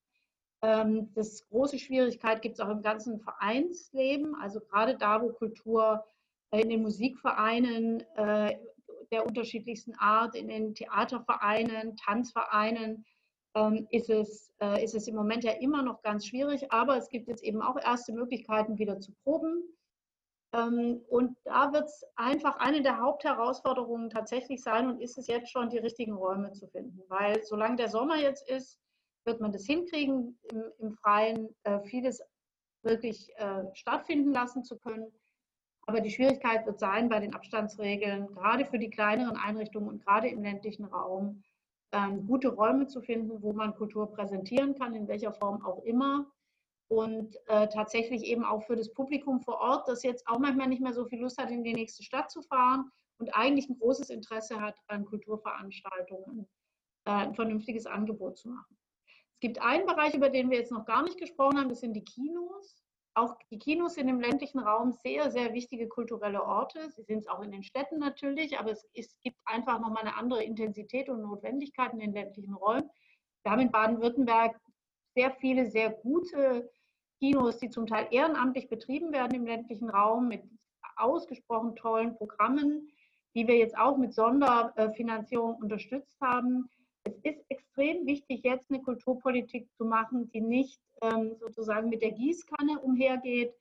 Ähm, 0.61 1.11
das 1.15 1.45
große 1.49 1.79
Schwierigkeit 1.79 2.41
gibt 2.41 2.55
es 2.55 2.61
auch 2.61 2.69
im 2.69 2.81
ganzen 2.81 3.19
Vereinsleben, 3.19 4.35
also 4.35 4.61
gerade 4.61 4.95
da, 4.97 5.21
wo 5.21 5.33
Kultur 5.33 6.05
in 6.51 6.69
den 6.69 6.83
Musikvereinen 6.83 8.05
äh, 8.15 8.57
der 9.11 9.25
unterschiedlichsten 9.25 9.95
Art, 9.95 10.33
in 10.37 10.47
den 10.47 10.75
Theatervereinen, 10.75 11.97
Tanzvereinen, 11.97 13.05
ist, 13.89 14.09
es, 14.09 14.53
äh, 14.61 14.83
ist 14.83 14.95
es 14.95 15.07
im 15.07 15.15
Moment 15.15 15.43
ja 15.43 15.51
immer 15.51 15.83
noch 15.83 16.01
ganz 16.01 16.25
schwierig, 16.25 16.71
aber 16.71 16.97
es 16.97 17.09
gibt 17.09 17.27
jetzt 17.27 17.43
eben 17.43 17.61
auch 17.61 17.77
erste 17.77 18.13
Möglichkeiten, 18.13 18.77
wieder 18.77 18.99
zu 18.99 19.11
proben. 19.23 19.63
Ähm, 20.53 21.01
und 21.09 21.37
da 21.43 21.71
wird 21.73 21.85
es 21.85 22.05
einfach 22.15 22.57
eine 22.57 22.81
der 22.81 22.99
Hauptherausforderungen 22.99 24.09
tatsächlich 24.09 24.61
sein 24.61 24.87
und 24.87 25.01
ist 25.01 25.17
es 25.17 25.27
jetzt 25.27 25.51
schon, 25.51 25.69
die 25.69 25.77
richtigen 25.77 26.13
Räume 26.13 26.51
zu 26.51 26.67
finden. 26.67 27.01
Weil 27.07 27.43
solange 27.43 27.77
der 27.77 27.89
Sommer 27.89 28.17
jetzt 28.17 28.49
ist, 28.49 28.79
wird 29.25 29.39
man 29.39 29.51
das 29.51 29.65
hinkriegen, 29.65 30.37
im, 30.51 30.63
im 30.79 30.91
Freien 30.93 31.55
äh, 31.63 31.79
vieles 31.81 32.21
wirklich 32.83 33.29
äh, 33.37 33.63
stattfinden 33.73 34.31
lassen 34.31 34.63
zu 34.63 34.77
können. 34.77 35.11
Aber 35.87 36.01
die 36.01 36.11
Schwierigkeit 36.11 36.65
wird 36.65 36.79
sein, 36.79 37.09
bei 37.09 37.19
den 37.19 37.33
Abstandsregeln, 37.33 38.27
gerade 38.27 38.65
für 38.65 38.79
die 38.79 38.89
kleineren 38.89 39.37
Einrichtungen 39.37 39.89
und 39.89 40.05
gerade 40.05 40.27
im 40.29 40.43
ländlichen 40.43 40.85
Raum, 40.85 41.43
ähm, 41.91 42.25
gute 42.27 42.49
Räume 42.49 42.87
zu 42.87 43.01
finden, 43.01 43.41
wo 43.41 43.53
man 43.53 43.75
Kultur 43.75 44.11
präsentieren 44.11 44.75
kann, 44.75 44.95
in 44.95 45.07
welcher 45.07 45.33
Form 45.33 45.63
auch 45.65 45.83
immer. 45.83 46.31
Und 46.87 47.37
äh, 47.47 47.69
tatsächlich 47.69 48.23
eben 48.23 48.43
auch 48.43 48.63
für 48.63 48.75
das 48.75 48.93
Publikum 48.93 49.39
vor 49.41 49.59
Ort, 49.59 49.87
das 49.87 50.03
jetzt 50.03 50.27
auch 50.27 50.39
manchmal 50.39 50.67
nicht 50.67 50.81
mehr 50.81 50.93
so 50.93 51.05
viel 51.05 51.21
Lust 51.21 51.37
hat, 51.37 51.49
in 51.49 51.63
die 51.63 51.73
nächste 51.73 52.03
Stadt 52.03 52.29
zu 52.29 52.41
fahren 52.41 52.91
und 53.17 53.33
eigentlich 53.33 53.69
ein 53.69 53.79
großes 53.79 54.09
Interesse 54.09 54.59
hat 54.59 54.77
an 54.87 55.05
Kulturveranstaltungen, 55.05 56.49
äh, 57.05 57.11
ein 57.11 57.33
vernünftiges 57.33 57.85
Angebot 57.85 58.37
zu 58.37 58.49
machen. 58.49 58.77
Es 59.35 59.39
gibt 59.39 59.61
einen 59.61 59.85
Bereich, 59.85 60.13
über 60.13 60.29
den 60.29 60.49
wir 60.49 60.57
jetzt 60.57 60.71
noch 60.71 60.85
gar 60.85 61.03
nicht 61.03 61.17
gesprochen 61.17 61.59
haben, 61.59 61.69
das 61.69 61.79
sind 61.79 61.93
die 61.93 62.03
Kinos 62.03 62.80
auch 63.13 63.35
die 63.49 63.59
Kinos 63.59 63.95
sind 63.95 64.07
im 64.07 64.21
ländlichen 64.21 64.59
Raum 64.59 64.91
sehr, 64.91 65.31
sehr 65.31 65.53
wichtige 65.53 65.87
kulturelle 65.87 66.43
Orte. 66.43 66.89
Sie 66.91 67.03
sind 67.03 67.19
es 67.19 67.27
auch 67.27 67.41
in 67.41 67.51
den 67.51 67.63
Städten 67.63 67.99
natürlich, 67.99 68.57
aber 68.57 68.71
es, 68.71 68.87
es 68.93 69.19
gibt 69.21 69.37
einfach 69.45 69.79
nochmal 69.79 70.03
eine 70.03 70.15
andere 70.15 70.43
Intensität 70.43 71.09
und 71.09 71.21
Notwendigkeit 71.21 71.91
in 71.93 71.99
den 71.99 72.13
ländlichen 72.13 72.53
Räumen. 72.53 72.89
Wir 73.43 73.51
haben 73.51 73.61
in 73.61 73.71
Baden-Württemberg 73.71 74.59
sehr 75.15 75.31
viele, 75.31 75.69
sehr 75.69 75.89
gute 75.89 76.69
Kinos, 77.19 77.57
die 77.57 77.69
zum 77.69 77.85
Teil 77.85 78.07
ehrenamtlich 78.11 78.69
betrieben 78.69 79.11
werden 79.11 79.35
im 79.35 79.45
ländlichen 79.45 79.89
Raum 79.89 80.27
mit 80.27 80.43
ausgesprochen 80.95 81.75
tollen 81.75 82.15
Programmen, 82.15 82.91
die 83.35 83.47
wir 83.47 83.57
jetzt 83.57 83.77
auch 83.77 83.97
mit 83.97 84.13
Sonderfinanzierung 84.13 85.55
unterstützt 85.55 86.19
haben. 86.21 86.69
Es 87.03 87.15
ist 87.23 87.43
extrem 87.49 88.05
wichtig, 88.05 88.41
jetzt 88.43 88.69
eine 88.69 88.81
Kulturpolitik 88.81 89.71
zu 89.73 89.85
machen, 89.85 90.29
die 90.31 90.41
nicht 90.41 90.79
sozusagen 91.39 91.89
mit 91.89 92.01
der 92.01 92.11
Gießkanne 92.11 92.79
umhergeht, 92.79 93.53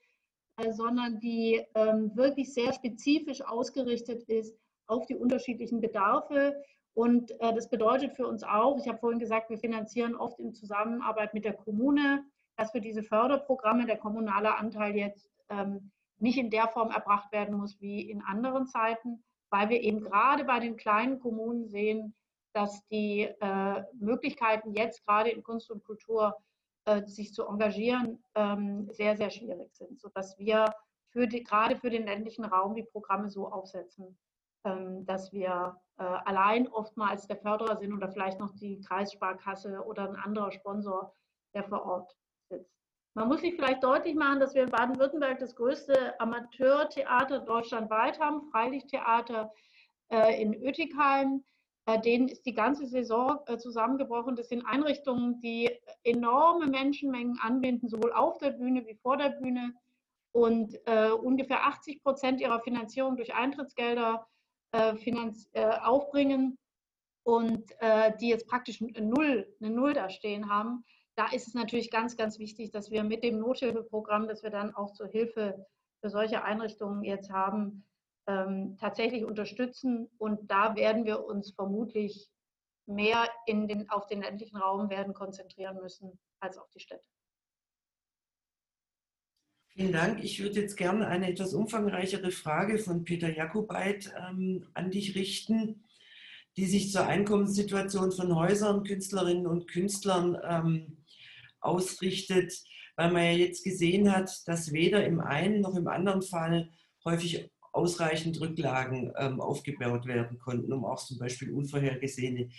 äh, 0.56 0.72
sondern 0.72 1.20
die 1.20 1.64
ähm, 1.74 2.14
wirklich 2.14 2.52
sehr 2.52 2.72
spezifisch 2.72 3.42
ausgerichtet 3.42 4.22
ist 4.24 4.56
auf 4.86 5.06
die 5.06 5.16
unterschiedlichen 5.16 5.80
Bedarfe. 5.80 6.62
Und 6.94 7.30
äh, 7.40 7.54
das 7.54 7.70
bedeutet 7.70 8.14
für 8.14 8.26
uns 8.26 8.42
auch, 8.42 8.78
ich 8.78 8.88
habe 8.88 8.98
vorhin 8.98 9.20
gesagt, 9.20 9.48
wir 9.50 9.58
finanzieren 9.58 10.16
oft 10.16 10.38
in 10.38 10.52
Zusammenarbeit 10.52 11.34
mit 11.34 11.44
der 11.44 11.54
Kommune, 11.54 12.24
dass 12.56 12.72
für 12.72 12.80
diese 12.80 13.02
Förderprogramme 13.02 13.86
der 13.86 13.96
kommunale 13.96 14.56
Anteil 14.56 14.96
jetzt 14.96 15.30
ähm, 15.48 15.90
nicht 16.18 16.36
in 16.36 16.50
der 16.50 16.68
Form 16.68 16.90
erbracht 16.90 17.32
werden 17.32 17.56
muss 17.56 17.80
wie 17.80 18.10
in 18.10 18.22
anderen 18.22 18.66
Zeiten, 18.66 19.24
weil 19.48 19.68
wir 19.70 19.80
eben 19.80 20.00
gerade 20.00 20.44
bei 20.44 20.60
den 20.60 20.76
kleinen 20.76 21.20
Kommunen 21.20 21.66
sehen, 21.68 22.14
dass 22.52 22.86
die 22.88 23.22
äh, 23.22 23.84
Möglichkeiten 23.98 24.74
jetzt 24.74 25.06
gerade 25.06 25.30
in 25.30 25.42
Kunst 25.42 25.70
und 25.70 25.84
Kultur 25.84 26.36
äh, 26.90 27.06
sich 27.06 27.32
zu 27.32 27.46
engagieren 27.46 28.22
ähm, 28.34 28.88
sehr, 28.90 29.16
sehr 29.16 29.30
schwierig 29.30 29.72
sind, 29.74 30.00
sodass 30.00 30.36
wir 30.38 30.74
für 31.10 31.26
die, 31.26 31.44
gerade 31.44 31.76
für 31.76 31.90
den 31.90 32.04
ländlichen 32.04 32.44
Raum 32.44 32.74
die 32.74 32.82
Programme 32.82 33.30
so 33.30 33.48
aufsetzen, 33.48 34.18
ähm, 34.64 35.06
dass 35.06 35.32
wir 35.32 35.76
äh, 35.98 36.02
allein 36.02 36.66
oftmals 36.68 37.26
der 37.26 37.36
Förderer 37.36 37.76
sind 37.76 37.92
oder 37.92 38.10
vielleicht 38.10 38.40
noch 38.40 38.50
die 38.56 38.80
Kreissparkasse 38.80 39.84
oder 39.84 40.08
ein 40.08 40.16
anderer 40.16 40.50
Sponsor, 40.50 41.14
der 41.54 41.64
vor 41.64 41.84
Ort 41.84 42.16
sitzt. 42.48 42.74
Man 43.14 43.28
muss 43.28 43.40
sich 43.40 43.54
vielleicht 43.54 43.84
deutlich 43.84 44.16
machen, 44.16 44.40
dass 44.40 44.54
wir 44.54 44.64
in 44.64 44.70
Baden-Württemberg 44.70 45.38
das 45.38 45.54
größte 45.54 46.18
Amateurtheater 46.20 47.40
deutschlandweit 47.40 48.18
haben, 48.20 48.42
Freilichttheater 48.50 49.52
äh, 50.10 50.42
in 50.42 50.54
Oetikheim. 50.56 51.44
Denen 51.98 52.28
ist 52.28 52.44
die 52.46 52.54
ganze 52.54 52.86
Saison 52.86 53.38
äh, 53.46 53.56
zusammengebrochen. 53.56 54.36
Das 54.36 54.48
sind 54.48 54.64
Einrichtungen, 54.66 55.40
die 55.40 55.70
enorme 56.04 56.66
Menschenmengen 56.66 57.38
anbinden, 57.40 57.88
sowohl 57.88 58.12
auf 58.12 58.38
der 58.38 58.50
Bühne 58.50 58.86
wie 58.86 58.96
vor 58.96 59.16
der 59.16 59.30
Bühne 59.30 59.74
und 60.32 60.78
äh, 60.86 61.10
ungefähr 61.10 61.66
80 61.66 62.02
Prozent 62.02 62.40
ihrer 62.40 62.60
Finanzierung 62.60 63.16
durch 63.16 63.34
Eintrittsgelder 63.34 64.26
äh, 64.72 64.94
finanz 64.96 65.48
äh, 65.52 65.64
aufbringen 65.64 66.58
und 67.24 67.70
äh, 67.80 68.12
die 68.18 68.28
jetzt 68.28 68.46
praktisch 68.46 68.80
eine 68.80 69.06
Null, 69.06 69.52
eine 69.60 69.70
Null 69.70 69.94
da 69.94 70.10
stehen 70.10 70.48
haben. 70.48 70.84
Da 71.16 71.26
ist 71.32 71.48
es 71.48 71.54
natürlich 71.54 71.90
ganz, 71.90 72.16
ganz 72.16 72.38
wichtig, 72.38 72.70
dass 72.70 72.90
wir 72.90 73.02
mit 73.04 73.24
dem 73.24 73.38
Nothilfeprogramm, 73.38 74.28
das 74.28 74.42
wir 74.42 74.50
dann 74.50 74.74
auch 74.74 74.92
zur 74.92 75.08
Hilfe 75.08 75.66
für 76.00 76.10
solche 76.10 76.44
Einrichtungen 76.44 77.04
jetzt 77.04 77.30
haben, 77.30 77.84
ähm, 78.30 78.76
tatsächlich 78.78 79.24
unterstützen. 79.24 80.08
Und 80.18 80.50
da 80.50 80.76
werden 80.76 81.04
wir 81.04 81.24
uns 81.24 81.52
vermutlich 81.52 82.30
mehr 82.86 83.28
in 83.46 83.68
den, 83.68 83.88
auf 83.90 84.06
den 84.06 84.22
ländlichen 84.22 84.56
Raum 84.56 84.90
werden 84.90 85.14
konzentrieren 85.14 85.78
müssen 85.80 86.18
als 86.40 86.58
auf 86.58 86.70
die 86.70 86.80
Städte. 86.80 87.04
Vielen 89.68 89.92
Dank. 89.92 90.22
Ich 90.24 90.42
würde 90.42 90.60
jetzt 90.60 90.76
gerne 90.76 91.06
eine 91.06 91.30
etwas 91.30 91.54
umfangreichere 91.54 92.32
Frage 92.32 92.78
von 92.78 93.04
Peter 93.04 93.34
Jakobait 93.34 94.12
ähm, 94.18 94.66
an 94.74 94.90
dich 94.90 95.14
richten, 95.14 95.84
die 96.56 96.66
sich 96.66 96.90
zur 96.90 97.06
Einkommenssituation 97.06 98.10
von 98.10 98.34
Häusern, 98.34 98.82
Künstlerinnen 98.82 99.46
und 99.46 99.68
Künstlern 99.68 100.36
ähm, 100.42 101.04
ausrichtet, 101.60 102.52
weil 102.96 103.12
man 103.12 103.22
ja 103.22 103.32
jetzt 103.32 103.62
gesehen 103.62 104.14
hat, 104.14 104.30
dass 104.46 104.72
weder 104.72 105.04
im 105.06 105.20
einen 105.20 105.60
noch 105.60 105.76
im 105.76 105.86
anderen 105.86 106.22
Fall 106.22 106.70
häufig 107.04 107.50
ausreichend 107.72 108.40
Rücklagen 108.40 109.12
ähm, 109.16 109.40
aufgebaut 109.40 110.06
werden 110.06 110.38
konnten, 110.38 110.72
um 110.72 110.84
auch 110.84 111.04
zum 111.04 111.18
Beispiel 111.18 111.52
unvorhergesehene 111.52 112.50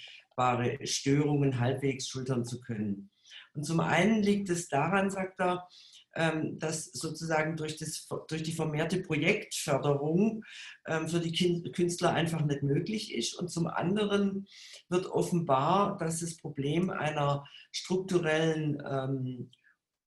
Störungen 0.84 1.60
halbwegs 1.60 2.08
schultern 2.08 2.46
zu 2.46 2.62
können. 2.62 3.12
Und 3.54 3.64
zum 3.64 3.80
einen 3.80 4.24
liegt 4.24 4.50
es 4.50 4.70
daran, 4.70 5.12
sagt 5.12 5.40
er, 5.40 5.68
ähm, 6.14 6.60
dass 6.60 6.86
sozusagen 6.86 7.56
durch, 7.56 7.78
das, 7.78 8.08
durch 8.28 8.44
die 8.44 8.52
vermehrte 8.52 9.02
Projektförderung 9.02 10.44
ähm, 10.86 11.08
für 11.08 11.20
die 11.20 11.72
Künstler 11.72 12.14
einfach 12.14 12.44
nicht 12.46 12.64
möglich 12.64 13.14
ist. 13.14 13.36
Und 13.36 13.50
zum 13.50 13.68
anderen 13.68 14.48
wird 14.90 15.06
offenbar, 15.06 15.98
dass 15.98 16.20
das 16.20 16.36
Problem 16.36 16.90
einer 16.90 17.46
strukturellen 17.72 18.82
ähm, 18.86 19.52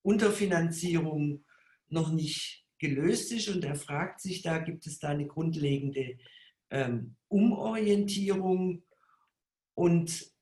Unterfinanzierung 0.02 1.44
noch 1.88 2.10
nicht 2.12 2.63
gelöst 2.84 3.32
ist 3.32 3.48
und 3.48 3.64
er 3.64 3.76
fragt 3.76 4.20
sich, 4.20 4.42
da 4.42 4.58
gibt 4.58 4.86
es 4.86 4.98
da 4.98 5.08
eine 5.08 5.26
grundlegende 5.26 6.18
ähm, 6.70 7.16
Umorientierung 7.28 8.82
und 9.74 10.32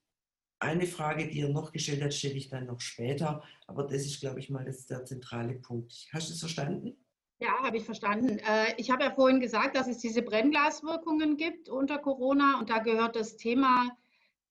eine 0.58 0.86
Frage, 0.86 1.28
die 1.28 1.40
er 1.40 1.48
noch 1.48 1.72
gestellt 1.72 2.02
hat, 2.02 2.14
stelle 2.14 2.34
ich 2.34 2.48
dann 2.48 2.66
noch 2.66 2.80
später, 2.80 3.42
aber 3.66 3.84
das 3.84 4.04
ist, 4.06 4.20
glaube 4.20 4.40
ich, 4.40 4.50
mal 4.50 4.64
das 4.64 4.86
der 4.86 5.04
zentrale 5.04 5.54
Punkt. 5.54 6.08
Hast 6.12 6.28
du 6.28 6.34
es 6.34 6.40
verstanden? 6.40 6.96
Ja, 7.38 7.62
habe 7.62 7.76
ich 7.76 7.84
verstanden. 7.84 8.38
Äh, 8.38 8.74
ich 8.76 8.90
habe 8.90 9.02
ja 9.04 9.10
vorhin 9.10 9.40
gesagt, 9.40 9.76
dass 9.76 9.88
es 9.88 9.98
diese 9.98 10.22
Brennglaswirkungen 10.22 11.36
gibt 11.36 11.68
unter 11.68 11.98
Corona 11.98 12.58
und 12.60 12.70
da 12.70 12.78
gehört 12.78 13.16
das 13.16 13.36
Thema 13.36 13.90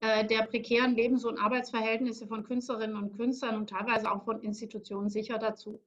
äh, 0.02 0.26
der 0.26 0.44
prekären 0.44 0.96
Lebens- 0.96 1.26
und 1.26 1.39
Arbeitsverhältnisse 1.39 2.28
von 2.28 2.44
Künstlerinnen 2.44 2.98
und 2.98 3.16
Künstlern 3.16 3.56
und 3.56 3.70
teilweise 3.70 4.12
auch 4.12 4.24
von 4.26 4.42
Institutionen 4.42 5.10
sicher 5.10 5.38
dazu. 5.38 5.82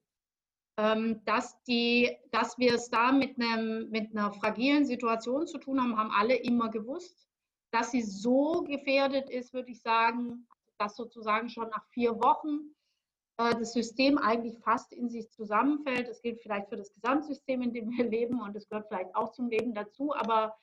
Ähm, 0.77 1.21
dass, 1.23 1.61
die, 1.63 2.17
dass 2.31 2.57
wir 2.57 2.73
es 2.73 2.89
da 2.89 3.13
mit, 3.13 3.39
einem, 3.39 3.89
mit 3.91 4.11
einer 4.11 4.33
fragilen 4.33 4.85
Situation 4.85 5.47
zu 5.47 5.57
tun 5.57 5.81
haben, 5.81 5.97
haben 5.97 6.11
alle 6.11 6.35
immer 6.35 6.69
gewusst. 6.69 7.27
Dass 7.71 7.91
sie 7.91 8.01
so 8.01 8.63
gefährdet 8.63 9.29
ist, 9.29 9.53
würde 9.53 9.71
ich 9.71 9.81
sagen, 9.81 10.47
dass 10.77 10.95
sozusagen 10.97 11.49
schon 11.49 11.69
nach 11.69 11.85
vier 11.91 12.15
Wochen 12.21 12.75
äh, 13.37 13.55
das 13.57 13.71
System 13.71 14.17
eigentlich 14.17 14.59
fast 14.59 14.91
in 14.91 15.09
sich 15.09 15.29
zusammenfällt. 15.31 16.09
Es 16.09 16.21
gilt 16.21 16.41
vielleicht 16.41 16.67
für 16.67 16.77
das 16.77 16.93
Gesamtsystem, 16.93 17.61
in 17.61 17.73
dem 17.73 17.89
wir 17.91 18.09
leben 18.09 18.41
und 18.41 18.55
es 18.55 18.67
gehört 18.67 18.87
vielleicht 18.89 19.15
auch 19.15 19.31
zum 19.31 19.47
Leben 19.47 19.73
dazu, 19.73 20.13
aber 20.13 20.57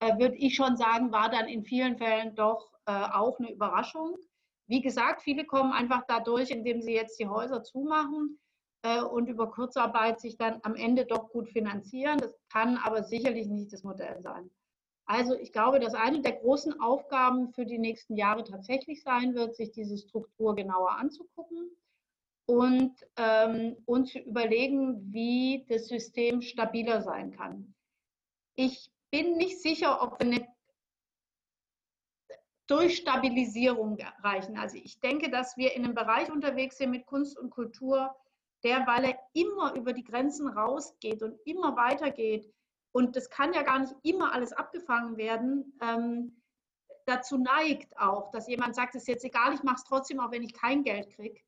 äh, 0.00 0.16
würde 0.18 0.36
ich 0.36 0.54
schon 0.54 0.76
sagen, 0.76 1.10
war 1.10 1.28
dann 1.28 1.48
in 1.48 1.64
vielen 1.64 1.96
Fällen 1.98 2.34
doch 2.34 2.72
äh, 2.86 2.92
auch 2.92 3.38
eine 3.38 3.52
Überraschung. 3.52 4.16
Wie 4.68 4.80
gesagt, 4.80 5.22
viele 5.22 5.44
kommen 5.44 5.72
einfach 5.72 6.02
dadurch, 6.06 6.50
indem 6.50 6.82
sie 6.82 6.92
jetzt 6.92 7.18
die 7.18 7.28
Häuser 7.28 7.62
zumachen 7.62 8.38
äh, 8.86 9.02
und 9.02 9.28
über 9.28 9.50
Kurzarbeit 9.50 10.20
sich 10.20 10.36
dann 10.36 10.60
am 10.62 10.76
Ende 10.76 11.06
doch 11.06 11.30
gut 11.30 11.48
finanzieren. 11.48 12.18
Das 12.18 12.32
kann 12.52 12.76
aber 12.76 13.02
sicherlich 13.02 13.48
nicht 13.48 13.72
das 13.72 13.82
Modell 13.82 14.20
sein. 14.22 14.50
Also 15.06 15.34
ich 15.34 15.52
glaube, 15.52 15.78
dass 15.78 15.94
eine 15.94 16.20
der 16.20 16.32
großen 16.32 16.80
Aufgaben 16.80 17.52
für 17.52 17.64
die 17.64 17.78
nächsten 17.78 18.16
Jahre 18.16 18.44
tatsächlich 18.44 19.02
sein 19.02 19.34
wird, 19.34 19.54
sich 19.54 19.70
diese 19.70 19.96
Struktur 19.96 20.54
genauer 20.54 20.92
anzugucken 20.92 21.70
und, 22.46 22.92
ähm, 23.16 23.76
zu 24.04 24.18
überlegen, 24.18 25.12
wie 25.12 25.64
das 25.68 25.88
System 25.88 26.42
stabiler 26.42 27.02
sein 27.02 27.30
kann. 27.32 27.74
Ich 28.56 28.90
bin 29.10 29.36
nicht 29.36 29.60
sicher, 29.60 30.02
ob 30.02 30.18
wir 30.20 30.26
eine 30.26 30.48
Durchstabilisierung 32.66 33.98
erreichen. 33.98 34.58
Also 34.58 34.76
ich 34.76 34.98
denke, 34.98 35.30
dass 35.30 35.56
wir 35.56 35.74
in 35.74 35.84
einem 35.84 35.94
Bereich 35.94 36.30
unterwegs 36.32 36.78
sind 36.78 36.90
mit 36.90 37.06
Kunst 37.06 37.38
und 37.38 37.50
Kultur, 37.50 38.14
der, 38.64 38.86
weil 38.86 39.04
er 39.04 39.18
immer 39.32 39.74
über 39.74 39.92
die 39.92 40.04
Grenzen 40.04 40.48
rausgeht 40.48 41.22
und 41.22 41.38
immer 41.44 41.76
weitergeht, 41.76 42.52
und 42.92 43.14
das 43.14 43.28
kann 43.28 43.52
ja 43.52 43.62
gar 43.62 43.78
nicht 43.78 43.94
immer 44.02 44.32
alles 44.32 44.54
abgefangen 44.54 45.18
werden, 45.18 45.76
ähm, 45.82 46.42
dazu 47.04 47.36
neigt 47.38 47.96
auch, 47.98 48.30
dass 48.30 48.48
jemand 48.48 48.74
sagt, 48.74 48.94
es 48.94 49.02
ist 49.02 49.08
jetzt 49.08 49.24
egal, 49.24 49.54
ich 49.54 49.62
mache 49.62 49.76
es 49.76 49.84
trotzdem, 49.84 50.20
auch 50.20 50.30
wenn 50.30 50.42
ich 50.42 50.54
kein 50.54 50.82
Geld 50.82 51.10
kriege. 51.10 51.40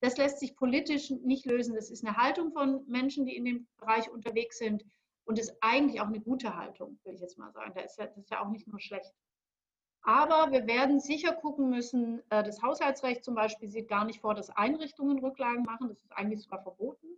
Das 0.00 0.16
lässt 0.16 0.40
sich 0.40 0.56
politisch 0.56 1.10
nicht 1.10 1.46
lösen. 1.46 1.74
Das 1.74 1.90
ist 1.90 2.04
eine 2.04 2.16
Haltung 2.16 2.52
von 2.52 2.84
Menschen, 2.86 3.24
die 3.24 3.36
in 3.36 3.44
dem 3.44 3.66
Bereich 3.78 4.10
unterwegs 4.10 4.58
sind 4.58 4.84
und 5.24 5.38
ist 5.38 5.56
eigentlich 5.60 6.00
auch 6.00 6.06
eine 6.06 6.20
gute 6.20 6.54
Haltung, 6.54 6.98
würde 7.02 7.14
ich 7.14 7.22
jetzt 7.22 7.38
mal 7.38 7.52
sagen. 7.52 7.72
Das 7.74 7.92
ist 7.92 7.98
ja, 7.98 8.06
das 8.06 8.16
ist 8.18 8.30
ja 8.30 8.44
auch 8.44 8.50
nicht 8.50 8.68
nur 8.68 8.80
schlecht. 8.80 9.12
Aber 10.06 10.52
wir 10.52 10.68
werden 10.68 11.00
sicher 11.00 11.32
gucken 11.32 11.68
müssen, 11.68 12.22
äh, 12.30 12.44
das 12.44 12.62
Haushaltsrecht 12.62 13.24
zum 13.24 13.34
Beispiel 13.34 13.68
sieht 13.68 13.88
gar 13.88 14.04
nicht 14.04 14.20
vor, 14.20 14.34
dass 14.34 14.50
Einrichtungen 14.50 15.18
Rücklagen 15.18 15.64
machen. 15.64 15.88
Das 15.88 15.98
ist 15.98 16.12
eigentlich 16.12 16.42
sogar 16.42 16.62
verboten. 16.62 17.08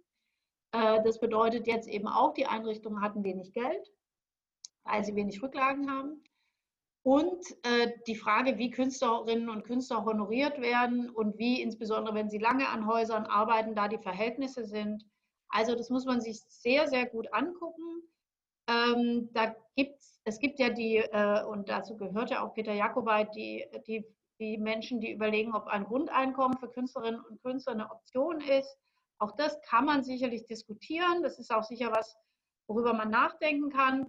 Äh, 0.73 1.03
das 1.05 1.21
bedeutet 1.21 1.67
jetzt 1.67 1.87
eben 1.87 2.09
auch, 2.09 2.33
die 2.33 2.47
Einrichtungen 2.47 3.03
hatten 3.03 3.23
wenig 3.25 3.53
Geld, 3.53 3.93
weil 4.85 5.05
sie 5.05 5.15
wenig 5.15 5.43
Rücklagen 5.43 5.91
haben. 5.91 6.25
Und 7.03 7.45
äh, 7.63 7.93
die 8.07 8.17
Frage, 8.17 8.57
wie 8.57 8.71
Künstlerinnen 8.71 9.51
und 9.51 9.65
Künstler 9.65 10.07
honoriert 10.07 10.59
werden 10.59 11.11
und 11.11 11.39
wie, 11.39 11.61
insbesondere 11.61 12.15
wenn 12.15 12.31
sie 12.31 12.39
lange 12.39 12.71
an 12.71 12.87
Häusern 12.87 13.27
arbeiten, 13.27 13.75
da 13.75 13.89
die 13.89 13.99
Verhältnisse 13.99 14.65
sind. 14.65 15.05
Also 15.51 15.75
das 15.75 15.91
muss 15.91 16.07
man 16.07 16.23
sich 16.23 16.41
sehr, 16.49 16.89
sehr 16.89 17.05
gut 17.05 17.31
angucken. 17.35 18.03
Ähm, 18.69 19.31
da 19.33 19.55
gibt's, 19.77 20.21
es 20.25 20.39
gibt 20.39 20.59
ja 20.59 20.71
die, 20.71 20.97
äh, 20.99 21.45
und 21.45 21.69
dazu 21.69 21.97
gehört 21.97 22.31
ja 22.31 22.45
auch 22.45 22.55
Peter 22.55 22.73
Jakobait, 22.73 23.35
die, 23.35 23.65
die, 23.87 24.05
die 24.39 24.59
Menschen, 24.59 25.01
die 25.01 25.13
überlegen, 25.13 25.55
ob 25.55 25.67
ein 25.67 25.85
Grundeinkommen 25.85 26.59
für 26.59 26.69
Künstlerinnen 26.69 27.21
und 27.21 27.43
Künstler 27.43 27.73
eine 27.73 27.91
Option 27.91 28.41
ist. 28.41 28.79
Auch 29.19 29.33
das 29.33 29.61
kann 29.63 29.85
man 29.85 30.05
sicherlich 30.05 30.47
diskutieren. 30.47 31.23
Das 31.23 31.39
ist 31.39 31.53
auch 31.53 31.65
sicher 31.65 31.91
was, 31.91 32.17
worüber 32.69 32.93
man 32.93 33.11
nachdenken 33.11 33.71
kann 33.71 34.07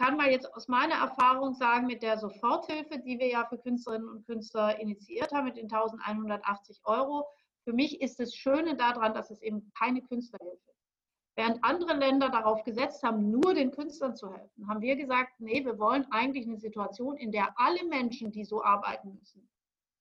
kann 0.00 0.16
mal 0.16 0.30
jetzt 0.30 0.52
aus 0.54 0.66
meiner 0.66 0.94
Erfahrung 0.94 1.52
sagen, 1.52 1.86
mit 1.86 2.02
der 2.02 2.16
Soforthilfe, 2.16 2.98
die 3.00 3.18
wir 3.18 3.28
ja 3.28 3.44
für 3.44 3.58
Künstlerinnen 3.58 4.08
und 4.08 4.24
Künstler 4.24 4.80
initiiert 4.80 5.30
haben, 5.30 5.44
mit 5.44 5.58
den 5.58 5.70
1180 5.70 6.80
Euro, 6.84 7.28
für 7.64 7.74
mich 7.74 8.00
ist 8.00 8.18
das 8.18 8.34
Schöne 8.34 8.76
daran, 8.76 9.12
dass 9.12 9.30
es 9.30 9.42
eben 9.42 9.70
keine 9.78 10.00
Künstlerhilfe. 10.00 10.69
Während 11.40 11.64
andere 11.64 11.94
Länder 11.94 12.28
darauf 12.28 12.64
gesetzt 12.64 13.02
haben, 13.02 13.30
nur 13.30 13.54
den 13.54 13.70
Künstlern 13.70 14.14
zu 14.14 14.30
helfen, 14.30 14.68
haben 14.68 14.82
wir 14.82 14.94
gesagt, 14.94 15.40
nee, 15.40 15.64
wir 15.64 15.78
wollen 15.78 16.04
eigentlich 16.10 16.46
eine 16.46 16.58
Situation, 16.58 17.16
in 17.16 17.32
der 17.32 17.58
alle 17.58 17.82
Menschen, 17.86 18.30
die 18.30 18.44
so 18.44 18.62
arbeiten 18.62 19.14
müssen, 19.18 19.48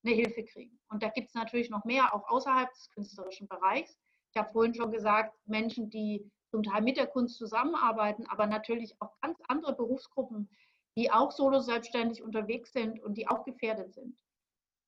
eine 0.03 0.15
Hilfe 0.15 0.43
kriegen. 0.43 0.77
Und 0.89 1.01
da 1.01 1.07
gibt 1.07 1.29
es 1.29 1.35
natürlich 1.35 1.69
noch 1.69 1.85
mehr, 1.85 2.13
auch 2.13 2.27
außerhalb 2.29 2.69
des 2.73 2.89
künstlerischen 2.89 3.47
Bereichs. 3.47 3.97
Ich 4.33 4.37
habe 4.37 4.51
vorhin 4.51 4.75
schon 4.75 4.91
gesagt, 4.91 5.33
Menschen, 5.45 5.89
die 5.89 6.29
zum 6.51 6.61
Teil 6.61 6.81
mit 6.81 6.97
der 6.97 7.07
Kunst 7.07 7.37
zusammenarbeiten, 7.37 8.25
aber 8.27 8.45
natürlich 8.45 8.93
auch 8.99 9.17
ganz 9.21 9.39
andere 9.47 9.73
Berufsgruppen, 9.73 10.49
die 10.97 11.09
auch 11.09 11.31
solo 11.31 11.61
selbstständig 11.61 12.21
unterwegs 12.21 12.73
sind 12.73 13.01
und 13.01 13.17
die 13.17 13.29
auch 13.29 13.45
gefährdet 13.45 13.93
sind. 13.93 14.19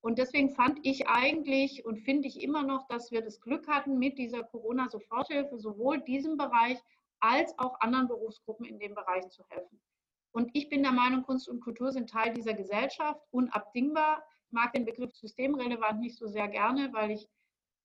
Und 0.02 0.18
deswegen 0.18 0.50
fand 0.50 0.80
ich 0.84 1.08
eigentlich 1.08 1.86
und 1.86 2.00
finde 2.00 2.28
ich 2.28 2.42
immer 2.42 2.64
noch, 2.64 2.88
dass 2.88 3.12
wir 3.12 3.22
das 3.22 3.40
Glück 3.40 3.68
hatten, 3.68 4.00
mit 4.00 4.18
dieser 4.18 4.44
Corona-Soforthilfe 4.44 5.58
sowohl 5.60 6.02
diesem 6.02 6.38
Bereich 6.38 6.80
als 7.20 7.58
auch 7.60 7.80
anderen 7.80 8.08
Berufsgruppen 8.08 8.66
in 8.66 8.80
dem 8.80 8.96
Bereich 8.96 9.30
zu 9.30 9.44
helfen. 9.50 9.80
Und 10.32 10.50
ich 10.54 10.70
bin 10.70 10.82
der 10.82 10.92
Meinung, 10.92 11.24
Kunst 11.24 11.48
und 11.50 11.62
Kultur 11.62 11.92
sind 11.92 12.10
Teil 12.10 12.34
dieser 12.34 12.54
Gesellschaft, 12.54 13.22
unabdingbar. 13.32 14.24
Ich 14.48 14.52
mag 14.52 14.74
den 14.74 14.86
Begriff 14.86 15.14
systemrelevant 15.14 16.00
nicht 16.00 16.18
so 16.18 16.28
sehr 16.28 16.48
gerne, 16.48 16.92
weil 16.94 17.12
ich 17.12 17.28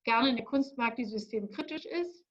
gerne 0.05 0.31
eine 0.31 0.45
Kunst 0.45 0.79
mag, 0.79 0.97
die 0.97 1.05
systemkritisch 1.05 1.85
ist. 1.85 2.25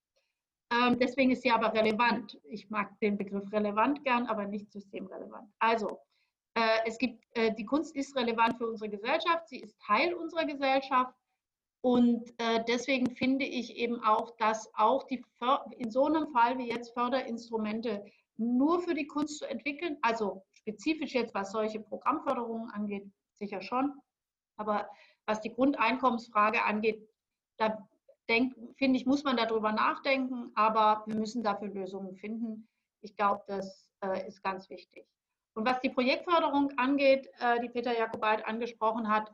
Ähm, 0.72 0.98
deswegen 0.98 1.30
ist 1.30 1.42
sie 1.42 1.50
aber 1.50 1.72
relevant. 1.72 2.40
Ich 2.44 2.70
mag 2.70 2.98
den 3.00 3.16
Begriff 3.16 3.52
relevant 3.52 4.02
gern, 4.02 4.26
aber 4.26 4.46
nicht 4.46 4.72
systemrelevant. 4.72 5.48
Also, 5.60 6.00
es 6.86 6.96
gibt, 6.98 7.22
äh, 7.36 7.54
die 7.54 7.66
Kunst 7.66 7.94
ist 7.94 8.16
relevant 8.16 8.56
für 8.56 8.66
unsere 8.66 8.90
Gesellschaft, 8.90 9.48
sie 9.48 9.60
ist 9.60 9.78
Teil 9.80 10.14
unserer 10.14 10.46
Gesellschaft. 10.46 11.14
Und 11.82 12.28
äh, 12.38 12.64
deswegen 12.66 13.14
finde 13.14 13.44
ich 13.44 13.76
eben 13.76 14.02
auch, 14.02 14.34
dass 14.38 14.68
auch 14.74 15.04
die 15.04 15.22
in 15.78 15.90
so 15.90 16.06
einem 16.06 16.28
Fall 16.28 16.58
wie 16.58 16.68
jetzt 16.68 16.94
Förderinstrumente 16.94 18.04
nur 18.38 18.80
für 18.80 18.94
die 18.94 19.06
Kunst 19.06 19.38
zu 19.38 19.44
entwickeln, 19.44 19.98
also 20.02 20.42
spezifisch 20.54 21.14
jetzt 21.14 21.34
was 21.34 21.52
solche 21.52 21.80
Programmförderungen 21.80 22.70
angeht, 22.70 23.08
sicher 23.34 23.60
schon, 23.60 23.94
aber 24.56 24.88
was 25.26 25.40
die 25.40 25.52
Grundeinkommensfrage 25.52 26.64
angeht, 26.64 27.06
da 27.58 27.86
finde 28.26 28.96
ich, 28.96 29.06
muss 29.06 29.24
man 29.24 29.36
darüber 29.36 29.72
nachdenken, 29.72 30.50
aber 30.54 31.04
wir 31.06 31.16
müssen 31.16 31.42
dafür 31.42 31.68
Lösungen 31.68 32.16
finden. 32.16 32.68
Ich 33.00 33.14
glaube, 33.14 33.44
das 33.46 33.90
äh, 34.00 34.26
ist 34.26 34.42
ganz 34.42 34.68
wichtig. 34.70 35.06
Und 35.56 35.66
was 35.66 35.80
die 35.80 35.88
Projektförderung 35.88 36.70
angeht, 36.76 37.28
äh, 37.40 37.60
die 37.60 37.70
Peter 37.70 37.96
Jakobait 37.96 38.46
angesprochen 38.46 39.08
hat, 39.08 39.32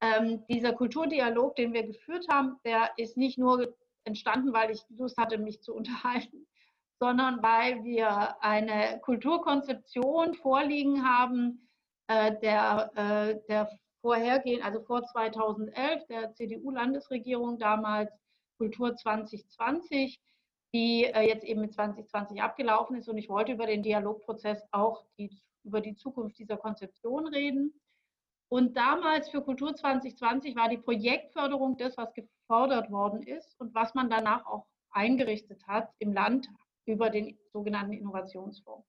ähm, 0.00 0.44
dieser 0.48 0.72
Kulturdialog, 0.72 1.54
den 1.54 1.72
wir 1.72 1.84
geführt 1.84 2.26
haben, 2.28 2.58
der 2.64 2.90
ist 2.96 3.16
nicht 3.16 3.38
nur 3.38 3.72
entstanden, 4.04 4.52
weil 4.52 4.72
ich 4.72 4.82
Lust 4.90 5.16
hatte, 5.16 5.38
mich 5.38 5.62
zu 5.62 5.72
unterhalten, 5.76 6.48
sondern 6.98 7.42
weil 7.42 7.84
wir 7.84 8.42
eine 8.42 9.00
Kulturkonzeption 9.02 10.34
vorliegen 10.34 11.04
haben, 11.04 11.68
äh, 12.08 12.36
der, 12.40 12.90
äh, 12.96 13.40
der 13.48 13.70
vorhergehend, 14.00 14.64
also 14.64 14.80
vor 14.80 15.04
2011, 15.04 16.06
der 16.08 16.34
CDU-Landesregierung 16.34 17.60
damals, 17.60 18.10
Kultur 18.58 18.96
2020, 18.96 20.20
die 20.74 21.04
äh, 21.04 21.22
jetzt 21.22 21.44
eben 21.44 21.60
mit 21.60 21.72
2020 21.72 22.42
abgelaufen 22.42 22.96
ist. 22.96 23.08
Und 23.08 23.18
ich 23.18 23.28
wollte 23.28 23.52
über 23.52 23.66
den 23.66 23.84
Dialogprozess 23.84 24.62
auch 24.72 25.04
die, 25.18 25.30
über 25.64 25.80
die 25.80 25.94
Zukunft 25.94 26.38
dieser 26.38 26.56
Konzeption 26.56 27.26
reden. 27.26 27.72
Und 28.48 28.76
damals 28.76 29.30
für 29.30 29.42
Kultur 29.42 29.74
2020 29.74 30.56
war 30.56 30.68
die 30.68 30.78
Projektförderung 30.78 31.76
das, 31.76 31.96
was 31.96 32.12
gefordert 32.14 32.90
worden 32.90 33.22
ist 33.22 33.58
und 33.58 33.74
was 33.74 33.94
man 33.94 34.10
danach 34.10 34.44
auch 34.46 34.66
eingerichtet 34.90 35.66
hat 35.66 35.90
im 35.98 36.12
Land 36.12 36.48
über 36.84 37.10
den 37.10 37.38
sogenannten 37.52 37.94
Innovationsfonds. 37.94 38.86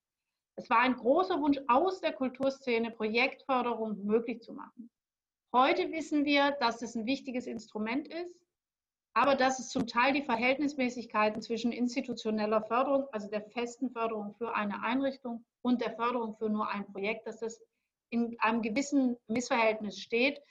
Es 0.56 0.70
war 0.70 0.80
ein 0.80 0.96
großer 0.96 1.40
Wunsch 1.40 1.60
aus 1.68 2.02
der 2.02 2.14
Kulturszene, 2.14 2.92
Projektförderung 2.92 4.04
möglich 4.06 4.42
zu 4.42 4.54
machen. 4.54 4.90
Heute 5.52 5.92
wissen 5.92 6.26
wir, 6.26 6.52
dass 6.60 6.82
es 6.82 6.96
ein 6.96 7.06
wichtiges 7.06 7.48
Instrument 7.48 8.08
ist, 8.08 8.43
aber 9.14 9.36
dass 9.36 9.60
es 9.60 9.70
zum 9.70 9.88
Teil 9.88 10.14
die 10.14 10.24
Verhältnismäßigkeiten 10.24 11.42
zwischen 11.42 11.72
institutioneller 11.72 12.62
Förderung, 12.64 13.08
also 13.12 13.30
der 13.30 13.42
festen 13.42 13.92
Förderung 13.92 14.34
für 14.34 14.56
eine 14.56 14.84
Einrichtung 14.84 15.46
und 15.62 15.82
der 15.82 15.96
Förderung 15.96 16.36
für 16.36 16.50
nur 16.50 16.70
ein 16.70 16.86
Projekt, 16.92 17.28
dass 17.28 17.40
das 17.40 17.62
in 18.10 18.36
einem 18.40 18.62
gewissen 18.62 19.18
Missverhältnis 19.28 20.00
steht. 20.00 20.42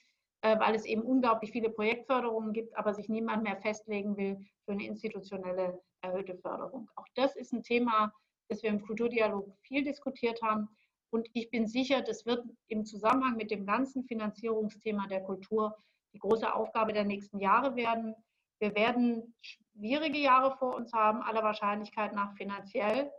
äh, 0.42 0.58
weil 0.58 0.74
es 0.74 0.84
eben 0.84 1.02
unglaublich 1.02 1.52
viele 1.52 1.70
Projektförderungen 1.70 2.52
gibt, 2.52 2.76
aber 2.76 2.92
sich 2.94 3.08
niemand 3.08 3.44
mehr 3.44 3.56
festlegen 3.56 4.16
will 4.16 4.38
für 4.64 4.72
eine 4.72 4.84
institutionelle 4.84 5.80
erhöhte 6.02 6.36
Förderung. 6.36 6.90
Auch 6.96 7.06
das 7.14 7.36
ist 7.36 7.52
ein 7.52 7.62
Thema, 7.62 8.12
das 8.48 8.62
wir 8.62 8.70
im 8.70 8.82
Kulturdialog 8.82 9.56
viel 9.62 9.84
diskutiert 9.84 10.42
haben. 10.42 10.68
Und 11.10 11.28
ich 11.32 11.50
bin 11.50 11.66
sicher, 11.66 12.02
das 12.02 12.26
wird 12.26 12.44
im 12.68 12.84
Zusammenhang 12.84 13.36
mit 13.36 13.50
dem 13.50 13.66
ganzen 13.66 14.04
Finanzierungsthema 14.04 15.06
der 15.06 15.22
Kultur 15.22 15.76
die 16.12 16.18
große 16.18 16.52
Aufgabe 16.52 16.92
der 16.92 17.04
nächsten 17.04 17.38
Jahre 17.38 17.76
werden. 17.76 18.14
Wir 18.62 18.76
werden 18.76 19.34
schwierige 19.40 20.18
Jahre 20.18 20.56
vor 20.56 20.76
uns 20.76 20.92
haben, 20.92 21.20
aller 21.20 21.42
Wahrscheinlichkeit 21.42 22.14
nach 22.14 22.32
finanziell. 22.36 23.10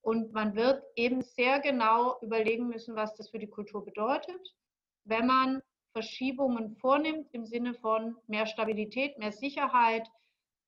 Und 0.00 0.32
man 0.32 0.56
wird 0.56 0.82
eben 0.96 1.22
sehr 1.22 1.60
genau 1.60 2.18
überlegen 2.20 2.66
müssen, 2.66 2.96
was 2.96 3.14
das 3.14 3.30
für 3.30 3.38
die 3.38 3.48
Kultur 3.48 3.84
bedeutet, 3.84 4.56
wenn 5.04 5.28
man 5.28 5.62
Verschiebungen 5.92 6.74
vornimmt 6.78 7.28
im 7.30 7.46
Sinne 7.46 7.74
von 7.74 8.16
mehr 8.26 8.46
Stabilität, 8.46 9.16
mehr 9.18 9.30
Sicherheit, 9.30 10.10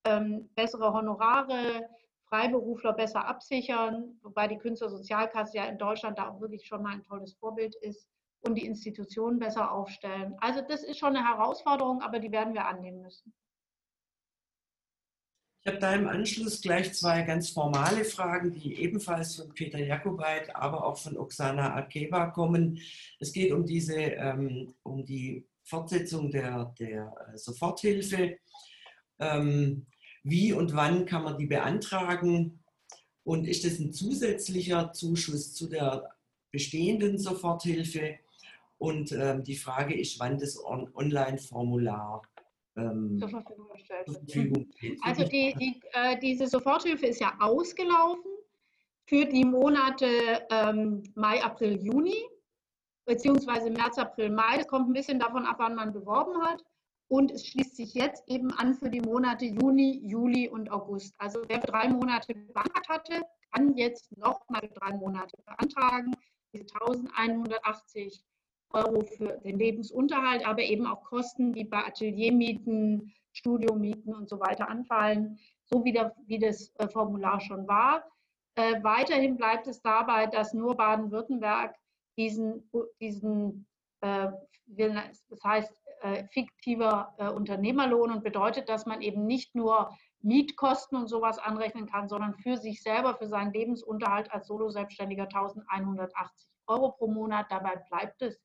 ähm, 0.04 0.48
bessere 0.54 0.92
Honorare, 0.92 1.90
Freiberufler 2.28 2.92
besser 2.92 3.26
absichern, 3.26 4.16
wobei 4.22 4.46
die 4.46 4.58
Künstlersozialkasse 4.58 5.56
ja 5.56 5.64
in 5.64 5.76
Deutschland 5.76 6.18
da 6.18 6.28
auch 6.28 6.40
wirklich 6.40 6.68
schon 6.68 6.84
mal 6.84 6.92
ein 6.92 7.02
tolles 7.02 7.34
Vorbild 7.34 7.74
ist 7.82 8.06
und 8.42 8.54
die 8.54 8.66
Institutionen 8.66 9.40
besser 9.40 9.72
aufstellen. 9.72 10.36
Also 10.40 10.60
das 10.60 10.84
ist 10.84 11.00
schon 11.00 11.16
eine 11.16 11.26
Herausforderung, 11.26 12.00
aber 12.00 12.20
die 12.20 12.30
werden 12.30 12.54
wir 12.54 12.68
annehmen 12.68 13.02
müssen. 13.02 13.34
Ich 15.62 15.66
habe 15.66 15.78
da 15.78 15.94
im 15.94 16.08
Anschluss 16.08 16.62
gleich 16.62 16.94
zwei 16.94 17.20
ganz 17.20 17.50
formale 17.50 18.06
Fragen, 18.06 18.50
die 18.50 18.76
ebenfalls 18.76 19.36
von 19.36 19.52
Peter 19.52 19.78
Jakobait, 19.78 20.56
aber 20.56 20.86
auch 20.86 20.96
von 20.96 21.18
Oksana 21.18 21.74
Akeva 21.74 22.28
kommen. 22.28 22.80
Es 23.18 23.30
geht 23.30 23.52
um, 23.52 23.66
diese, 23.66 23.94
ähm, 23.94 24.72
um 24.82 25.04
die 25.04 25.46
Fortsetzung 25.62 26.30
der, 26.30 26.74
der 26.78 27.12
äh, 27.34 27.36
Soforthilfe. 27.36 28.38
Ähm, 29.18 29.84
wie 30.22 30.54
und 30.54 30.74
wann 30.74 31.04
kann 31.04 31.24
man 31.24 31.36
die 31.36 31.46
beantragen? 31.46 32.64
Und 33.22 33.46
ist 33.46 33.66
das 33.66 33.78
ein 33.80 33.92
zusätzlicher 33.92 34.92
Zuschuss 34.92 35.52
zu 35.52 35.68
der 35.68 36.08
bestehenden 36.50 37.18
Soforthilfe? 37.18 38.18
Und 38.78 39.12
ähm, 39.12 39.44
die 39.44 39.56
Frage 39.56 39.94
ist, 39.94 40.18
wann 40.20 40.38
das 40.38 40.58
On 40.64 40.90
Online-Formular 40.94 42.22
ähm, 42.80 43.18
zur 43.18 43.28
Verfügung 43.28 43.68
gestellt 43.70 44.08
wird. 44.08 44.98
Also 45.02 45.24
die, 45.24 45.54
die, 45.58 45.80
äh, 45.92 46.18
diese 46.18 46.46
Soforthilfe 46.46 47.06
ist 47.06 47.20
ja 47.20 47.34
ausgelaufen 47.40 48.30
für 49.06 49.24
die 49.24 49.44
Monate 49.44 50.06
ähm, 50.50 51.02
Mai, 51.14 51.42
April, 51.42 51.80
Juni, 51.82 52.24
beziehungsweise 53.04 53.70
März, 53.70 53.98
April, 53.98 54.30
Mai. 54.30 54.58
Das 54.58 54.68
kommt 54.68 54.88
ein 54.88 54.92
bisschen 54.92 55.18
davon 55.18 55.44
ab, 55.44 55.56
wann 55.58 55.74
man 55.74 55.92
beworben 55.92 56.40
hat. 56.42 56.62
Und 57.08 57.32
es 57.32 57.44
schließt 57.48 57.74
sich 57.74 57.94
jetzt 57.94 58.22
eben 58.28 58.52
an 58.52 58.74
für 58.74 58.88
die 58.88 59.00
Monate 59.00 59.44
Juni, 59.46 60.00
Juli 60.04 60.48
und 60.48 60.70
August. 60.70 61.12
Also 61.18 61.42
wer 61.48 61.58
drei 61.58 61.88
Monate 61.88 62.34
beantragt 62.34 62.88
hatte, 62.88 63.22
kann 63.52 63.76
jetzt 63.76 64.16
nochmal 64.16 64.70
drei 64.74 64.94
Monate 64.96 65.36
beantragen. 65.44 66.12
Diese 66.52 66.66
1180 66.72 68.24
Euro 68.70 69.04
für 69.04 69.38
den 69.44 69.58
Lebensunterhalt, 69.58 70.46
aber 70.46 70.62
eben 70.62 70.86
auch 70.86 71.02
Kosten, 71.04 71.52
die 71.52 71.64
bei 71.64 71.84
Ateliermieten, 71.84 73.12
Studiomieten 73.32 74.14
und 74.14 74.28
so 74.28 74.40
weiter 74.40 74.68
anfallen, 74.68 75.38
so 75.64 75.84
wie, 75.84 75.92
der, 75.92 76.14
wie 76.26 76.38
das 76.38 76.72
äh, 76.78 76.88
Formular 76.88 77.40
schon 77.40 77.66
war. 77.68 78.04
Äh, 78.56 78.82
weiterhin 78.82 79.36
bleibt 79.36 79.66
es 79.66 79.80
dabei, 79.82 80.26
dass 80.26 80.52
nur 80.52 80.76
Baden-Württemberg 80.76 81.76
diesen, 82.16 82.68
diesen 83.00 83.66
äh, 84.00 84.28
das 84.66 85.44
heißt 85.44 85.74
äh, 86.02 86.24
fiktiver 86.28 87.14
äh, 87.18 87.28
Unternehmerlohn 87.28 88.10
und 88.10 88.24
bedeutet, 88.24 88.68
dass 88.68 88.86
man 88.86 89.02
eben 89.02 89.26
nicht 89.26 89.54
nur 89.54 89.96
Mietkosten 90.22 90.98
und 90.98 91.08
sowas 91.08 91.38
anrechnen 91.38 91.86
kann, 91.86 92.08
sondern 92.08 92.34
für 92.34 92.56
sich 92.56 92.82
selber, 92.82 93.14
für 93.16 93.26
seinen 93.26 93.52
Lebensunterhalt 93.52 94.32
als 94.32 94.46
Solo-Selbstständiger 94.46 95.24
1180 95.24 96.48
Euro 96.66 96.92
pro 96.92 97.06
Monat. 97.06 97.46
Dabei 97.50 97.76
bleibt 97.88 98.22
es. 98.22 98.38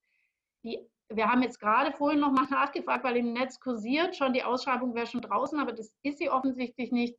Die, 0.66 0.80
wir 1.09 1.32
haben 1.32 1.43
jetzt 1.43 1.59
gerade 1.59 1.95
vorhin 1.95 2.20
noch 2.20 2.32
mal 2.32 2.47
nachgefragt, 2.49 3.03
weil 3.03 3.18
im 3.18 3.34
Netz 3.34 3.59
kursiert 3.59 4.16
schon, 4.16 4.34
die 4.34 4.43
Ausschreibung 4.43 4.95
wäre 4.95 5.05
schon 5.05 5.22
draußen, 5.22 5.59
aber 5.59 5.72
das 5.72 5.93
ist 6.01 6.18
sie 6.18 6.30
offensichtlich 6.30 6.91
nicht. 6.91 7.16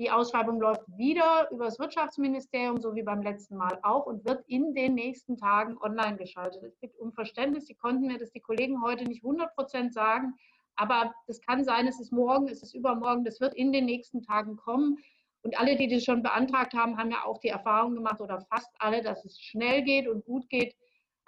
Die 0.00 0.10
Ausschreibung 0.10 0.60
läuft 0.60 0.82
wieder 0.96 1.48
über 1.50 1.64
das 1.64 1.78
Wirtschaftsministerium, 1.78 2.80
so 2.80 2.94
wie 2.94 3.02
beim 3.02 3.22
letzten 3.22 3.56
Mal 3.56 3.78
auch, 3.82 4.06
und 4.06 4.24
wird 4.24 4.44
in 4.46 4.74
den 4.74 4.94
nächsten 4.94 5.36
Tagen 5.36 5.76
online 5.78 6.16
geschaltet. 6.16 6.62
Es 6.62 6.78
gibt 6.78 6.98
um 6.98 7.12
Verständnis, 7.12 7.66
Sie 7.66 7.74
konnten 7.74 8.06
mir 8.06 8.18
das 8.18 8.30
die 8.30 8.40
Kollegen 8.40 8.82
heute 8.82 9.04
nicht 9.04 9.24
100 9.24 9.54
Prozent 9.54 9.94
sagen, 9.94 10.34
aber 10.76 11.12
es 11.26 11.40
kann 11.40 11.64
sein, 11.64 11.88
es 11.88 12.00
ist 12.00 12.12
morgen, 12.12 12.48
es 12.48 12.62
ist 12.62 12.74
übermorgen, 12.74 13.24
das 13.24 13.40
wird 13.40 13.54
in 13.54 13.72
den 13.72 13.86
nächsten 13.86 14.22
Tagen 14.22 14.56
kommen. 14.56 14.98
Und 15.42 15.58
alle, 15.58 15.76
die 15.76 15.88
das 15.88 16.04
schon 16.04 16.22
beantragt 16.22 16.74
haben, 16.74 16.96
haben 16.96 17.10
ja 17.10 17.24
auch 17.24 17.38
die 17.38 17.48
Erfahrung 17.48 17.94
gemacht, 17.94 18.20
oder 18.20 18.40
fast 18.42 18.70
alle, 18.78 19.02
dass 19.02 19.24
es 19.24 19.40
schnell 19.40 19.82
geht 19.82 20.06
und 20.08 20.24
gut 20.24 20.48
geht. 20.48 20.76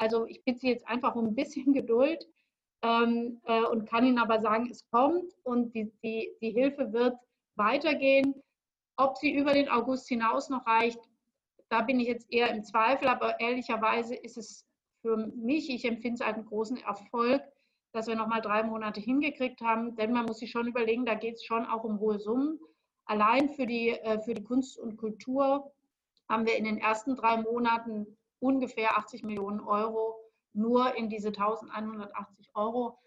Also 0.00 0.26
ich 0.26 0.42
bitte 0.44 0.60
Sie 0.60 0.68
jetzt 0.68 0.88
einfach 0.88 1.14
um 1.14 1.26
ein 1.26 1.34
bisschen 1.34 1.72
Geduld 1.74 2.26
ähm, 2.82 3.40
äh, 3.44 3.62
und 3.64 3.88
kann 3.88 4.06
Ihnen 4.06 4.18
aber 4.18 4.40
sagen, 4.40 4.68
es 4.70 4.88
kommt 4.90 5.32
und 5.44 5.74
die, 5.74 5.92
die, 6.02 6.32
die 6.40 6.50
Hilfe 6.50 6.92
wird 6.92 7.16
weitergehen. 7.56 8.34
Ob 8.96 9.16
sie 9.18 9.32
über 9.34 9.52
den 9.52 9.68
August 9.68 10.08
hinaus 10.08 10.48
noch 10.48 10.66
reicht, 10.66 11.00
da 11.68 11.82
bin 11.82 12.00
ich 12.00 12.08
jetzt 12.08 12.30
eher 12.32 12.50
im 12.50 12.64
Zweifel, 12.64 13.08
aber 13.08 13.38
ehrlicherweise 13.40 14.14
ist 14.14 14.36
es 14.36 14.66
für 15.02 15.16
mich, 15.16 15.70
ich 15.70 15.84
empfinde 15.84 16.16
es 16.16 16.20
als 16.20 16.36
einen 16.36 16.46
großen 16.46 16.78
Erfolg, 16.78 17.42
dass 17.92 18.06
wir 18.06 18.16
nochmal 18.16 18.40
drei 18.40 18.62
Monate 18.62 19.00
hingekriegt 19.00 19.60
haben, 19.60 19.96
denn 19.96 20.12
man 20.12 20.26
muss 20.26 20.38
sich 20.38 20.50
schon 20.50 20.66
überlegen, 20.66 21.06
da 21.06 21.14
geht 21.14 21.36
es 21.36 21.44
schon 21.44 21.66
auch 21.66 21.84
um 21.84 21.98
hohe 22.00 22.18
Summen. 22.18 22.58
Allein 23.04 23.48
für 23.50 23.66
die, 23.66 23.90
äh, 23.90 24.20
für 24.20 24.34
die 24.34 24.44
Kunst 24.44 24.78
und 24.78 24.96
Kultur 24.96 25.72
haben 26.28 26.46
wir 26.46 26.56
in 26.56 26.64
den 26.64 26.78
ersten 26.78 27.16
drei 27.16 27.38
Monaten 27.38 28.18
ungefähr 28.40 28.98
80 28.98 29.22
Millionen 29.22 29.60
Euro 29.60 30.16
nur 30.52 30.96
in 30.96 31.08
diese 31.08 31.28
1180 31.28 32.50
Euro 32.54 32.98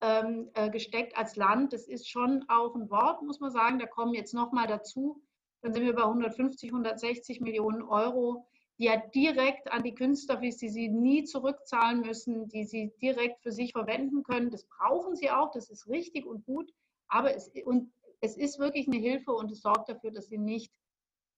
ähm, 0.00 0.50
äh, 0.54 0.70
gesteckt 0.70 1.16
als 1.16 1.36
Land. 1.36 1.72
Das 1.72 1.86
ist 1.86 2.08
schon 2.08 2.44
auch 2.48 2.74
ein 2.74 2.90
Wort, 2.90 3.22
muss 3.22 3.40
man 3.40 3.50
sagen. 3.50 3.78
Da 3.78 3.86
kommen 3.86 4.14
jetzt 4.14 4.34
nochmal 4.34 4.66
dazu. 4.66 5.22
Dann 5.62 5.72
sind 5.72 5.84
wir 5.84 5.94
bei 5.94 6.02
150, 6.02 6.70
160 6.70 7.40
Millionen 7.40 7.82
Euro, 7.82 8.46
die 8.78 8.84
ja 8.84 8.96
direkt 8.96 9.72
an 9.72 9.82
die 9.82 9.94
Künstler, 9.94 10.36
die 10.36 10.52
sie 10.52 10.88
nie 10.88 11.24
zurückzahlen 11.24 12.02
müssen, 12.02 12.48
die 12.48 12.64
sie 12.64 12.92
direkt 13.00 13.42
für 13.42 13.52
sich 13.52 13.72
verwenden 13.72 14.22
können. 14.22 14.50
Das 14.50 14.64
brauchen 14.64 15.16
sie 15.16 15.30
auch, 15.30 15.50
das 15.50 15.70
ist 15.70 15.88
richtig 15.88 16.26
und 16.26 16.44
gut. 16.44 16.72
Aber 17.08 17.34
es, 17.34 17.50
und 17.64 17.90
es 18.20 18.36
ist 18.36 18.58
wirklich 18.58 18.86
eine 18.86 18.98
Hilfe 18.98 19.32
und 19.32 19.50
es 19.50 19.62
sorgt 19.62 19.88
dafür, 19.88 20.10
dass 20.10 20.28
sie 20.28 20.38
nicht 20.38 20.72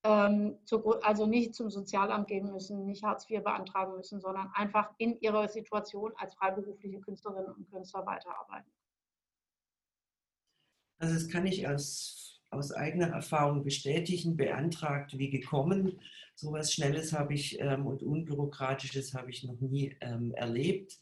also 0.01 1.25
nicht 1.25 1.55
zum 1.55 1.69
Sozialamt 1.69 2.27
gehen 2.27 2.51
müssen, 2.51 2.85
nicht 2.85 3.03
Hartz 3.03 3.29
IV 3.29 3.43
beantragen 3.43 3.95
müssen, 3.95 4.21
sondern 4.21 4.49
einfach 4.53 4.91
in 4.97 5.19
ihrer 5.19 5.47
Situation 5.47 6.13
als 6.17 6.35
freiberufliche 6.35 6.99
Künstlerinnen 7.01 7.51
und 7.53 7.69
Künstler 7.69 8.05
weiterarbeiten. 8.05 8.71
Also 10.99 11.13
das 11.13 11.27
kann 11.29 11.45
ich 11.45 11.67
aus, 11.67 12.41
aus 12.49 12.71
eigener 12.71 13.07
Erfahrung 13.07 13.63
bestätigen, 13.63 14.35
beantragt 14.35 15.17
wie 15.17 15.29
gekommen. 15.29 15.99
So 16.35 16.55
etwas 16.55 16.73
Schnelles 16.73 17.13
habe 17.13 17.33
ich 17.33 17.59
ähm, 17.59 17.85
und 17.85 18.03
Unbürokratisches 18.03 19.13
habe 19.13 19.29
ich 19.31 19.43
noch 19.43 19.59
nie 19.59 19.95
ähm, 20.01 20.33
erlebt. 20.35 20.97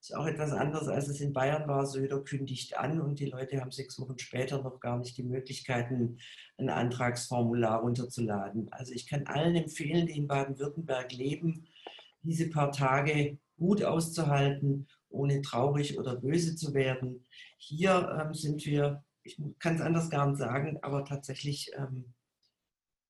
Ist 0.00 0.14
auch 0.14 0.26
etwas 0.26 0.52
anderes, 0.52 0.88
als 0.88 1.08
es 1.08 1.20
in 1.20 1.32
Bayern 1.32 1.66
war. 1.66 1.84
Söder 1.84 2.22
kündigt 2.22 2.76
an 2.76 3.00
und 3.00 3.18
die 3.18 3.26
Leute 3.26 3.60
haben 3.60 3.72
sechs 3.72 3.98
Wochen 3.98 4.18
später 4.18 4.62
noch 4.62 4.78
gar 4.78 4.98
nicht 4.98 5.16
die 5.16 5.24
Möglichkeiten, 5.24 6.18
ein 6.56 6.70
Antragsformular 6.70 7.80
runterzuladen. 7.80 8.72
Also 8.72 8.92
ich 8.92 9.06
kann 9.08 9.26
allen 9.26 9.56
empfehlen, 9.56 10.06
die 10.06 10.16
in 10.16 10.28
Baden-Württemberg 10.28 11.12
leben, 11.12 11.66
diese 12.22 12.48
paar 12.48 12.70
Tage 12.70 13.38
gut 13.58 13.82
auszuhalten, 13.82 14.86
ohne 15.10 15.42
traurig 15.42 15.98
oder 15.98 16.16
böse 16.16 16.54
zu 16.54 16.74
werden. 16.74 17.26
Hier 17.56 18.18
ähm, 18.20 18.34
sind 18.34 18.64
wir, 18.66 19.04
ich 19.24 19.40
kann 19.58 19.74
es 19.74 19.80
anders 19.80 20.10
gar 20.10 20.28
nicht 20.28 20.38
sagen, 20.38 20.78
aber 20.82 21.04
tatsächlich 21.04 21.72
ähm, 21.76 22.14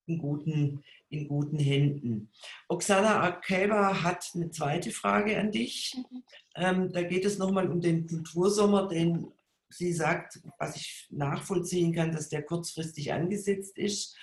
in 0.07 0.18
guten, 0.18 0.82
in 1.11 1.28
guten 1.28 1.59
Händen. 1.59 2.30
Oksana 2.68 3.22
Akeva 3.22 4.03
hat 4.03 4.30
eine 4.34 4.51
zweite 4.51 4.91
Frage 4.91 5.39
an 5.39 5.53
dich. 5.53 5.95
Mhm. 5.97 6.22
Ähm, 6.59 6.93
da 6.93 7.03
geht 7.03 7.25
es 7.25 7.39
nochmal 7.39 7.71
um 7.71 7.81
den 7.81 8.07
Kultursommer, 8.07 8.89
den 8.89 9.29
sie 9.71 9.93
sagt, 9.93 10.41
was 10.59 10.77
ich 10.77 11.07
nachvollziehen 11.11 11.93
kann, 11.95 12.13
dass 12.13 12.29
der 12.29 12.43
kurzfristig 12.43 13.13
angesetzt 13.13 13.77
ist 13.77 14.17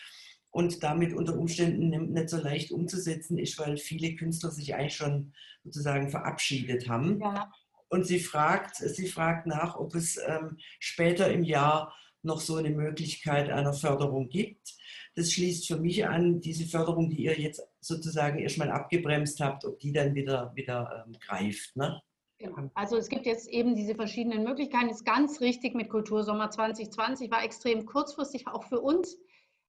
und 0.51 0.83
damit 0.83 1.13
unter 1.13 1.37
Umständen 1.37 1.89
nicht 2.13 2.29
so 2.29 2.37
leicht 2.37 2.71
umzusetzen 2.71 3.37
ist, 3.37 3.59
weil 3.59 3.77
viele 3.77 4.15
Künstler 4.15 4.51
sich 4.51 4.73
eigentlich 4.73 4.95
schon 4.95 5.33
sozusagen 5.63 6.09
verabschiedet 6.09 6.87
haben. 6.87 7.19
Ja. 7.19 7.51
Und 7.89 8.05
sie 8.05 8.19
fragt, 8.19 8.77
sie 8.77 9.07
fragt 9.07 9.47
nach, 9.47 9.75
ob 9.75 9.95
es 9.95 10.17
ähm, 10.25 10.57
später 10.79 11.31
im 11.31 11.43
Jahr 11.43 11.93
noch 12.23 12.41
so 12.41 12.55
eine 12.55 12.71
Möglichkeit 12.71 13.49
einer 13.49 13.73
Förderung 13.73 14.29
gibt. 14.29 14.75
Das 15.13 15.31
schließt 15.31 15.67
für 15.67 15.77
mich 15.77 16.05
an, 16.05 16.41
diese 16.41 16.65
Förderung, 16.65 17.09
die 17.09 17.23
ihr 17.23 17.39
jetzt 17.39 17.61
sozusagen 17.79 18.39
erstmal 18.39 18.71
abgebremst 18.71 19.39
habt, 19.39 19.63
ob 19.63 19.79
die 19.79 19.93
dann 19.93 20.15
wieder, 20.15 20.51
wieder 20.55 21.05
ähm, 21.05 21.15
greift. 21.19 21.75
Ne? 21.75 22.01
Genau. 22.37 22.69
Also 22.73 22.97
es 22.97 23.07
gibt 23.07 23.25
jetzt 23.25 23.47
eben 23.47 23.75
diese 23.75 23.95
verschiedenen 23.95 24.43
Möglichkeiten. 24.43 24.89
Ist 24.89 25.05
ganz 25.05 25.39
richtig 25.39 25.73
mit 25.73 25.89
Kultursommer 25.89 26.49
2020, 26.49 27.31
war 27.31 27.43
extrem 27.43 27.85
kurzfristig 27.85 28.47
auch 28.47 28.63
für 28.65 28.81
uns. 28.81 29.17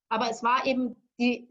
Aber 0.09 0.31
es 0.31 0.43
war 0.43 0.67
eben 0.67 0.97
die, 1.19 1.49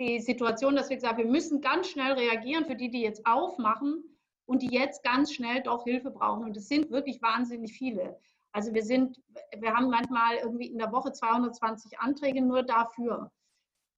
die 0.00 0.20
Situation, 0.20 0.74
dass 0.74 0.88
wir 0.88 0.96
gesagt 0.96 1.14
haben, 1.14 1.24
wir 1.24 1.30
müssen 1.30 1.60
ganz 1.60 1.88
schnell 1.88 2.12
reagieren 2.12 2.64
für 2.64 2.76
die, 2.76 2.90
die 2.90 3.02
jetzt 3.02 3.26
aufmachen 3.26 4.04
und 4.46 4.62
die 4.62 4.72
jetzt 4.72 5.02
ganz 5.02 5.32
schnell 5.32 5.62
doch 5.62 5.84
Hilfe 5.84 6.10
brauchen. 6.10 6.44
Und 6.44 6.56
es 6.56 6.68
sind 6.68 6.90
wirklich 6.90 7.20
wahnsinnig 7.22 7.72
viele. 7.72 8.18
Also 8.52 8.72
wir 8.72 8.82
sind, 8.82 9.20
wir 9.58 9.74
haben 9.74 9.90
manchmal 9.90 10.36
irgendwie 10.36 10.68
in 10.68 10.78
der 10.78 10.92
Woche 10.92 11.12
220 11.12 11.98
Anträge 11.98 12.40
nur 12.40 12.62
dafür. 12.62 13.32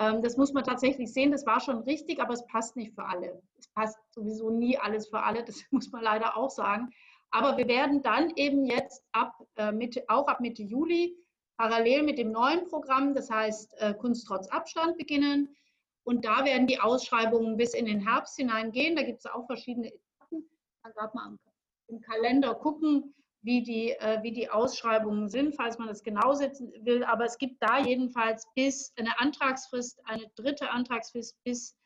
Ähm, 0.00 0.22
das 0.22 0.36
muss 0.36 0.52
man 0.52 0.64
tatsächlich 0.64 1.12
sehen, 1.12 1.30
das 1.30 1.46
war 1.46 1.60
schon 1.60 1.78
richtig, 1.80 2.20
aber 2.20 2.34
es 2.34 2.46
passt 2.46 2.76
nicht 2.76 2.94
für 2.94 3.04
alle. 3.04 3.42
Passt 3.76 3.98
sowieso 4.10 4.50
nie 4.50 4.78
alles 4.78 5.08
für 5.08 5.22
alle, 5.22 5.44
das 5.44 5.62
muss 5.70 5.92
man 5.92 6.02
leider 6.02 6.36
auch 6.36 6.50
sagen. 6.50 6.90
Aber 7.30 7.56
wir 7.56 7.68
werden 7.68 8.02
dann 8.02 8.32
eben 8.36 8.64
jetzt 8.64 9.04
ab 9.12 9.34
äh, 9.56 9.70
Mitte, 9.70 10.04
auch 10.08 10.26
ab 10.26 10.40
Mitte 10.40 10.62
Juli 10.62 11.16
parallel 11.58 12.02
mit 12.02 12.18
dem 12.18 12.32
neuen 12.32 12.66
Programm, 12.68 13.14
das 13.14 13.30
heißt 13.30 13.74
äh, 13.80 13.94
Kunst 13.94 14.26
trotz 14.26 14.48
Abstand 14.48 14.96
beginnen. 14.96 15.54
Und 16.04 16.24
da 16.24 16.44
werden 16.44 16.66
die 16.66 16.80
Ausschreibungen 16.80 17.56
bis 17.56 17.74
in 17.74 17.86
den 17.86 18.00
Herbst 18.00 18.36
hineingehen. 18.36 18.96
Da 18.96 19.02
gibt 19.02 19.18
es 19.18 19.26
auch 19.26 19.46
verschiedene 19.46 19.88
Etappen. 19.88 20.48
Dann 20.82 20.92
darf 20.94 21.14
man 21.14 21.38
im 21.88 22.00
Kalender 22.00 22.54
gucken, 22.54 23.14
wie 23.42 23.62
die, 23.62 23.90
äh, 23.90 24.22
wie 24.22 24.32
die 24.32 24.48
Ausschreibungen 24.48 25.28
sind, 25.28 25.54
falls 25.54 25.78
man 25.78 25.88
das 25.88 26.02
genau 26.02 26.34
setzen 26.34 26.72
will. 26.84 27.04
Aber 27.04 27.24
es 27.24 27.38
gibt 27.38 27.62
da 27.62 27.80
jedenfalls 27.80 28.46
bis 28.54 28.92
eine 28.96 29.18
Antragsfrist, 29.18 30.00
eine 30.04 30.26
dritte 30.36 30.70
Antragsfrist 30.70 31.42
bis 31.44 31.76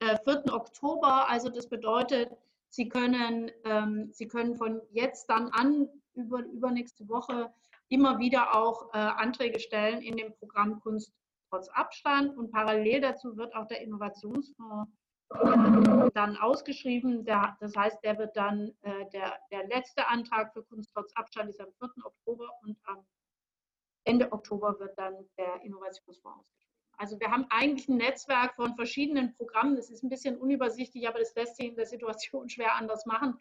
äh, 0.00 0.18
4. 0.24 0.52
Oktober. 0.52 1.28
Also 1.28 1.48
das 1.48 1.68
bedeutet, 1.68 2.30
Sie 2.68 2.88
können, 2.88 3.50
ähm, 3.64 4.10
Sie 4.12 4.28
können 4.28 4.56
von 4.56 4.80
jetzt 4.90 5.28
dann 5.28 5.48
an 5.48 5.88
über 6.14 6.40
übernächste 6.40 7.08
Woche 7.08 7.52
immer 7.88 8.18
wieder 8.18 8.54
auch 8.54 8.92
äh, 8.94 8.98
Anträge 8.98 9.58
stellen 9.58 10.02
in 10.02 10.16
dem 10.16 10.32
Programm 10.34 10.80
Kunst 10.80 11.12
trotz 11.50 11.68
Abstand. 11.70 12.36
Und 12.36 12.52
parallel 12.52 13.00
dazu 13.00 13.36
wird 13.36 13.54
auch 13.54 13.66
der 13.66 13.82
Innovationsfonds 13.82 14.90
dann 16.14 16.36
ausgeschrieben. 16.38 17.24
Der, 17.24 17.56
das 17.60 17.76
heißt, 17.76 18.02
der 18.02 18.18
wird 18.18 18.36
dann, 18.36 18.72
äh, 18.82 19.08
der, 19.12 19.38
der 19.50 19.66
letzte 19.68 20.06
Antrag 20.08 20.52
für 20.52 20.62
Kunst 20.64 20.90
trotz 20.92 21.12
Abstand 21.14 21.50
ist 21.50 21.60
am 21.60 21.72
4. 21.78 21.88
Oktober 22.04 22.48
und 22.62 22.76
am 22.84 23.06
Ende 24.04 24.32
Oktober 24.32 24.78
wird 24.80 24.98
dann 24.98 25.28
der 25.38 25.60
Innovationsfonds 25.62 26.38
ausgeschrieben. 26.40 26.69
Also 27.00 27.18
wir 27.18 27.30
haben 27.30 27.46
eigentlich 27.48 27.88
ein 27.88 27.96
Netzwerk 27.96 28.54
von 28.56 28.74
verschiedenen 28.74 29.32
Programmen. 29.32 29.74
Das 29.74 29.88
ist 29.88 30.04
ein 30.04 30.10
bisschen 30.10 30.36
unübersichtlich, 30.36 31.08
aber 31.08 31.18
das 31.18 31.34
lässt 31.34 31.56
sich 31.56 31.68
in 31.68 31.74
der 31.74 31.86
Situation 31.86 32.50
schwer 32.50 32.74
anders 32.74 33.06
machen, 33.06 33.38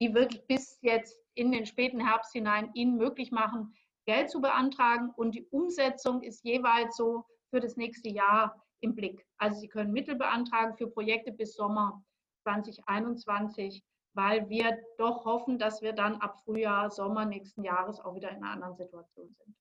die 0.00 0.12
wirklich 0.12 0.44
bis 0.48 0.80
jetzt 0.82 1.16
in 1.34 1.52
den 1.52 1.66
späten 1.66 2.04
Herbst 2.04 2.32
hinein 2.32 2.72
Ihnen 2.74 2.96
möglich 2.96 3.30
machen, 3.30 3.72
Geld 4.06 4.28
zu 4.28 4.40
beantragen. 4.40 5.10
Und 5.14 5.36
die 5.36 5.46
Umsetzung 5.50 6.20
ist 6.24 6.42
jeweils 6.42 6.96
so 6.96 7.24
für 7.50 7.60
das 7.60 7.76
nächste 7.76 8.08
Jahr 8.08 8.60
im 8.80 8.96
Blick. 8.96 9.24
Also 9.38 9.60
Sie 9.60 9.68
können 9.68 9.92
Mittel 9.92 10.16
beantragen 10.16 10.76
für 10.76 10.88
Projekte 10.88 11.30
bis 11.30 11.54
Sommer 11.54 12.04
2021, 12.42 13.84
weil 14.14 14.48
wir 14.48 14.78
doch 14.98 15.24
hoffen, 15.24 15.60
dass 15.60 15.80
wir 15.80 15.92
dann 15.92 16.16
ab 16.16 16.40
Frühjahr, 16.44 16.90
Sommer 16.90 17.24
nächsten 17.24 17.62
Jahres 17.62 18.00
auch 18.00 18.16
wieder 18.16 18.30
in 18.30 18.38
einer 18.38 18.50
anderen 18.50 18.74
Situation 18.74 19.32
sind. 19.32 19.54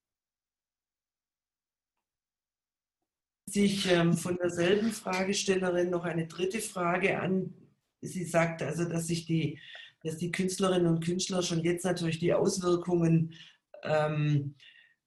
Sich 3.56 3.90
ähm, 3.90 4.16
von 4.16 4.36
derselben 4.36 4.92
Fragestellerin 4.92 5.90
noch 5.90 6.04
eine 6.04 6.28
dritte 6.28 6.60
Frage 6.60 7.22
an. 7.22 7.54
Sie 8.02 8.26
sagt 8.26 8.62
also, 8.62 8.84
dass 8.84 9.08
sich 9.08 9.26
die, 9.26 9.62
dass 10.04 10.18
die 10.18 10.30
Künstlerinnen 10.30 10.88
und 10.88 11.06
Künstler 11.06 11.42
schon 11.42 11.64
jetzt 11.64 11.86
natürlich 11.86 12.20
die 12.20 12.34
Auswirkungen 12.34 13.34
ähm, 13.84 14.56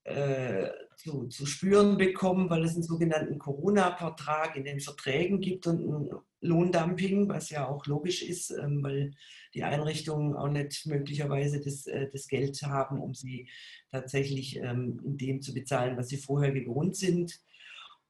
äh, 0.05 0.71
zu, 0.97 1.27
zu 1.27 1.45
spüren 1.45 1.99
bekommen, 1.99 2.49
weil 2.49 2.65
es 2.65 2.73
einen 2.73 2.85
sogenannten 2.85 3.39
Corona-Vertrag 3.39 4.57
in 4.57 4.65
den 4.65 4.81
Verträgen 4.81 5.43
gibt 5.43 5.67
und 5.67 5.87
ein 5.87 6.11
Lohndumping, 6.41 7.29
was 7.29 7.51
ja 7.51 7.69
auch 7.69 7.85
logisch 7.85 8.23
ist, 8.23 8.49
ähm, 8.53 8.83
weil 8.83 9.11
die 9.53 9.65
Einrichtungen 9.65 10.35
auch 10.35 10.49
nicht 10.49 10.87
möglicherweise 10.87 11.61
das, 11.61 11.87
äh, 11.87 12.09
das 12.11 12.27
Geld 12.29 12.63
haben, 12.63 12.99
um 12.99 13.13
sie 13.13 13.51
tatsächlich 13.91 14.57
ähm, 14.57 15.03
in 15.05 15.19
dem 15.19 15.43
zu 15.43 15.53
bezahlen, 15.53 15.99
was 15.99 16.09
sie 16.09 16.17
vorher 16.17 16.53
gewohnt 16.53 16.97
sind. 16.97 17.43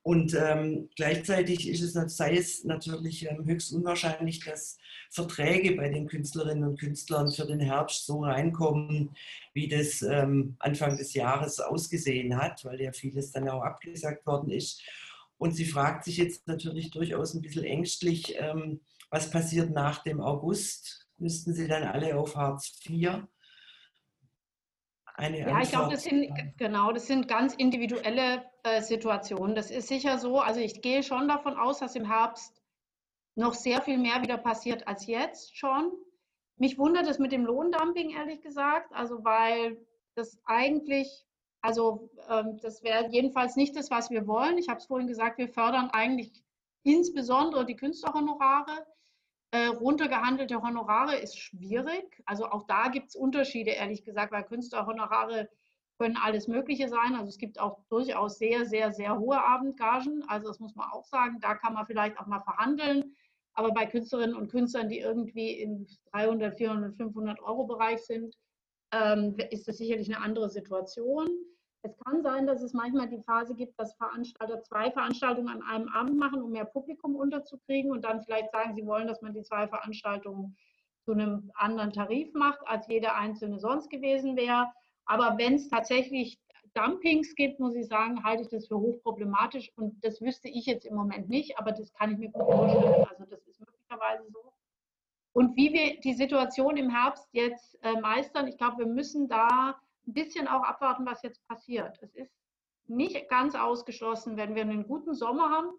Und 0.09 0.33
ähm, 0.33 0.89
gleichzeitig 0.97 1.69
ist 1.69 1.83
es, 1.83 2.17
sei 2.17 2.39
es 2.39 2.65
natürlich 2.65 3.31
ähm, 3.31 3.45
höchst 3.45 3.75
unwahrscheinlich, 3.75 4.41
dass 4.41 4.79
Verträge 5.11 5.77
bei 5.77 5.91
den 5.91 6.07
Künstlerinnen 6.07 6.67
und 6.67 6.81
Künstlern 6.81 7.31
für 7.31 7.45
den 7.45 7.61
Herbst 7.61 8.07
so 8.07 8.21
reinkommen, 8.25 9.11
wie 9.53 9.69
das 9.69 10.01
ähm, 10.01 10.57
Anfang 10.61 10.97
des 10.97 11.13
Jahres 11.13 11.61
ausgesehen 11.61 12.39
hat, 12.39 12.65
weil 12.65 12.81
ja 12.81 12.93
vieles 12.93 13.33
dann 13.33 13.51
auch 13.51 13.61
abgesagt 13.61 14.25
worden 14.27 14.51
ist. 14.51 14.81
Und 15.37 15.55
sie 15.55 15.67
fragt 15.67 16.05
sich 16.05 16.17
jetzt 16.17 16.49
natürlich 16.49 16.91
durchaus 16.91 17.35
ein 17.35 17.43
bisschen 17.43 17.65
ängstlich, 17.65 18.35
ähm, 18.39 18.81
was 19.11 19.29
passiert 19.29 19.73
nach 19.73 20.03
dem 20.05 20.23
August? 20.23 21.07
Müssten 21.19 21.53
sie 21.53 21.69
dann 21.69 21.83
alle 21.83 22.17
auf 22.17 22.35
Hartz 22.35 22.81
IV? 22.89 23.25
Eine 25.19 25.41
ja, 25.41 25.61
ich 25.61 25.71
glaube, 25.71 25.91
das 25.91 26.05
sind 26.05 26.33
genau, 26.59 26.93
das 26.93 27.09
sind 27.09 27.27
ganz 27.27 27.53
individuelle 27.55 28.45
äh, 28.62 28.81
Situationen. 28.81 29.57
Das 29.57 29.73
ist 29.73 29.89
sicher 29.89 30.16
so. 30.19 30.39
Also 30.39 30.61
ich 30.61 30.81
gehe 30.81 31.03
schon 31.03 31.27
davon 31.27 31.57
aus, 31.57 31.81
dass 31.81 31.97
im 31.97 32.07
Herbst 32.07 32.62
noch 33.35 33.55
sehr 33.55 33.83
viel 33.83 33.99
mehr 33.99 34.23
wieder 34.23 34.39
passiert 34.39 34.87
als 34.87 35.09
jetzt 35.09 35.59
schon. 35.59 35.91
Mich 36.57 36.79
wundert 36.79 37.09
es 37.09 37.19
mit 37.19 37.33
dem 37.33 37.45
Lohndumping, 37.45 38.11
ehrlich 38.11 38.43
gesagt, 38.43 38.93
also 38.93 39.25
weil 39.25 39.77
das 40.14 40.39
eigentlich, 40.45 41.27
also 41.62 42.11
ähm, 42.31 42.59
das 42.62 42.85
wäre 42.85 43.09
jedenfalls 43.11 43.57
nicht 43.57 43.75
das, 43.75 43.91
was 43.91 44.11
wir 44.11 44.29
wollen. 44.29 44.57
Ich 44.57 44.69
habe 44.69 44.79
es 44.79 44.87
vorhin 44.87 45.09
gesagt, 45.09 45.39
wir 45.39 45.49
fördern 45.49 45.91
eigentlich 45.91 46.45
insbesondere 46.85 47.66
die 47.66 47.77
Künstlerhonorare. 47.77 48.87
Äh, 49.51 49.66
runtergehandelte 49.68 50.61
Honorare 50.61 51.16
ist 51.16 51.38
schwierig. 51.38 52.22
Also 52.26 52.46
auch 52.46 52.66
da 52.66 52.88
gibt 52.88 53.09
es 53.09 53.16
Unterschiede, 53.16 53.70
ehrlich 53.70 54.05
gesagt, 54.05 54.30
weil 54.30 54.44
Künstlerhonorare 54.44 55.49
können 55.99 56.16
alles 56.16 56.49
Mögliche 56.49 56.88
sein. 56.88 57.14
Also 57.14 57.28
es 57.28 57.38
gibt 57.38 57.59
auch 57.59 57.80
durchaus 57.88 58.38
sehr, 58.38 58.66
sehr, 58.66 58.92
sehr 58.92 59.18
hohe 59.18 59.42
Abendgagen. 59.42 60.22
Also 60.28 60.49
das 60.49 60.61
muss 60.61 60.74
man 60.74 60.90
auch 60.90 61.05
sagen. 61.05 61.38
Da 61.40 61.55
kann 61.55 61.74
man 61.74 61.86
vielleicht 61.86 62.18
auch 62.18 62.26
mal 62.26 62.40
verhandeln. 62.40 63.16
Aber 63.55 63.72
bei 63.72 63.86
Künstlerinnen 63.86 64.36
und 64.36 64.51
Künstlern, 64.51 64.88
die 64.88 65.01
irgendwie 65.01 65.53
im 65.61 65.86
300, 66.12 66.57
400, 66.57 66.96
500 66.96 67.40
Euro 67.40 67.66
Bereich 67.66 68.05
sind, 68.05 68.36
ähm, 68.92 69.36
ist 69.51 69.66
das 69.66 69.78
sicherlich 69.78 70.14
eine 70.14 70.22
andere 70.24 70.49
Situation. 70.51 71.28
Es 71.83 71.97
kann 71.99 72.22
sein, 72.22 72.47
dass 72.47 72.62
es 72.62 72.72
manchmal 72.72 73.09
die 73.09 73.22
Phase 73.22 73.55
gibt, 73.55 73.79
dass 73.79 73.95
Veranstalter 73.95 74.62
zwei 74.62 74.91
Veranstaltungen 74.91 75.49
an 75.49 75.62
einem 75.62 75.89
Abend 75.89 76.18
machen, 76.18 76.43
um 76.43 76.51
mehr 76.51 76.64
Publikum 76.64 77.14
unterzukriegen 77.14 77.93
und 77.93 78.05
dann 78.05 78.22
vielleicht 78.22 78.51
sagen, 78.51 78.74
sie 78.74 78.85
wollen, 78.85 79.07
dass 79.07 79.22
man 79.22 79.33
die 79.33 79.43
zwei 79.43 79.68
Veranstaltungen 79.68 80.57
zu 81.05 81.12
einem 81.12 81.51
anderen 81.55 81.93
Tarif 81.93 82.35
macht, 82.35 82.61
als 82.66 82.89
jede 82.89 83.14
einzelne 83.14 83.61
sonst 83.61 83.91
gewesen 83.91 84.37
wäre. 84.37 84.66
Aber 85.07 85.39
wenn 85.39 85.55
es 85.55 85.68
tatsächlich 85.68 86.39
Dumpings 86.74 87.35
gibt, 87.35 87.61
muss 87.61 87.74
ich 87.74 87.87
sagen, 87.87 88.22
halte 88.24 88.43
ich 88.43 88.49
das 88.49 88.66
für 88.66 88.79
hochproblematisch 88.79 89.72
und 89.76 90.05
das 90.05 90.20
wüsste 90.20 90.49
ich 90.49 90.66
jetzt 90.66 90.85
im 90.85 90.97
Moment 90.97 91.29
nicht, 91.29 91.59
aber 91.59 91.72
das 91.72 91.93
kann 91.95 92.12
ich 92.12 92.18
mir 92.18 92.31
gut 92.31 92.45
vorstellen. 92.45 93.07
Also 93.09 93.24
das 93.24 93.47
ist 93.47 93.61
möglicherweise 93.61 94.24
so. 94.33 94.53
Und 95.33 95.57
wie 95.57 95.72
wir 95.72 96.01
die 96.01 96.14
Situation 96.14 96.76
im 96.76 96.91
Herbst 96.91 97.29
jetzt 97.33 97.79
äh, 97.83 98.01
meistern, 98.01 98.49
ich 98.49 98.59
glaube, 98.59 98.79
wir 98.79 98.87
müssen 98.87 99.29
da 99.29 99.79
ein 100.09 100.15
bisschen 100.15 100.49
auch 100.49 100.63
abwarten, 100.63 101.07
was 101.07 101.23
jetzt 101.23 101.47
passiert. 101.47 101.99
Es 102.03 102.15
ist 102.15 102.33
nicht 102.87 103.29
ganz 103.29 103.55
ausgeschlossen, 103.55 104.37
wenn 104.37 104.55
wir 104.55 104.63
einen 104.63 104.87
guten 104.87 105.15
Sommer 105.15 105.51
haben 105.51 105.71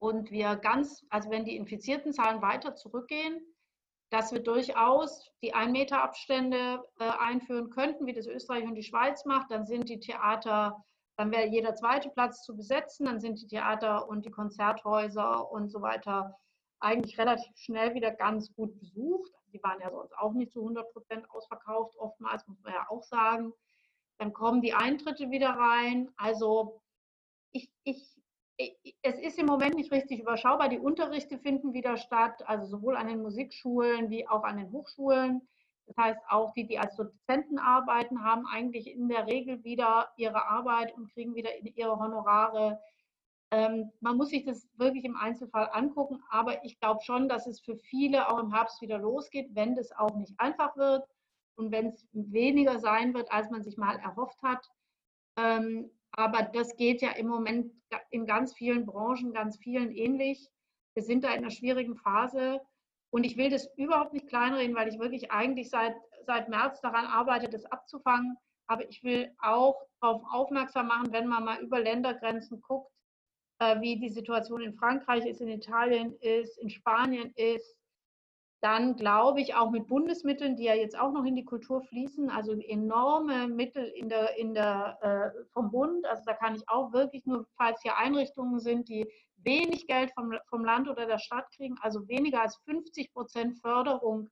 und 0.00 0.30
wir 0.30 0.56
ganz, 0.56 1.06
also 1.10 1.30
wenn 1.30 1.44
die 1.44 1.56
infizierten 1.56 2.12
Zahlen 2.12 2.42
weiter 2.42 2.74
zurückgehen, 2.74 3.40
dass 4.10 4.32
wir 4.32 4.40
durchaus 4.40 5.30
die 5.42 5.54
1 5.54 5.72
Meter 5.72 6.02
Abstände 6.02 6.82
äh, 6.98 7.04
einführen 7.04 7.70
könnten, 7.70 8.06
wie 8.06 8.14
das 8.14 8.26
Österreich 8.26 8.64
und 8.64 8.74
die 8.74 8.82
Schweiz 8.82 9.24
macht. 9.24 9.50
Dann 9.50 9.66
sind 9.66 9.88
die 9.88 10.00
Theater, 10.00 10.82
dann 11.16 11.30
wäre 11.30 11.46
jeder 11.46 11.74
zweite 11.74 12.10
Platz 12.10 12.42
zu 12.42 12.56
besetzen, 12.56 13.06
dann 13.06 13.20
sind 13.20 13.40
die 13.40 13.46
Theater 13.46 14.08
und 14.08 14.24
die 14.24 14.30
Konzerthäuser 14.30 15.50
und 15.50 15.68
so 15.68 15.82
weiter 15.82 16.36
eigentlich 16.80 17.18
relativ 17.18 17.54
schnell 17.56 17.94
wieder 17.94 18.12
ganz 18.12 18.52
gut 18.54 18.78
besucht. 18.78 19.30
Die 19.52 19.62
waren 19.62 19.80
ja 19.80 19.90
sonst 19.90 20.16
auch 20.16 20.32
nicht 20.32 20.52
zu 20.52 20.60
100 20.60 20.92
Prozent 20.92 21.30
ausverkauft, 21.30 21.96
oftmals, 21.96 22.46
muss 22.46 22.60
man 22.62 22.74
ja 22.74 22.86
auch 22.88 23.02
sagen. 23.02 23.52
Dann 24.18 24.32
kommen 24.32 24.62
die 24.62 24.74
Eintritte 24.74 25.30
wieder 25.30 25.50
rein. 25.50 26.10
Also 26.16 26.80
ich, 27.52 27.70
ich, 27.84 28.18
es 29.02 29.18
ist 29.20 29.38
im 29.38 29.46
Moment 29.46 29.76
nicht 29.76 29.92
richtig 29.92 30.20
überschaubar. 30.20 30.68
Die 30.68 30.78
Unterrichte 30.78 31.38
finden 31.38 31.72
wieder 31.72 31.96
statt, 31.96 32.42
also 32.46 32.66
sowohl 32.66 32.96
an 32.96 33.06
den 33.06 33.22
Musikschulen 33.22 34.10
wie 34.10 34.26
auch 34.26 34.42
an 34.42 34.56
den 34.56 34.72
Hochschulen. 34.72 35.48
Das 35.86 35.96
heißt, 35.96 36.20
auch 36.28 36.52
die, 36.52 36.66
die 36.66 36.78
als 36.78 36.96
Dozenten 36.96 37.58
arbeiten, 37.58 38.22
haben 38.22 38.46
eigentlich 38.46 38.88
in 38.88 39.08
der 39.08 39.26
Regel 39.26 39.64
wieder 39.64 40.10
ihre 40.16 40.46
Arbeit 40.46 40.94
und 40.94 41.10
kriegen 41.12 41.34
wieder 41.34 41.50
ihre 41.62 41.98
Honorare. 41.98 42.80
Ähm, 43.50 43.90
man 44.00 44.16
muss 44.16 44.28
sich 44.28 44.44
das 44.44 44.68
wirklich 44.76 45.04
im 45.04 45.16
Einzelfall 45.16 45.70
angucken, 45.72 46.22
aber 46.28 46.64
ich 46.64 46.78
glaube 46.80 47.02
schon, 47.02 47.28
dass 47.28 47.46
es 47.46 47.60
für 47.60 47.76
viele 47.76 48.28
auch 48.28 48.38
im 48.38 48.52
Herbst 48.52 48.82
wieder 48.82 48.98
losgeht, 48.98 49.48
wenn 49.54 49.74
das 49.74 49.90
auch 49.92 50.14
nicht 50.16 50.38
einfach 50.38 50.76
wird 50.76 51.08
und 51.56 51.72
wenn 51.72 51.86
es 51.86 52.06
weniger 52.12 52.78
sein 52.78 53.14
wird, 53.14 53.32
als 53.32 53.50
man 53.50 53.62
sich 53.62 53.78
mal 53.78 53.96
erhofft 53.98 54.42
hat. 54.42 54.68
Ähm, 55.36 55.90
aber 56.12 56.42
das 56.42 56.76
geht 56.76 57.00
ja 57.00 57.12
im 57.12 57.28
Moment 57.28 57.72
in 58.10 58.26
ganz 58.26 58.52
vielen 58.52 58.84
Branchen, 58.84 59.32
ganz 59.32 59.56
vielen 59.56 59.92
ähnlich. 59.92 60.50
Wir 60.94 61.02
sind 61.02 61.24
da 61.24 61.30
in 61.30 61.38
einer 61.38 61.50
schwierigen 61.50 61.96
Phase 61.96 62.60
und 63.10 63.24
ich 63.24 63.36
will 63.36 63.48
das 63.48 63.70
überhaupt 63.76 64.12
nicht 64.12 64.28
kleinreden, 64.28 64.76
weil 64.76 64.88
ich 64.88 64.98
wirklich 64.98 65.30
eigentlich 65.30 65.70
seit, 65.70 65.94
seit 66.26 66.48
März 66.48 66.80
daran 66.80 67.06
arbeite, 67.06 67.48
das 67.48 67.64
abzufangen. 67.66 68.36
Aber 68.66 68.86
ich 68.90 69.02
will 69.02 69.34
auch 69.40 69.80
darauf 70.00 70.22
aufmerksam 70.30 70.88
machen, 70.88 71.12
wenn 71.12 71.26
man 71.26 71.44
mal 71.44 71.60
über 71.62 71.80
Ländergrenzen 71.80 72.60
guckt, 72.60 72.92
äh, 73.58 73.80
wie 73.80 73.98
die 73.98 74.08
Situation 74.08 74.60
in 74.60 74.74
Frankreich 74.74 75.26
ist, 75.26 75.40
in 75.40 75.48
Italien 75.48 76.14
ist, 76.20 76.58
in 76.58 76.70
Spanien 76.70 77.32
ist, 77.36 77.78
dann 78.60 78.96
glaube 78.96 79.40
ich 79.40 79.54
auch 79.54 79.70
mit 79.70 79.86
Bundesmitteln, 79.86 80.56
die 80.56 80.64
ja 80.64 80.74
jetzt 80.74 80.98
auch 80.98 81.12
noch 81.12 81.24
in 81.24 81.36
die 81.36 81.44
Kultur 81.44 81.80
fließen, 81.82 82.28
also 82.28 82.52
enorme 82.52 83.46
Mittel 83.46 83.84
in 83.84 84.08
der, 84.08 84.36
in 84.36 84.52
der, 84.52 84.98
äh, 85.00 85.44
vom 85.52 85.70
Bund. 85.70 86.04
Also 86.06 86.24
da 86.26 86.34
kann 86.34 86.56
ich 86.56 86.68
auch 86.68 86.92
wirklich 86.92 87.24
nur, 87.24 87.46
falls 87.56 87.80
hier 87.82 87.96
Einrichtungen 87.96 88.58
sind, 88.58 88.88
die 88.88 89.06
wenig 89.36 89.86
Geld 89.86 90.10
vom, 90.12 90.34
vom 90.48 90.64
Land 90.64 90.88
oder 90.88 91.06
der 91.06 91.18
Stadt 91.18 91.48
kriegen, 91.52 91.76
also 91.80 92.08
weniger 92.08 92.42
als 92.42 92.56
50 92.64 93.12
Prozent 93.12 93.58
Förderung 93.60 94.28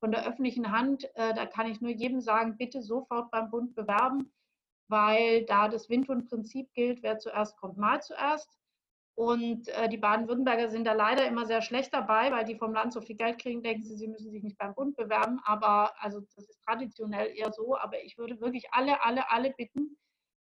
von 0.00 0.10
der 0.10 0.26
öffentlichen 0.26 0.70
Hand, 0.70 1.04
äh, 1.14 1.32
da 1.32 1.46
kann 1.46 1.66
ich 1.66 1.80
nur 1.80 1.92
jedem 1.92 2.20
sagen, 2.20 2.58
bitte 2.58 2.82
sofort 2.82 3.30
beim 3.30 3.50
Bund 3.50 3.74
bewerben, 3.74 4.32
weil 4.88 5.46
da 5.46 5.68
das 5.68 5.88
Windhund-Prinzip 5.88 6.72
gilt, 6.74 7.02
wer 7.02 7.18
zuerst 7.18 7.56
kommt, 7.56 7.78
mal 7.78 8.02
zuerst. 8.02 8.61
Und 9.14 9.68
äh, 9.68 9.88
die 9.88 9.98
Baden-Württemberger 9.98 10.68
sind 10.68 10.86
da 10.86 10.94
leider 10.94 11.26
immer 11.26 11.44
sehr 11.44 11.60
schlecht 11.60 11.92
dabei, 11.92 12.32
weil 12.32 12.44
die 12.44 12.56
vom 12.56 12.72
Land 12.72 12.94
so 12.94 13.00
viel 13.02 13.16
Geld 13.16 13.38
kriegen, 13.38 13.62
denken 13.62 13.84
sie, 13.84 13.96
sie 13.96 14.08
müssen 14.08 14.30
sich 14.30 14.42
nicht 14.42 14.56
beim 14.56 14.74
Bund 14.74 14.96
bewerben. 14.96 15.38
Aber 15.44 15.92
also 16.02 16.20
das 16.34 16.48
ist 16.48 16.62
traditionell 16.64 17.30
eher 17.36 17.52
so. 17.52 17.76
Aber 17.76 18.02
ich 18.02 18.16
würde 18.16 18.40
wirklich 18.40 18.72
alle, 18.72 19.02
alle, 19.04 19.30
alle 19.30 19.50
bitten, 19.50 19.98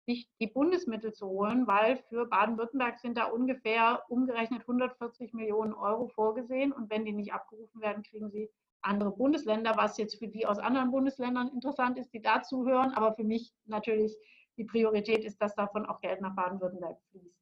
sich 0.06 0.30
die 0.40 0.48
Bundesmittel 0.48 1.14
zu 1.14 1.28
holen, 1.28 1.68
weil 1.68 1.98
für 2.10 2.26
Baden-Württemberg 2.26 3.00
sind 3.00 3.18
da 3.18 3.26
ungefähr 3.26 4.04
umgerechnet 4.10 4.62
140 4.62 5.34
Millionen 5.34 5.74
Euro 5.74 6.08
vorgesehen. 6.08 6.72
Und 6.72 6.90
wenn 6.90 7.06
die 7.06 7.14
nicht 7.14 7.34
abgerufen 7.34 7.82
werden, 7.82 8.04
kriegen 8.04 8.30
sie 8.30 8.50
andere 8.84 9.12
Bundesländer, 9.12 9.74
was 9.76 9.98
jetzt 9.98 10.18
für 10.18 10.28
die 10.28 10.46
aus 10.46 10.60
anderen 10.60 10.92
Bundesländern 10.92 11.50
interessant 11.50 11.98
ist, 11.98 12.14
die 12.14 12.22
dazuhören. 12.22 12.92
Aber 12.92 13.14
für 13.16 13.24
mich 13.24 13.54
natürlich 13.66 14.16
die 14.58 14.66
Priorität 14.66 15.24
ist, 15.24 15.42
dass 15.42 15.56
davon 15.56 15.88
auch 15.88 16.02
Geld 16.02 16.22
nach 16.22 16.36
Baden-Württemberg 16.36 16.98
fließt. 17.10 17.36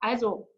Also 0.00 0.48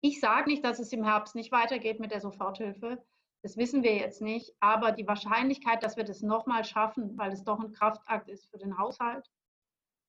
ich 0.00 0.20
sage 0.20 0.50
nicht, 0.50 0.64
dass 0.64 0.78
es 0.78 0.92
im 0.92 1.04
Herbst 1.04 1.34
nicht 1.34 1.52
weitergeht 1.52 2.00
mit 2.00 2.12
der 2.12 2.20
Soforthilfe. 2.20 3.02
Das 3.42 3.56
wissen 3.56 3.82
wir 3.82 3.96
jetzt 3.96 4.20
nicht. 4.20 4.54
Aber 4.60 4.92
die 4.92 5.06
Wahrscheinlichkeit, 5.06 5.82
dass 5.82 5.96
wir 5.96 6.04
das 6.04 6.22
nochmal 6.22 6.64
schaffen, 6.64 7.16
weil 7.16 7.32
es 7.32 7.44
doch 7.44 7.60
ein 7.60 7.72
Kraftakt 7.72 8.28
ist 8.28 8.50
für 8.50 8.58
den 8.58 8.78
Haushalt, 8.78 9.28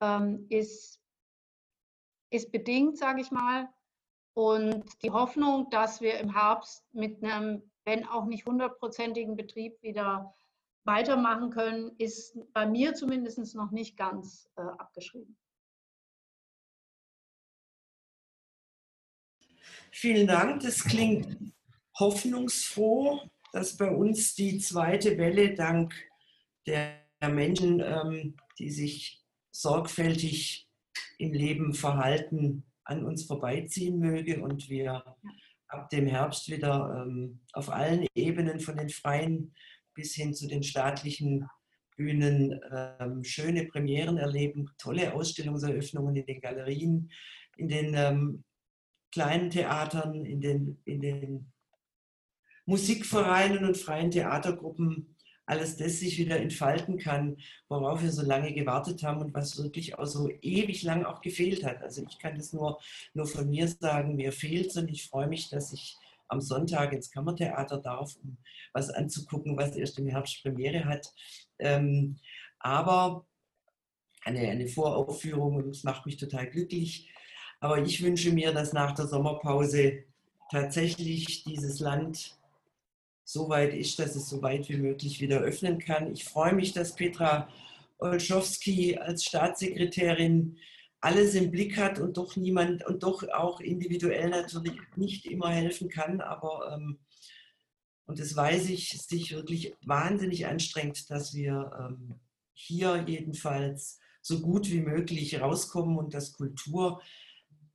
ähm, 0.01 0.45
ist, 0.49 0.99
ist 2.31 2.51
bedingt, 2.51 2.97
sage 2.97 3.21
ich 3.21 3.31
mal. 3.31 3.69
Und 4.33 4.85
die 5.03 5.11
Hoffnung, 5.11 5.69
dass 5.69 6.01
wir 6.01 6.19
im 6.19 6.33
Herbst 6.33 6.85
mit 6.93 7.23
einem, 7.23 7.69
wenn 7.85 8.07
auch 8.07 8.25
nicht 8.25 8.45
hundertprozentigen 8.45 9.35
Betrieb 9.35 9.81
wieder 9.81 10.33
weitermachen 10.85 11.49
können, 11.49 11.91
ist 11.97 12.37
bei 12.53 12.65
mir 12.65 12.93
zumindest 12.93 13.55
noch 13.55 13.71
nicht 13.71 13.97
ganz 13.97 14.49
äh, 14.55 14.61
abgeschrieben. 14.61 15.37
Vielen 20.01 20.27
Dank. 20.27 20.61
Das 20.61 20.85
klingt 20.85 21.35
hoffnungsfroh, 21.99 23.19
dass 23.51 23.75
bei 23.75 23.91
uns 23.91 24.33
die 24.33 24.57
zweite 24.57 25.17
Welle 25.17 25.55
dank 25.55 25.93
der 26.65 27.01
Menschen, 27.21 27.81
ähm, 27.81 28.37
die 28.57 28.69
sich 28.69 29.21
sorgfältig 29.51 30.69
im 31.17 31.33
Leben 31.33 31.73
verhalten, 31.73 32.63
an 32.85 33.03
uns 33.03 33.25
vorbeiziehen 33.25 33.99
möge 33.99 34.41
und 34.41 34.69
wir 34.69 35.03
ab 35.67 35.89
dem 35.89 36.07
Herbst 36.07 36.49
wieder 36.49 37.03
ähm, 37.05 37.41
auf 37.51 37.69
allen 37.69 38.07
Ebenen 38.15 38.61
von 38.61 38.77
den 38.77 38.87
freien 38.87 39.53
bis 39.95 40.15
hin 40.15 40.33
zu 40.33 40.47
den 40.47 40.63
staatlichen 40.63 41.45
Bühnen 41.97 42.57
ähm, 42.71 43.25
schöne 43.25 43.65
Premieren 43.65 44.17
erleben, 44.17 44.71
tolle 44.77 45.13
Ausstellungseröffnungen 45.13 46.15
in 46.15 46.25
den 46.25 46.39
Galerien, 46.39 47.11
in 47.57 47.67
den 47.67 48.45
kleinen 49.11 49.49
Theatern, 49.49 50.25
in 50.25 50.41
den, 50.41 50.81
in 50.85 51.01
den 51.01 51.51
Musikvereinen 52.65 53.65
und 53.65 53.77
freien 53.77 54.11
Theatergruppen 54.11 55.15
alles 55.49 55.77
das 55.77 55.99
sich 55.99 56.19
wieder 56.19 56.39
entfalten 56.39 56.99
kann, 56.99 57.37
worauf 57.69 58.03
wir 58.03 58.11
so 58.11 58.21
lange 58.21 58.53
gewartet 58.53 59.01
haben 59.01 59.19
und 59.19 59.33
was 59.33 59.57
wirklich 59.57 59.97
auch 59.97 60.05
so 60.05 60.29
ewig 60.41 60.83
lang 60.83 61.05
auch 61.05 61.21
gefehlt 61.21 61.65
hat. 61.65 61.81
Also 61.81 62.05
ich 62.07 62.19
kann 62.19 62.35
das 62.35 62.53
nur, 62.53 62.79
nur 63.15 63.25
von 63.25 63.49
mir 63.49 63.67
sagen, 63.67 64.15
mir 64.15 64.31
fehlt 64.31 64.67
es 64.67 64.77
und 64.77 64.89
ich 64.89 65.09
freue 65.09 65.27
mich, 65.27 65.49
dass 65.49 65.73
ich 65.73 65.97
am 66.27 66.39
Sonntag 66.39 66.93
ins 66.93 67.09
Kammertheater 67.09 67.79
darf, 67.79 68.15
um 68.21 68.37
was 68.73 68.91
anzugucken, 68.91 69.57
was 69.57 69.75
erst 69.75 69.97
im 69.97 70.07
Herbst 70.07 70.43
Premiere 70.43 70.85
hat. 70.85 71.11
Ähm, 71.57 72.19
aber 72.59 73.25
eine, 74.23 74.41
eine 74.41 74.67
Voraufführung 74.67 75.55
und 75.55 75.69
es 75.69 75.83
macht 75.83 76.05
mich 76.05 76.17
total 76.17 76.47
glücklich. 76.47 77.09
Aber 77.59 77.79
ich 77.79 78.01
wünsche 78.01 78.31
mir, 78.31 78.53
dass 78.53 78.73
nach 78.73 78.93
der 78.95 79.07
Sommerpause 79.07 80.03
tatsächlich 80.51 81.43
dieses 81.43 81.79
Land 81.79 82.37
so 83.23 83.49
weit 83.49 83.73
ist, 83.73 83.99
dass 83.99 84.15
es 84.15 84.27
so 84.27 84.41
weit 84.41 84.69
wie 84.69 84.77
möglich 84.77 85.21
wieder 85.21 85.39
öffnen 85.39 85.77
kann. 85.77 86.11
Ich 86.11 86.23
freue 86.23 86.53
mich, 86.53 86.73
dass 86.73 86.95
Petra 86.95 87.47
Olschowski 87.99 88.97
als 88.97 89.23
Staatssekretärin 89.23 90.57
alles 91.01 91.35
im 91.35 91.51
Blick 91.51 91.77
hat 91.77 91.99
und 91.99 92.17
doch 92.17 92.35
niemand 92.35 92.85
und 92.85 93.03
doch 93.03 93.27
auch 93.29 93.59
individuell 93.61 94.29
natürlich 94.29 94.73
nicht 94.95 95.25
immer 95.25 95.49
helfen 95.49 95.89
kann, 95.89 96.21
aber 96.21 96.73
ähm, 96.73 96.99
und 98.05 98.19
das 98.19 98.35
weiß 98.35 98.69
ich, 98.69 98.89
sich 98.89 99.33
wirklich 99.33 99.75
wahnsinnig 99.85 100.47
anstrengt, 100.47 101.11
dass 101.11 101.35
wir 101.35 101.71
ähm, 101.79 102.15
hier 102.53 103.03
jedenfalls 103.07 103.99
so 104.21 104.41
gut 104.41 104.67
wie 104.71 104.81
möglich 104.81 105.39
rauskommen 105.39 105.95
und 105.95 106.15
dass 106.15 106.33
Kultur 106.33 107.03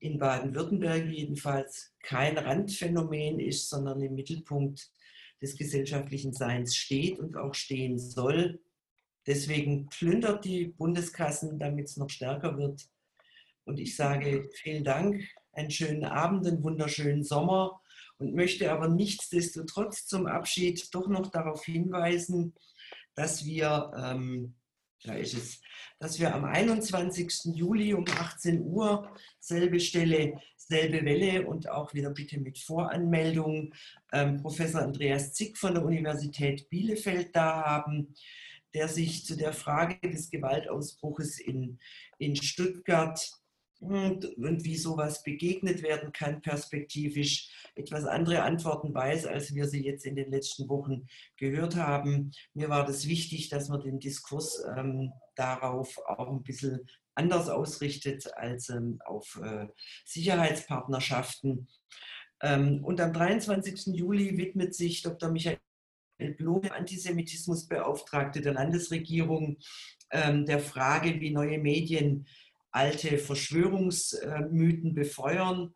in 0.04 0.18
Baden-Württemberg 0.18 1.06
jedenfalls 1.06 1.94
kein 2.02 2.36
Randphänomen 2.36 3.40
ist, 3.40 3.70
sondern 3.70 4.02
im 4.02 4.14
Mittelpunkt 4.14 4.90
des 5.40 5.56
gesellschaftlichen 5.56 6.34
Seins 6.34 6.76
steht 6.76 7.18
und 7.18 7.38
auch 7.38 7.54
stehen 7.54 7.98
soll. 7.98 8.60
Deswegen 9.26 9.88
plündert 9.88 10.44
die 10.44 10.66
Bundeskassen, 10.66 11.58
damit 11.58 11.88
es 11.88 11.96
noch 11.96 12.10
stärker 12.10 12.58
wird. 12.58 12.86
Und 13.64 13.80
ich 13.80 13.96
sage 13.96 14.50
vielen 14.52 14.84
Dank, 14.84 15.24
einen 15.52 15.70
schönen 15.70 16.04
Abend, 16.04 16.46
einen 16.46 16.62
wunderschönen 16.62 17.24
Sommer 17.24 17.80
und 18.18 18.34
möchte 18.34 18.70
aber 18.70 18.88
nichtsdestotrotz 18.88 20.06
zum 20.06 20.26
Abschied 20.26 20.94
doch 20.94 21.08
noch 21.08 21.30
darauf 21.30 21.64
hinweisen, 21.64 22.52
dass 23.14 23.46
wir 23.46 23.90
ähm, 23.96 24.54
da 25.02 25.14
ist 25.14 25.34
es, 25.34 25.60
dass 25.98 26.18
wir 26.18 26.34
am 26.34 26.44
21. 26.44 27.54
Juli 27.54 27.94
um 27.94 28.04
18 28.06 28.62
Uhr, 28.62 29.14
selbe 29.40 29.80
Stelle, 29.80 30.40
selbe 30.56 31.04
Welle 31.04 31.46
und 31.46 31.68
auch 31.68 31.94
wieder 31.94 32.10
bitte 32.10 32.38
mit 32.40 32.58
Voranmeldung, 32.58 33.74
ähm, 34.12 34.40
Professor 34.40 34.82
Andreas 34.82 35.34
Zick 35.34 35.58
von 35.58 35.74
der 35.74 35.84
Universität 35.84 36.68
Bielefeld 36.70 37.34
da 37.34 37.64
haben, 37.64 38.14
der 38.72 38.88
sich 38.88 39.24
zu 39.24 39.36
der 39.36 39.52
Frage 39.52 40.10
des 40.10 40.30
Gewaltausbruches 40.30 41.38
in, 41.38 41.78
in 42.18 42.36
Stuttgart 42.36 43.20
und 43.84 44.64
wie 44.64 44.76
sowas 44.76 45.22
begegnet 45.22 45.82
werden 45.82 46.12
kann, 46.12 46.42
perspektivisch 46.42 47.50
etwas 47.74 48.04
andere 48.04 48.42
Antworten 48.42 48.94
weiß, 48.94 49.26
als 49.26 49.54
wir 49.54 49.66
sie 49.66 49.84
jetzt 49.84 50.06
in 50.06 50.16
den 50.16 50.30
letzten 50.30 50.68
Wochen 50.68 51.06
gehört 51.36 51.76
haben. 51.76 52.32
Mir 52.54 52.68
war 52.68 52.86
das 52.86 53.08
wichtig, 53.08 53.48
dass 53.48 53.68
man 53.68 53.82
den 53.82 53.98
Diskurs 53.98 54.64
ähm, 54.76 55.12
darauf 55.34 55.98
auch 56.06 56.30
ein 56.30 56.42
bisschen 56.42 56.88
anders 57.14 57.48
ausrichtet 57.48 58.32
als 58.36 58.68
ähm, 58.70 58.98
auf 59.04 59.40
äh, 59.42 59.66
Sicherheitspartnerschaften. 60.04 61.68
Ähm, 62.42 62.84
und 62.84 63.00
am 63.00 63.12
23. 63.12 63.94
Juli 63.94 64.36
widmet 64.36 64.74
sich 64.74 65.02
Dr. 65.02 65.30
Michael 65.30 65.58
Blum, 66.36 66.62
Antisemitismusbeauftragte 66.70 68.40
der 68.40 68.54
Landesregierung, 68.54 69.58
ähm, 70.10 70.46
der 70.46 70.60
Frage, 70.60 71.20
wie 71.20 71.30
neue 71.30 71.58
Medien 71.58 72.26
alte 72.74 73.18
Verschwörungsmythen 73.18 74.94
befeuern 74.94 75.74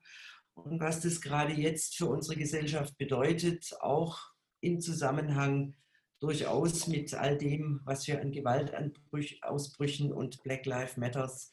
und 0.55 0.81
was 0.81 1.01
das 1.01 1.21
gerade 1.21 1.53
jetzt 1.53 1.97
für 1.97 2.07
unsere 2.07 2.37
Gesellschaft 2.37 2.99
bedeutet, 2.99 3.73
auch 3.81 4.19
im 4.61 4.81
Zusammenhang 4.81 5.77
durchaus 6.21 6.89
mit 6.89 7.15
all 7.15 7.39
dem, 7.39 7.81
was 7.85 8.09
wir 8.09 8.21
an 8.21 8.33
Gewaltausbrüchen 8.33 10.13
und 10.13 10.43
Black 10.43 10.67
Lives 10.67 10.97
Matters 10.97 11.53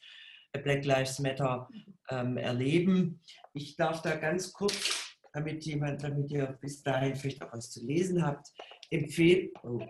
Black 0.62 0.84
Lives 0.84 1.18
Matter 1.18 1.68
ähm, 2.10 2.36
erleben. 2.36 3.20
Ich 3.52 3.76
darf 3.76 4.02
da 4.02 4.16
ganz 4.16 4.52
kurz, 4.52 5.16
damit 5.32 5.64
jemand, 5.64 6.02
damit 6.02 6.30
ihr 6.30 6.46
bis 6.60 6.82
dahin 6.82 7.14
vielleicht 7.14 7.42
auch 7.42 7.52
was 7.52 7.70
zu 7.70 7.84
lesen 7.84 8.24
habt, 8.24 8.48
empfehlen. 8.90 9.50
Oh, 9.62 9.80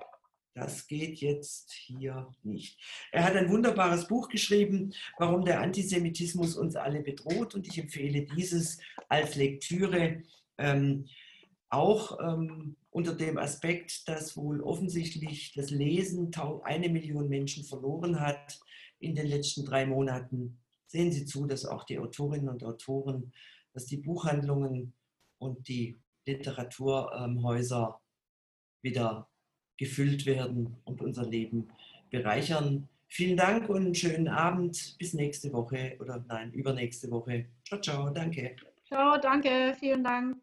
das 0.56 0.86
geht 0.86 1.18
jetzt 1.18 1.70
hier 1.70 2.32
nicht. 2.42 2.80
Er 3.12 3.24
hat 3.24 3.36
ein 3.36 3.50
wunderbares 3.50 4.08
Buch 4.08 4.30
geschrieben, 4.30 4.94
warum 5.18 5.44
der 5.44 5.60
Antisemitismus 5.60 6.56
uns 6.56 6.76
alle 6.76 7.02
bedroht. 7.02 7.54
Und 7.54 7.66
ich 7.68 7.78
empfehle 7.78 8.22
dieses 8.22 8.78
als 9.08 9.34
Lektüre 9.34 10.22
ähm, 10.56 11.04
auch 11.68 12.18
ähm, 12.20 12.76
unter 12.88 13.14
dem 13.14 13.36
Aspekt, 13.36 14.08
dass 14.08 14.34
wohl 14.34 14.62
offensichtlich 14.62 15.52
das 15.52 15.68
Lesen 15.68 16.30
eine 16.64 16.88
Million 16.88 17.28
Menschen 17.28 17.62
verloren 17.62 18.18
hat 18.18 18.58
in 18.98 19.14
den 19.14 19.26
letzten 19.26 19.66
drei 19.66 19.84
Monaten. 19.84 20.58
Sehen 20.86 21.12
Sie 21.12 21.26
zu, 21.26 21.44
dass 21.44 21.66
auch 21.66 21.84
die 21.84 21.98
Autorinnen 21.98 22.48
und 22.48 22.64
Autoren, 22.64 23.30
dass 23.74 23.84
die 23.84 23.98
Buchhandlungen 23.98 24.94
und 25.36 25.68
die 25.68 25.98
Literaturhäuser 26.24 28.00
wieder 28.80 29.28
gefüllt 29.76 30.26
werden 30.26 30.76
und 30.84 31.00
unser 31.00 31.26
Leben 31.26 31.68
bereichern. 32.10 32.88
Vielen 33.08 33.36
Dank 33.36 33.68
und 33.68 33.84
einen 33.84 33.94
schönen 33.94 34.28
Abend. 34.28 34.96
Bis 34.98 35.14
nächste 35.14 35.52
Woche 35.52 35.96
oder 36.00 36.24
nein, 36.28 36.52
übernächste 36.52 37.10
Woche. 37.10 37.46
Ciao, 37.64 37.80
ciao, 37.80 38.10
danke. 38.10 38.56
Ciao, 38.86 39.18
danke, 39.18 39.74
vielen 39.78 40.04
Dank. 40.04 40.36